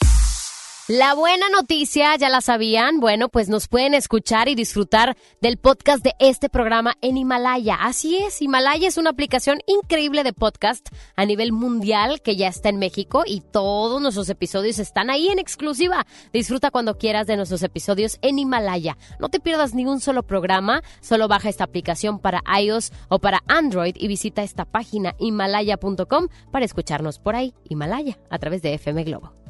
La 0.93 1.13
buena 1.13 1.47
noticia, 1.47 2.17
ya 2.17 2.27
la 2.27 2.41
sabían, 2.41 2.99
bueno, 2.99 3.29
pues 3.29 3.47
nos 3.47 3.69
pueden 3.69 3.93
escuchar 3.93 4.49
y 4.49 4.55
disfrutar 4.55 5.15
del 5.39 5.55
podcast 5.55 6.03
de 6.03 6.15
este 6.19 6.49
programa 6.49 6.95
en 6.99 7.15
Himalaya. 7.15 7.77
Así 7.79 8.17
es, 8.17 8.41
Himalaya 8.41 8.89
es 8.89 8.97
una 8.97 9.11
aplicación 9.11 9.59
increíble 9.67 10.25
de 10.25 10.33
podcast 10.33 10.89
a 11.15 11.23
nivel 11.23 11.53
mundial 11.53 12.21
que 12.21 12.35
ya 12.35 12.49
está 12.49 12.67
en 12.67 12.77
México 12.77 13.23
y 13.25 13.39
todos 13.39 14.01
nuestros 14.01 14.27
episodios 14.27 14.79
están 14.79 15.09
ahí 15.09 15.29
en 15.29 15.39
exclusiva. 15.39 16.05
Disfruta 16.33 16.71
cuando 16.71 16.97
quieras 16.97 17.25
de 17.25 17.37
nuestros 17.37 17.63
episodios 17.63 18.17
en 18.21 18.37
Himalaya. 18.37 18.97
No 19.17 19.29
te 19.29 19.39
pierdas 19.39 19.73
ni 19.73 19.85
un 19.85 20.01
solo 20.01 20.23
programa, 20.23 20.83
solo 20.99 21.29
baja 21.29 21.47
esta 21.47 21.63
aplicación 21.63 22.19
para 22.19 22.43
iOS 22.61 22.91
o 23.07 23.19
para 23.19 23.43
Android 23.47 23.95
y 23.97 24.09
visita 24.09 24.43
esta 24.43 24.65
página 24.65 25.15
himalaya.com 25.19 26.27
para 26.51 26.65
escucharnos 26.65 27.17
por 27.17 27.37
ahí, 27.37 27.53
Himalaya, 27.69 28.19
a 28.29 28.39
través 28.39 28.61
de 28.61 28.73
FM 28.73 29.05
Globo. 29.05 29.40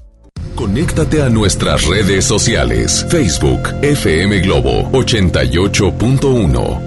Conéctate 0.56 1.22
a 1.22 1.30
nuestras 1.30 1.86
redes 1.88 2.26
sociales. 2.26 3.06
Facebook 3.10 3.62
FM 3.82 4.40
Globo 4.40 4.90
88.1. 4.92 6.80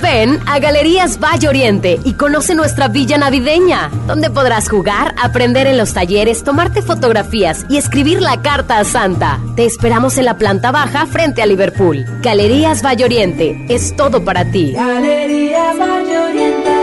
Ven 0.00 0.38
a 0.46 0.58
Galerías 0.58 1.18
Valle 1.18 1.48
Oriente 1.48 1.98
y 2.04 2.12
conoce 2.12 2.54
nuestra 2.54 2.88
villa 2.88 3.16
navideña, 3.16 3.90
donde 4.06 4.28
podrás 4.28 4.68
jugar, 4.68 5.14
aprender 5.22 5.66
en 5.66 5.78
los 5.78 5.94
talleres, 5.94 6.44
tomarte 6.44 6.82
fotografías 6.82 7.64
y 7.70 7.78
escribir 7.78 8.20
la 8.20 8.42
carta 8.42 8.78
a 8.78 8.84
Santa. 8.84 9.40
Te 9.56 9.64
esperamos 9.64 10.18
en 10.18 10.26
la 10.26 10.36
planta 10.36 10.72
baja 10.72 11.06
frente 11.06 11.40
a 11.40 11.46
Liverpool. 11.46 12.04
Galerías 12.20 12.84
Valle 12.84 13.04
Oriente 13.04 13.64
es 13.70 13.96
todo 13.96 14.22
para 14.24 14.50
ti. 14.50 14.72
Galerías 14.72 15.78
Valle 15.78 16.18
Oriente. 16.18 16.73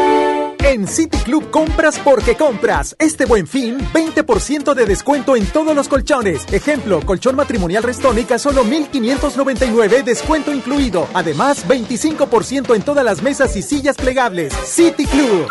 En 0.64 0.88
City 0.88 1.18
Club 1.26 1.50
compras 1.50 2.00
porque 2.00 2.36
compras. 2.36 2.96
Este 3.00 3.26
buen 3.26 3.48
fin, 3.48 3.80
20% 3.94 4.74
de 4.76 4.86
descuento 4.86 5.36
en 5.36 5.46
todos 5.48 5.76
los 5.76 5.88
colchones. 5.88 6.46
Ejemplo, 6.54 7.02
colchón 7.04 7.36
matrimonial 7.36 7.82
Restónica 7.82 8.38
solo 8.38 8.64
1599, 8.64 10.04
descuento 10.04 10.54
incluido. 10.54 11.08
Además, 11.14 11.68
25% 11.68 12.76
en 12.76 12.84
todas 12.84 13.04
las 13.04 13.24
mesas 13.24 13.56
y 13.56 13.64
sillas 13.64 13.98
plegables. 13.98 14.54
City 14.66 15.06
Club. 15.06 15.48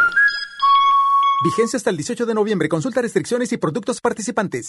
Vigencia 1.42 1.76
hasta 1.76 1.90
el 1.90 1.96
18 1.96 2.26
de 2.26 2.34
noviembre. 2.34 2.68
Consulta 2.68 3.02
restricciones 3.02 3.52
y 3.52 3.56
productos 3.56 4.00
participantes. 4.00 4.68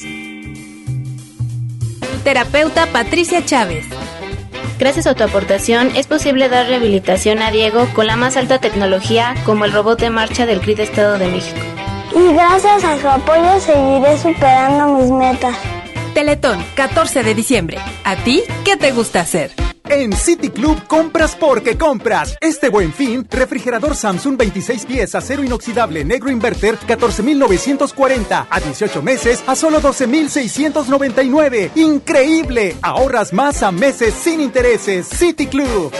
Terapeuta 2.24 2.88
Patricia 2.92 3.46
Chávez. 3.46 3.86
Gracias 4.80 5.07
a 5.07 5.14
tu 5.14 5.24
aportación 5.24 5.91
es 5.95 6.07
posible 6.07 6.49
dar 6.49 6.68
rehabilitación 6.68 7.41
a 7.41 7.51
Diego 7.51 7.88
con 7.93 8.07
la 8.07 8.16
más 8.16 8.38
alta 8.38 8.59
tecnología 8.59 9.36
como 9.45 9.66
el 9.66 9.72
robot 9.72 9.99
de 9.99 10.09
marcha 10.09 10.45
del 10.45 10.62
CRID 10.62 10.80
Estado 10.82 11.18
de 11.18 11.28
México. 11.28 11.59
Y 12.16 12.34
gracias 12.34 12.84
a 12.84 12.99
su 12.99 13.07
apoyo 13.07 13.59
seguiré 13.59 14.18
superando 14.18 14.97
mis 14.97 15.12
metas. 15.12 15.55
Teletón, 16.14 16.64
14 16.76 17.24
de 17.24 17.36
diciembre. 17.36 17.78
¿A 18.03 18.16
ti 18.18 18.43
qué 18.66 18.76
te 18.76 18.91
gusta 18.91 19.22
hacer? 19.22 19.61
En 19.92 20.14
City 20.14 20.50
Club 20.50 20.88
compras 20.88 21.36
porque 21.36 21.78
compras. 21.78 22.38
Este 22.39 22.70
buen 22.70 22.94
fin, 22.94 23.28
refrigerador 23.30 23.94
Samsung 23.94 24.38
26 24.38 24.86
pies 24.86 25.16
acero 25.16 25.44
inoxidable 25.44 26.06
negro 26.06 26.32
inverter 26.32 26.78
14,940 26.78 28.48
a 28.50 28.60
18 28.62 29.02
meses 29.02 29.44
a 29.46 29.54
solo 29.54 29.82
12,699. 29.82 31.72
Increíble. 31.76 32.78
Ahorras 32.82 33.34
más 33.34 33.64
a 33.64 33.74
meses 33.74 34.14
sin 34.14 34.39
intereses. 34.39 35.08
City 35.08 35.48
Club. 35.48 35.92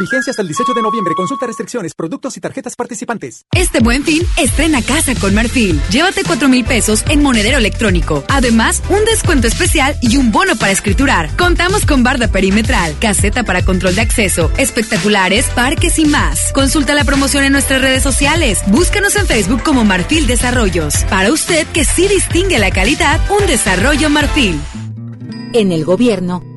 Vigencia 0.00 0.30
hasta 0.30 0.40
el 0.40 0.48
18 0.48 0.72
de 0.72 0.80
noviembre. 0.80 1.14
Consulta 1.14 1.46
restricciones, 1.46 1.94
productos 1.94 2.34
y 2.38 2.40
tarjetas 2.40 2.74
participantes. 2.74 3.44
Este 3.54 3.80
buen 3.80 4.02
fin, 4.02 4.22
estrena 4.38 4.80
casa 4.80 5.14
con 5.14 5.34
Marfil. 5.34 5.78
Llévate 5.90 6.22
4 6.26 6.48
mil 6.48 6.64
pesos 6.64 7.04
en 7.08 7.22
monedero 7.22 7.58
electrónico. 7.58 8.24
Además, 8.28 8.82
un 8.88 9.04
descuento 9.04 9.46
especial 9.46 9.96
y 10.00 10.16
un 10.16 10.32
bono 10.32 10.56
para 10.56 10.72
escriturar. 10.72 11.36
Contamos 11.36 11.84
con 11.84 12.02
barda 12.02 12.28
perimetral, 12.28 12.96
caseta 12.98 13.44
para 13.44 13.62
control 13.62 13.94
de 13.94 14.00
acceso, 14.00 14.50
espectaculares, 14.56 15.50
parques 15.50 15.98
y 15.98 16.06
más. 16.06 16.50
Consulta 16.54 16.94
la 16.94 17.04
promoción 17.04 17.44
en 17.44 17.52
nuestras 17.52 17.82
redes 17.82 18.02
sociales. 18.02 18.62
Búscanos 18.68 19.16
en 19.16 19.26
Facebook 19.26 19.62
como 19.62 19.84
Marfil 19.84 20.26
Desarrollos. 20.26 21.04
Para 21.10 21.30
usted 21.30 21.66
que 21.68 21.84
sí 21.84 22.08
distingue 22.08 22.58
la 22.58 22.70
calidad, 22.70 23.20
un 23.30 23.46
desarrollo 23.46 24.08
Marfil. 24.08 24.58
En 25.52 25.72
el 25.72 25.84
gobierno, 25.84 26.42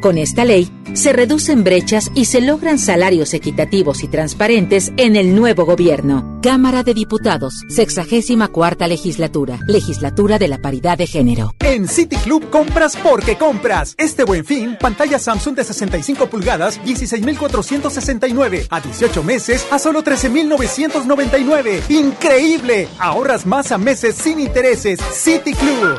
Con 0.00 0.16
esta 0.16 0.44
ley, 0.44 0.70
se 0.94 1.12
reducen 1.12 1.64
brechas 1.64 2.10
y 2.14 2.26
se 2.26 2.40
logran 2.40 2.78
salarios 2.78 3.34
equitativos 3.34 4.04
y 4.04 4.08
transparentes 4.08 4.92
en 4.96 5.16
el 5.16 5.34
nuevo 5.34 5.64
gobierno. 5.64 6.38
Cámara 6.40 6.84
de 6.84 6.94
Diputados, 6.94 7.64
64 7.68 8.86
legislatura, 8.86 9.58
legislatura 9.66 10.38
de 10.38 10.46
la 10.46 10.58
paridad 10.58 10.96
de 10.96 11.08
género. 11.08 11.54
En 11.60 11.88
City 11.88 12.16
Club 12.16 12.48
compras 12.48 12.96
porque 12.96 13.36
compras. 13.36 13.94
Este 13.98 14.22
buen 14.22 14.44
fin, 14.44 14.76
pantalla 14.80 15.18
Samsung 15.18 15.56
de 15.56 15.64
65 15.64 16.28
pulgadas, 16.28 16.80
16,469 16.84 18.66
a 18.70 18.80
18 18.80 19.22
meses 19.24 19.66
a 19.70 19.80
solo 19.80 20.02
13,999. 20.02 21.82
¡Increíble! 21.88 22.88
Ahorras 22.98 23.46
más 23.46 23.72
a 23.72 23.78
meses 23.78 24.14
sin 24.14 24.38
intereses. 24.38 25.00
City 25.12 25.52
Club. 25.54 25.98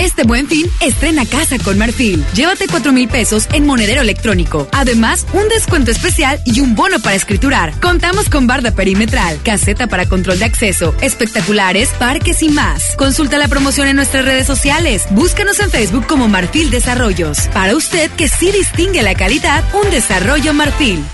Este 0.00 0.22
buen 0.22 0.46
fin, 0.48 0.64
estrena 0.80 1.26
casa 1.26 1.58
con 1.58 1.76
Marfil. 1.76 2.24
Llévate 2.32 2.68
4 2.68 2.90
mil 2.90 3.06
pesos 3.06 3.46
en 3.52 3.66
monedero 3.66 4.00
electrónico. 4.00 4.66
Además, 4.72 5.26
un 5.34 5.46
descuento 5.50 5.90
especial 5.90 6.40
y 6.46 6.60
un 6.60 6.74
bono 6.74 7.00
para 7.00 7.14
escriturar. 7.14 7.78
Contamos 7.80 8.30
con 8.30 8.46
barda 8.46 8.70
perimetral, 8.70 9.38
caseta 9.42 9.88
para 9.88 10.08
control 10.08 10.38
de 10.38 10.46
acceso, 10.46 10.94
espectaculares, 11.02 11.90
parques 11.98 12.42
y 12.42 12.48
más. 12.48 12.96
Consulta 12.96 13.36
la 13.36 13.48
promoción 13.48 13.88
en 13.88 13.96
nuestras 13.96 14.24
redes 14.24 14.46
sociales. 14.46 15.04
Búscanos 15.10 15.60
en 15.60 15.70
Facebook 15.70 16.06
como 16.06 16.28
Marfil 16.28 16.70
Desarrollos. 16.70 17.38
Para 17.52 17.76
usted 17.76 18.10
que 18.12 18.28
sí 18.28 18.50
distingue 18.52 19.02
la 19.02 19.14
calidad, 19.14 19.62
un 19.84 19.90
desarrollo 19.90 20.54
Marfil. 20.54 21.04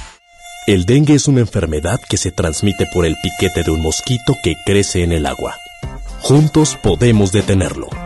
El 0.68 0.84
dengue 0.84 1.14
es 1.14 1.26
una 1.26 1.40
enfermedad 1.40 1.98
que 2.08 2.18
se 2.18 2.30
transmite 2.30 2.86
por 2.94 3.04
el 3.04 3.16
piquete 3.20 3.64
de 3.64 3.70
un 3.72 3.82
mosquito 3.82 4.36
que 4.44 4.54
crece 4.64 5.02
en 5.02 5.10
el 5.10 5.26
agua. 5.26 5.56
Juntos 6.20 6.78
podemos 6.80 7.32
detenerlo. 7.32 8.05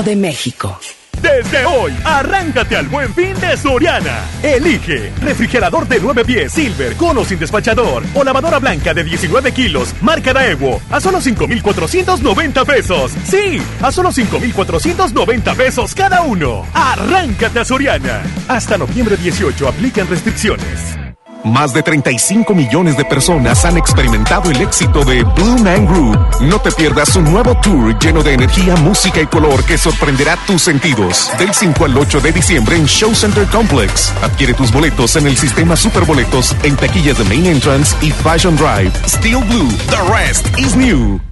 de 0.00 0.16
México. 0.16 0.78
Desde 1.20 1.66
hoy, 1.66 1.92
arráncate 2.02 2.76
al 2.76 2.88
buen 2.88 3.12
fin 3.14 3.38
de 3.38 3.56
Soriana. 3.58 4.24
Elige 4.42 5.12
refrigerador 5.20 5.86
de 5.86 6.00
9 6.00 6.24
pies 6.24 6.52
Silver 6.52 6.96
con 6.96 7.18
o 7.18 7.24
sin 7.24 7.38
despachador 7.38 8.02
o 8.14 8.24
lavadora 8.24 8.58
blanca 8.58 8.94
de 8.94 9.04
19 9.04 9.52
kilos, 9.52 9.94
marca 10.00 10.32
Daewoo, 10.32 10.80
a 10.90 11.00
solo 11.00 11.20
5,490 11.20 12.64
pesos. 12.64 13.12
Sí, 13.24 13.62
a 13.82 13.92
solo 13.92 14.10
5,490 14.10 15.54
pesos 15.54 15.94
cada 15.94 16.22
uno. 16.22 16.66
Arráncate 16.72 17.60
a 17.60 17.64
Soriana. 17.64 18.22
Hasta 18.48 18.78
noviembre 18.78 19.16
18 19.18 19.68
aplican 19.68 20.08
restricciones. 20.08 21.01
Más 21.44 21.72
de 21.72 21.82
35 21.82 22.54
millones 22.54 22.96
de 22.96 23.04
personas 23.04 23.64
han 23.64 23.76
experimentado 23.76 24.50
el 24.50 24.60
éxito 24.60 25.04
de 25.04 25.24
Blue 25.24 25.58
Man 25.58 25.86
Group. 25.86 26.18
No 26.42 26.60
te 26.60 26.70
pierdas 26.70 27.16
un 27.16 27.24
nuevo 27.24 27.54
tour 27.56 27.98
lleno 27.98 28.22
de 28.22 28.34
energía, 28.34 28.76
música 28.76 29.20
y 29.20 29.26
color 29.26 29.64
que 29.64 29.76
sorprenderá 29.76 30.36
tus 30.46 30.62
sentidos. 30.62 31.30
Del 31.38 31.52
5 31.52 31.84
al 31.84 31.96
8 31.96 32.20
de 32.20 32.32
diciembre 32.32 32.76
en 32.76 32.86
Show 32.86 33.14
Center 33.14 33.46
Complex. 33.48 34.12
Adquiere 34.22 34.54
tus 34.54 34.70
boletos 34.72 35.16
en 35.16 35.26
el 35.26 35.36
sistema 35.36 35.74
Superboletos 35.74 36.54
en 36.62 36.76
taquillas 36.76 37.18
de 37.18 37.24
Main 37.24 37.46
Entrance 37.46 37.96
y 38.00 38.12
Fashion 38.12 38.56
Drive. 38.56 38.92
Steel 39.06 39.42
Blue, 39.44 39.70
the 39.88 40.12
rest 40.12 40.46
is 40.58 40.76
new. 40.76 41.31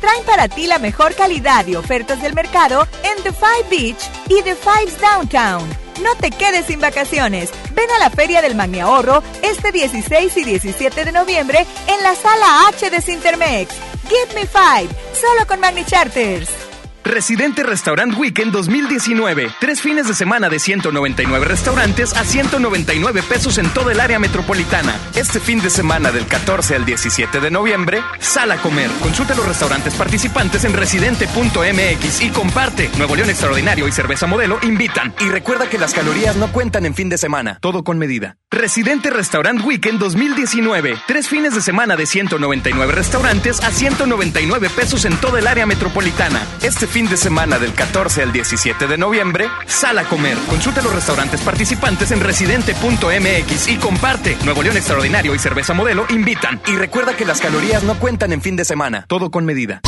traen 0.00 0.24
para 0.24 0.48
ti 0.48 0.66
la 0.66 0.78
mejor 0.78 1.14
calidad 1.14 1.66
y 1.66 1.76
ofertas 1.76 2.22
del 2.22 2.34
mercado 2.34 2.86
en 3.02 3.22
The 3.22 3.32
Five 3.32 3.68
Beach 3.70 4.10
y 4.28 4.42
The 4.42 4.54
Fives 4.54 5.00
Downtown. 5.00 5.68
No 6.02 6.14
te 6.16 6.30
quedes 6.30 6.66
sin 6.66 6.80
vacaciones. 6.80 7.50
Ven 7.72 7.90
a 7.90 7.98
la 7.98 8.10
Feria 8.10 8.42
del 8.42 8.54
Magni 8.54 8.80
Ahorro 8.80 9.22
este 9.42 9.72
16 9.72 10.36
y 10.36 10.44
17 10.44 11.04
de 11.04 11.12
noviembre 11.12 11.66
en 11.86 12.02
la 12.02 12.14
Sala 12.14 12.68
H 12.68 12.90
de 12.90 13.00
Cintermex. 13.00 13.74
Give 14.08 14.34
me 14.34 14.46
five, 14.46 14.88
solo 15.14 15.46
con 15.46 15.60
Magni 15.60 15.84
Charters. 15.84 16.65
Residente 17.06 17.62
Restaurant 17.62 18.12
Weekend 18.18 18.52
2019. 18.52 19.48
Tres 19.60 19.80
fines 19.80 20.08
de 20.08 20.14
semana 20.14 20.48
de 20.48 20.58
199 20.58 21.44
restaurantes 21.44 22.12
a 22.16 22.24
199 22.24 23.22
pesos 23.22 23.58
en 23.58 23.68
todo 23.70 23.92
el 23.92 24.00
área 24.00 24.18
metropolitana. 24.18 24.92
Este 25.14 25.38
fin 25.38 25.62
de 25.62 25.70
semana 25.70 26.10
del 26.10 26.26
14 26.26 26.74
al 26.74 26.84
17 26.84 27.38
de 27.38 27.50
noviembre, 27.52 28.02
sal 28.18 28.50
a 28.50 28.56
comer. 28.56 28.90
Consulta 29.00 29.36
los 29.36 29.46
restaurantes 29.46 29.94
participantes 29.94 30.64
en 30.64 30.72
residente.mx 30.72 32.22
y 32.22 32.30
comparte. 32.30 32.90
Nuevo 32.98 33.14
León 33.14 33.30
Extraordinario 33.30 33.86
y 33.86 33.92
Cerveza 33.92 34.26
Modelo 34.26 34.58
invitan. 34.62 35.14
Y 35.20 35.28
recuerda 35.28 35.70
que 35.70 35.78
las 35.78 35.94
calorías 35.94 36.34
no 36.34 36.50
cuentan 36.50 36.86
en 36.86 36.94
fin 36.96 37.08
de 37.08 37.18
semana. 37.18 37.58
Todo 37.60 37.84
con 37.84 37.98
medida. 37.98 38.36
Residente 38.50 39.10
Restaurant 39.10 39.64
Weekend 39.64 40.00
2019. 40.00 40.96
Tres 41.06 41.28
fines 41.28 41.54
de 41.54 41.60
semana 41.60 41.94
de 41.94 42.06
199 42.06 42.92
restaurantes 42.92 43.62
a 43.62 43.70
199 43.70 44.70
pesos 44.70 45.04
en 45.04 45.16
todo 45.18 45.36
el 45.36 45.46
área 45.46 45.66
metropolitana. 45.66 46.42
Este 46.62 46.88
fin 46.96 47.10
de 47.10 47.18
semana 47.18 47.58
del 47.58 47.74
14 47.74 48.22
al 48.22 48.32
17 48.32 48.86
de 48.86 48.96
noviembre, 48.96 49.50
sal 49.66 49.98
a 49.98 50.04
comer. 50.04 50.34
Consulta 50.48 50.80
los 50.80 50.94
restaurantes 50.94 51.42
participantes 51.42 52.10
en 52.10 52.20
residente.mx 52.20 53.68
y 53.68 53.76
comparte. 53.76 54.34
Nuevo 54.46 54.62
León 54.62 54.78
Extraordinario 54.78 55.34
y 55.34 55.38
Cerveza 55.38 55.74
Modelo 55.74 56.06
invitan. 56.08 56.58
Y 56.66 56.74
recuerda 56.74 57.14
que 57.14 57.26
las 57.26 57.42
calorías 57.42 57.82
no 57.82 57.98
cuentan 57.98 58.32
en 58.32 58.40
fin 58.40 58.56
de 58.56 58.64
semana. 58.64 59.04
Todo 59.08 59.30
con 59.30 59.44
medida. 59.44 59.82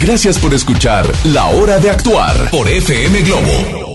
Gracias 0.00 0.38
por 0.38 0.54
escuchar 0.54 1.04
La 1.24 1.44
Hora 1.48 1.78
de 1.78 1.90
Actuar 1.90 2.48
por 2.50 2.66
FM 2.66 3.20
Globo. 3.20 3.91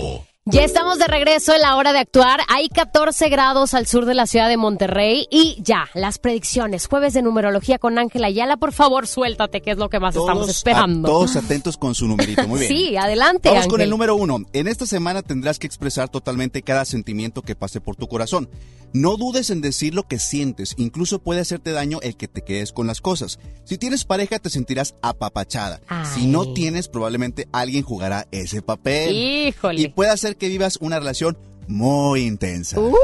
Ya 0.50 0.64
estamos 0.64 0.98
de 0.98 1.06
regreso 1.06 1.54
en 1.54 1.60
la 1.60 1.76
hora 1.76 1.92
de 1.92 1.98
actuar. 1.98 2.40
Hay 2.48 2.68
14 2.70 3.28
grados 3.28 3.74
al 3.74 3.86
sur 3.86 4.06
de 4.06 4.14
la 4.14 4.26
ciudad 4.26 4.48
de 4.48 4.56
Monterrey 4.56 5.26
y 5.30 5.58
ya, 5.62 5.88
las 5.94 6.18
predicciones. 6.18 6.86
Jueves 6.86 7.12
de 7.12 7.20
numerología 7.22 7.78
con 7.78 7.98
Ángela 7.98 8.28
Ayala. 8.28 8.56
Por 8.56 8.72
favor, 8.72 9.06
suéltate, 9.06 9.60
que 9.60 9.72
es 9.72 9.76
lo 9.78 9.90
que 9.90 10.00
más 10.00 10.16
estamos 10.16 10.48
esperando. 10.48 11.06
a- 11.08 11.10
todos 11.10 11.36
atentos 11.36 11.76
con 11.76 11.94
su 11.94 12.06
numerito. 12.08 12.46
Muy 12.48 12.60
bien. 12.60 12.68
Sí, 12.78 12.96
adelante. 12.96 13.50
Vamos 13.50 13.66
con 13.68 13.80
el 13.80 13.90
número 13.90 14.14
uno. 14.16 14.38
En 14.52 14.68
esta 14.68 14.86
semana 14.86 15.22
tendrás 15.22 15.58
que 15.58 15.66
expresar 15.66 16.08
totalmente 16.08 16.62
cada 16.62 16.84
sentimiento 16.84 17.42
que 17.42 17.54
pase 17.54 17.80
por 17.80 17.96
tu 17.96 18.08
corazón. 18.08 18.48
No 18.92 19.16
dudes 19.16 19.50
en 19.50 19.60
decir 19.60 19.94
lo 19.94 20.08
que 20.08 20.18
sientes, 20.18 20.74
incluso 20.78 21.18
puede 21.18 21.40
hacerte 21.40 21.72
daño 21.72 21.98
el 22.02 22.16
que 22.16 22.28
te 22.28 22.42
quedes 22.42 22.72
con 22.72 22.86
las 22.86 23.00
cosas. 23.00 23.38
Si 23.64 23.78
tienes 23.78 24.04
pareja 24.04 24.38
te 24.38 24.50
sentirás 24.50 24.94
apapachada. 25.02 25.80
Si 26.14 26.26
no 26.26 26.52
tienes, 26.52 26.88
probablemente 26.88 27.48
alguien 27.52 27.82
jugará 27.84 28.26
ese 28.30 28.62
papel. 28.62 29.14
Híjole. 29.14 29.80
Y 29.80 29.88
puede 29.88 30.10
hacer 30.10 30.36
que 30.36 30.48
vivas 30.48 30.78
una 30.80 30.98
relación 30.98 31.36
muy 31.68 32.24
intensa. 32.24 32.80
Uh, 32.80 32.94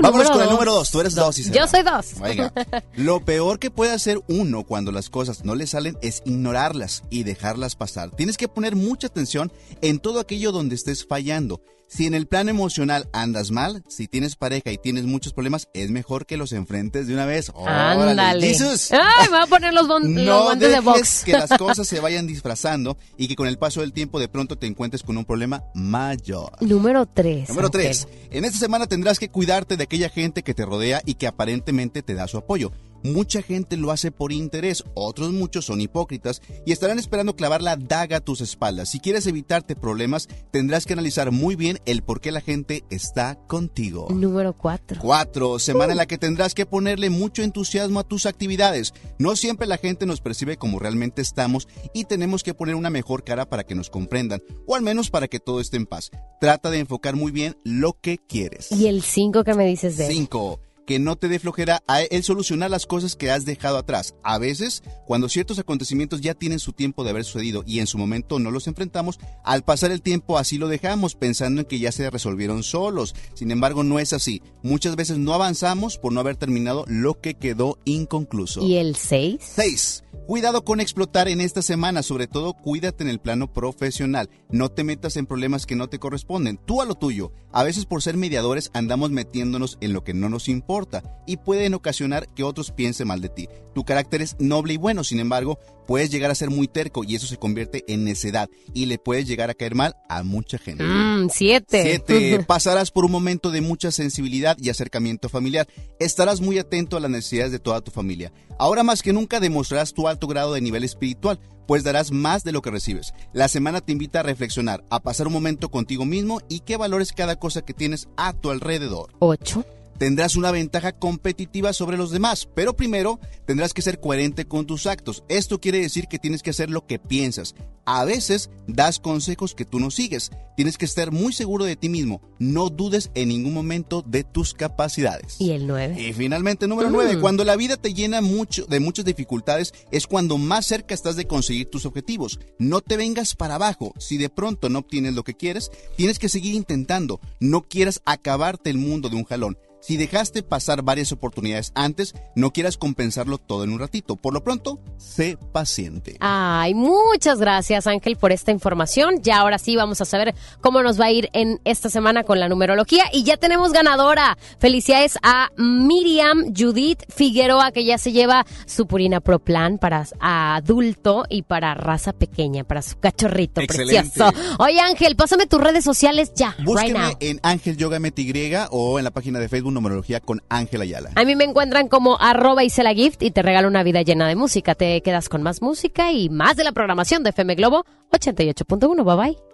Vámonos 0.00 0.30
con 0.30 0.40
el 0.40 0.48
número 0.48 0.72
dos. 0.72 0.90
Tú 0.90 1.00
eres 1.00 1.14
dos, 1.14 1.38
Isabel. 1.38 1.60
Yo 1.60 1.66
soy 1.66 1.82
dos. 1.82 2.14
Oiga, 2.22 2.52
lo 2.96 3.24
peor 3.24 3.58
que 3.58 3.70
puede 3.70 3.92
hacer 3.92 4.22
uno 4.28 4.64
cuando 4.64 4.92
las 4.92 5.10
cosas 5.10 5.44
no 5.44 5.54
le 5.54 5.66
salen 5.66 5.98
es 6.00 6.22
ignorarlas 6.24 7.02
y 7.10 7.24
dejarlas 7.24 7.76
pasar. 7.76 8.10
Tienes 8.10 8.36
que 8.36 8.48
poner 8.48 8.76
mucha 8.76 9.08
atención 9.08 9.52
en 9.80 9.98
todo 9.98 10.20
aquello 10.20 10.52
donde 10.52 10.76
estés 10.76 11.04
fallando. 11.04 11.60
Si 11.94 12.06
en 12.06 12.14
el 12.14 12.26
plano 12.26 12.48
emocional 12.48 13.10
andas 13.12 13.50
mal, 13.50 13.84
si 13.86 14.08
tienes 14.08 14.34
pareja 14.36 14.70
y 14.72 14.78
tienes 14.78 15.04
muchos 15.04 15.34
problemas, 15.34 15.68
es 15.74 15.90
mejor 15.90 16.24
que 16.24 16.38
los 16.38 16.52
enfrentes 16.52 17.06
de 17.06 17.12
una 17.12 17.26
vez. 17.26 17.52
¡Órale, 17.54 18.12
Ándale. 18.12 18.48
Jesus! 18.48 18.92
Ay, 18.92 19.28
me 19.28 19.36
voy 19.36 19.40
a 19.42 19.46
poner 19.46 19.74
los, 19.74 19.86
bon- 19.86 20.02
los 20.14 20.24
No 20.24 20.44
guantes 20.44 20.68
de 20.70 20.76
dejes 20.76 20.84
box. 20.84 21.22
que 21.24 21.32
las 21.32 21.50
cosas 21.58 21.86
se 21.86 22.00
vayan 22.00 22.26
disfrazando 22.26 22.96
y 23.18 23.28
que 23.28 23.36
con 23.36 23.46
el 23.46 23.58
paso 23.58 23.82
del 23.82 23.92
tiempo 23.92 24.18
de 24.20 24.28
pronto 24.28 24.56
te 24.56 24.66
encuentres 24.66 25.02
con 25.02 25.18
un 25.18 25.26
problema 25.26 25.64
mayor. 25.74 26.52
Número 26.62 27.04
3. 27.04 27.50
Número 27.50 27.68
3. 27.68 28.08
En 28.30 28.46
esta 28.46 28.58
semana 28.58 28.86
tendrás 28.86 29.18
que 29.18 29.28
cuidarte 29.28 29.76
de 29.76 29.84
aquella 29.84 30.08
gente 30.08 30.42
que 30.42 30.54
te 30.54 30.64
rodea 30.64 31.02
y 31.04 31.14
que 31.16 31.26
aparentemente 31.26 32.02
te 32.02 32.14
da 32.14 32.26
su 32.26 32.38
apoyo. 32.38 32.72
Mucha 33.02 33.42
gente 33.42 33.76
lo 33.76 33.90
hace 33.90 34.12
por 34.12 34.32
interés, 34.32 34.84
otros 34.94 35.32
muchos 35.32 35.64
son 35.64 35.80
hipócritas 35.80 36.40
y 36.64 36.72
estarán 36.72 36.98
esperando 36.98 37.34
clavar 37.34 37.60
la 37.60 37.76
daga 37.76 38.18
a 38.18 38.20
tus 38.20 38.40
espaldas. 38.40 38.90
Si 38.90 39.00
quieres 39.00 39.26
evitarte 39.26 39.74
problemas, 39.74 40.28
tendrás 40.50 40.86
que 40.86 40.92
analizar 40.92 41.32
muy 41.32 41.56
bien 41.56 41.78
el 41.84 42.02
por 42.02 42.20
qué 42.20 42.30
la 42.30 42.40
gente 42.40 42.84
está 42.90 43.34
contigo. 43.48 44.06
Número 44.10 44.56
4. 44.56 44.98
4. 45.00 45.58
Semana 45.58 45.92
en 45.92 45.98
la 45.98 46.06
que 46.06 46.18
tendrás 46.18 46.54
que 46.54 46.66
ponerle 46.66 47.10
mucho 47.10 47.42
entusiasmo 47.42 48.00
a 48.00 48.04
tus 48.04 48.26
actividades. 48.26 48.94
No 49.18 49.34
siempre 49.36 49.66
la 49.66 49.78
gente 49.78 50.06
nos 50.06 50.20
percibe 50.20 50.56
como 50.56 50.78
realmente 50.78 51.22
estamos 51.22 51.68
y 51.92 52.04
tenemos 52.04 52.42
que 52.42 52.54
poner 52.54 52.74
una 52.74 52.90
mejor 52.90 53.24
cara 53.24 53.48
para 53.48 53.64
que 53.64 53.74
nos 53.74 53.90
comprendan, 53.90 54.42
o 54.66 54.76
al 54.76 54.82
menos 54.82 55.10
para 55.10 55.28
que 55.28 55.40
todo 55.40 55.60
esté 55.60 55.76
en 55.76 55.86
paz. 55.86 56.10
Trata 56.40 56.70
de 56.70 56.78
enfocar 56.78 57.16
muy 57.16 57.32
bien 57.32 57.56
lo 57.64 57.98
que 58.00 58.18
quieres. 58.18 58.70
¿Y 58.70 58.86
el 58.86 59.02
5 59.02 59.44
que 59.44 59.54
me 59.54 59.66
dices 59.66 59.96
de 59.96 60.06
él? 60.06 60.12
5. 60.12 60.60
Que 60.86 60.98
no 60.98 61.16
te 61.16 61.28
dé 61.28 61.38
flojera 61.38 61.82
a 61.86 62.02
el 62.02 62.22
solucionar 62.22 62.70
las 62.70 62.86
cosas 62.86 63.16
que 63.16 63.30
has 63.30 63.44
dejado 63.44 63.78
atrás. 63.78 64.14
A 64.22 64.38
veces, 64.38 64.82
cuando 65.06 65.28
ciertos 65.28 65.58
acontecimientos 65.58 66.20
ya 66.20 66.34
tienen 66.34 66.58
su 66.58 66.72
tiempo 66.72 67.04
de 67.04 67.10
haber 67.10 67.24
sucedido 67.24 67.62
y 67.66 67.78
en 67.80 67.86
su 67.86 67.98
momento 67.98 68.38
no 68.38 68.50
los 68.50 68.66
enfrentamos, 68.66 69.18
al 69.44 69.62
pasar 69.62 69.90
el 69.92 70.02
tiempo 70.02 70.38
así 70.38 70.58
lo 70.58 70.68
dejamos 70.68 71.14
pensando 71.14 71.60
en 71.60 71.66
que 71.66 71.78
ya 71.78 71.92
se 71.92 72.10
resolvieron 72.10 72.62
solos. 72.62 73.14
Sin 73.34 73.50
embargo, 73.50 73.84
no 73.84 73.98
es 73.98 74.12
así. 74.12 74.42
Muchas 74.62 74.96
veces 74.96 75.18
no 75.18 75.34
avanzamos 75.34 75.98
por 75.98 76.12
no 76.12 76.20
haber 76.20 76.36
terminado 76.36 76.84
lo 76.88 77.20
que 77.20 77.34
quedó 77.34 77.78
inconcluso. 77.84 78.62
¿Y 78.62 78.76
el 78.76 78.96
6? 78.96 79.40
6. 79.40 80.01
Cuidado 80.26 80.64
con 80.64 80.80
explotar 80.80 81.28
en 81.28 81.40
esta 81.40 81.62
semana, 81.62 82.02
sobre 82.04 82.28
todo 82.28 82.54
cuídate 82.54 83.02
en 83.02 83.10
el 83.10 83.18
plano 83.18 83.52
profesional. 83.52 84.30
No 84.50 84.68
te 84.68 84.84
metas 84.84 85.16
en 85.16 85.26
problemas 85.26 85.66
que 85.66 85.74
no 85.74 85.88
te 85.88 85.98
corresponden, 85.98 86.58
tú 86.64 86.80
a 86.80 86.84
lo 86.84 86.94
tuyo. 86.94 87.32
A 87.50 87.64
veces 87.64 87.86
por 87.86 88.02
ser 88.02 88.16
mediadores 88.16 88.70
andamos 88.72 89.10
metiéndonos 89.10 89.78
en 89.80 89.92
lo 89.92 90.04
que 90.04 90.14
no 90.14 90.28
nos 90.28 90.48
importa 90.48 91.02
y 91.26 91.38
pueden 91.38 91.74
ocasionar 91.74 92.28
que 92.34 92.44
otros 92.44 92.70
piensen 92.70 93.08
mal 93.08 93.20
de 93.20 93.30
ti. 93.30 93.48
Tu 93.74 93.84
carácter 93.84 94.22
es 94.22 94.36
noble 94.38 94.74
y 94.74 94.76
bueno, 94.76 95.02
sin 95.02 95.18
embargo, 95.18 95.58
puedes 95.86 96.10
llegar 96.10 96.30
a 96.30 96.34
ser 96.34 96.50
muy 96.50 96.68
terco 96.68 97.04
y 97.04 97.14
eso 97.16 97.26
se 97.26 97.36
convierte 97.36 97.84
en 97.88 98.04
necedad 98.04 98.48
y 98.74 98.86
le 98.86 98.98
puedes 98.98 99.26
llegar 99.26 99.50
a 99.50 99.54
caer 99.54 99.74
mal 99.74 99.96
a 100.08 100.22
mucha 100.22 100.58
gente. 100.58 100.84
Mmm, 100.84 101.28
7. 101.30 101.82
Siete, 101.82 102.44
pasarás 102.46 102.90
por 102.90 103.04
un 103.04 103.12
momento 103.12 103.50
de 103.50 103.60
mucha 103.60 103.90
sensibilidad 103.90 104.56
y 104.58 104.70
acercamiento 104.70 105.28
familiar. 105.28 105.66
Estarás 105.98 106.40
muy 106.40 106.58
atento 106.58 106.96
a 106.96 107.00
las 107.00 107.10
necesidades 107.10 107.52
de 107.52 107.58
toda 107.58 107.80
tu 107.80 107.90
familia. 107.90 108.32
Ahora 108.58 108.82
más 108.82 109.02
que 109.02 109.12
nunca 109.12 109.40
demostrarás 109.40 109.92
tu 109.92 110.06
alto 110.12 110.26
grado 110.28 110.54
de 110.54 110.60
nivel 110.60 110.84
espiritual, 110.84 111.40
pues 111.66 111.84
darás 111.84 112.12
más 112.12 112.44
de 112.44 112.52
lo 112.52 112.62
que 112.62 112.70
recibes. 112.70 113.12
La 113.32 113.48
semana 113.48 113.80
te 113.80 113.92
invita 113.92 114.20
a 114.20 114.22
reflexionar, 114.22 114.84
a 114.90 115.00
pasar 115.00 115.26
un 115.26 115.32
momento 115.32 115.70
contigo 115.70 116.04
mismo 116.04 116.40
y 116.48 116.60
que 116.60 116.76
valores 116.76 117.12
cada 117.12 117.36
cosa 117.36 117.62
que 117.62 117.74
tienes 117.74 118.08
a 118.16 118.32
tu 118.32 118.50
alrededor. 118.50 119.10
8. 119.18 119.64
Tendrás 119.98 120.36
una 120.36 120.50
ventaja 120.50 120.92
competitiva 120.92 121.72
sobre 121.72 121.96
los 121.96 122.10
demás, 122.10 122.48
pero 122.54 122.74
primero 122.74 123.20
tendrás 123.46 123.72
que 123.74 123.82
ser 123.82 124.00
coherente 124.00 124.46
con 124.46 124.66
tus 124.66 124.86
actos. 124.86 125.24
Esto 125.28 125.60
quiere 125.60 125.80
decir 125.80 126.08
que 126.08 126.18
tienes 126.18 126.42
que 126.42 126.50
hacer 126.50 126.70
lo 126.70 126.86
que 126.86 126.98
piensas. 126.98 127.54
A 127.84 128.04
veces 128.04 128.50
das 128.68 129.00
consejos 129.00 129.54
que 129.54 129.64
tú 129.64 129.80
no 129.80 129.90
sigues. 129.90 130.30
Tienes 130.56 130.78
que 130.78 130.84
estar 130.84 131.10
muy 131.10 131.32
seguro 131.32 131.64
de 131.64 131.74
ti 131.74 131.88
mismo. 131.88 132.20
No 132.38 132.68
dudes 132.68 133.10
en 133.14 133.28
ningún 133.28 133.54
momento 133.54 134.04
de 134.06 134.22
tus 134.22 134.54
capacidades. 134.54 135.40
Y 135.40 135.50
el 135.50 135.66
9. 135.66 136.00
Y 136.00 136.12
finalmente, 136.12 136.68
número 136.68 136.90
9. 136.90 137.18
Cuando 137.20 137.44
la 137.44 137.56
vida 137.56 137.76
te 137.76 137.94
llena 137.94 138.20
mucho 138.20 138.66
de 138.66 138.78
muchas 138.78 139.04
dificultades, 139.04 139.72
es 139.90 140.06
cuando 140.06 140.38
más 140.38 140.66
cerca 140.66 140.94
estás 140.94 141.16
de 141.16 141.26
conseguir 141.26 141.70
tus 141.70 141.86
objetivos. 141.86 142.38
No 142.58 142.80
te 142.80 142.96
vengas 142.96 143.34
para 143.34 143.56
abajo. 143.56 143.94
Si 143.98 144.16
de 144.16 144.28
pronto 144.28 144.68
no 144.68 144.80
obtienes 144.80 145.14
lo 145.14 145.24
que 145.24 145.34
quieres, 145.34 145.70
tienes 145.96 146.18
que 146.18 146.28
seguir 146.28 146.54
intentando. 146.54 147.20
No 147.40 147.62
quieras 147.62 148.00
acabarte 148.04 148.70
el 148.70 148.78
mundo 148.78 149.08
de 149.08 149.16
un 149.16 149.24
jalón. 149.24 149.58
Si 149.82 149.96
dejaste 149.96 150.44
pasar 150.44 150.82
varias 150.82 151.10
oportunidades 151.10 151.72
antes, 151.74 152.14
no 152.36 152.52
quieras 152.52 152.76
compensarlo 152.76 153.38
todo 153.38 153.64
en 153.64 153.72
un 153.72 153.80
ratito. 153.80 154.14
Por 154.14 154.32
lo 154.32 154.44
pronto, 154.44 154.78
sé 154.96 155.36
paciente. 155.50 156.16
Ay, 156.20 156.72
muchas 156.72 157.40
gracias 157.40 157.88
Ángel 157.88 158.14
por 158.16 158.30
esta 158.30 158.52
información. 158.52 159.16
Ya 159.22 159.38
ahora 159.40 159.58
sí 159.58 159.74
vamos 159.74 160.00
a 160.00 160.04
saber 160.04 160.36
cómo 160.60 160.84
nos 160.84 161.00
va 161.00 161.06
a 161.06 161.10
ir 161.10 161.30
en 161.32 161.60
esta 161.64 161.90
semana 161.90 162.22
con 162.22 162.38
la 162.38 162.48
numerología. 162.48 163.06
Y 163.12 163.24
ya 163.24 163.36
tenemos 163.36 163.72
ganadora. 163.72 164.38
Felicidades 164.60 165.18
a 165.24 165.50
Miriam 165.56 166.54
Judith 166.56 167.00
Figueroa, 167.08 167.72
que 167.72 167.84
ya 167.84 167.98
se 167.98 168.12
lleva 168.12 168.46
su 168.66 168.86
Purina 168.86 169.20
Pro 169.20 169.40
Plan 169.40 169.78
para 169.78 170.06
adulto 170.20 171.24
y 171.28 171.42
para 171.42 171.74
raza 171.74 172.12
pequeña, 172.12 172.62
para 172.62 172.82
su 172.82 173.00
cachorrito 173.00 173.60
Excelente. 173.60 174.10
precioso. 174.16 174.32
Oye 174.60 174.78
Ángel, 174.78 175.16
pásame 175.16 175.46
tus 175.48 175.60
redes 175.60 175.82
sociales 175.82 176.30
ya. 176.36 176.50
right 176.58 176.64
Búsqueme 176.66 176.98
now. 177.00 177.12
en 177.18 177.40
Ángel 177.42 177.76
Yoga 177.76 177.98
MTY 177.98 178.52
o 178.70 178.98
en 179.00 179.04
la 179.04 179.10
página 179.10 179.40
de 179.40 179.48
Facebook 179.48 179.71
Numerología 179.72 180.20
con 180.20 180.42
Ángel 180.48 180.82
Ayala. 180.82 181.10
A 181.14 181.24
mí 181.24 181.36
me 181.36 181.44
encuentran 181.44 181.88
como 181.88 182.20
arroba 182.20 182.64
Isela 182.64 182.94
Gift 182.94 183.22
y 183.22 183.30
te 183.30 183.42
regalo 183.42 183.68
una 183.68 183.82
vida 183.82 184.02
llena 184.02 184.28
de 184.28 184.36
música. 184.36 184.74
Te 184.74 185.00
quedas 185.02 185.28
con 185.28 185.42
más 185.42 185.62
música 185.62 186.12
y 186.12 186.28
más 186.28 186.56
de 186.56 186.64
la 186.64 186.72
programación 186.72 187.22
de 187.22 187.30
FM 187.30 187.54
Globo 187.54 187.84
88.1. 188.12 189.04
Bye 189.04 189.16
bye. 189.16 189.52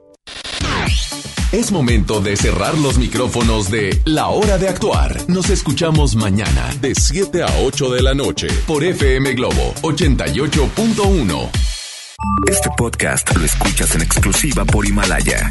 Es 1.50 1.72
momento 1.72 2.20
de 2.20 2.36
cerrar 2.36 2.76
los 2.76 2.98
micrófonos 2.98 3.70
de 3.70 3.98
La 4.04 4.28
Hora 4.28 4.58
de 4.58 4.68
Actuar. 4.68 5.16
Nos 5.28 5.48
escuchamos 5.48 6.14
mañana 6.14 6.74
de 6.82 6.94
7 6.94 7.42
a 7.42 7.48
8 7.62 7.90
de 7.90 8.02
la 8.02 8.12
noche 8.12 8.48
por 8.66 8.84
FM 8.84 9.32
Globo 9.32 9.72
88.1. 9.80 11.48
Este 12.46 12.68
podcast 12.76 13.34
lo 13.34 13.46
escuchas 13.46 13.94
en 13.94 14.02
exclusiva 14.02 14.66
por 14.66 14.84
Himalaya. 14.84 15.50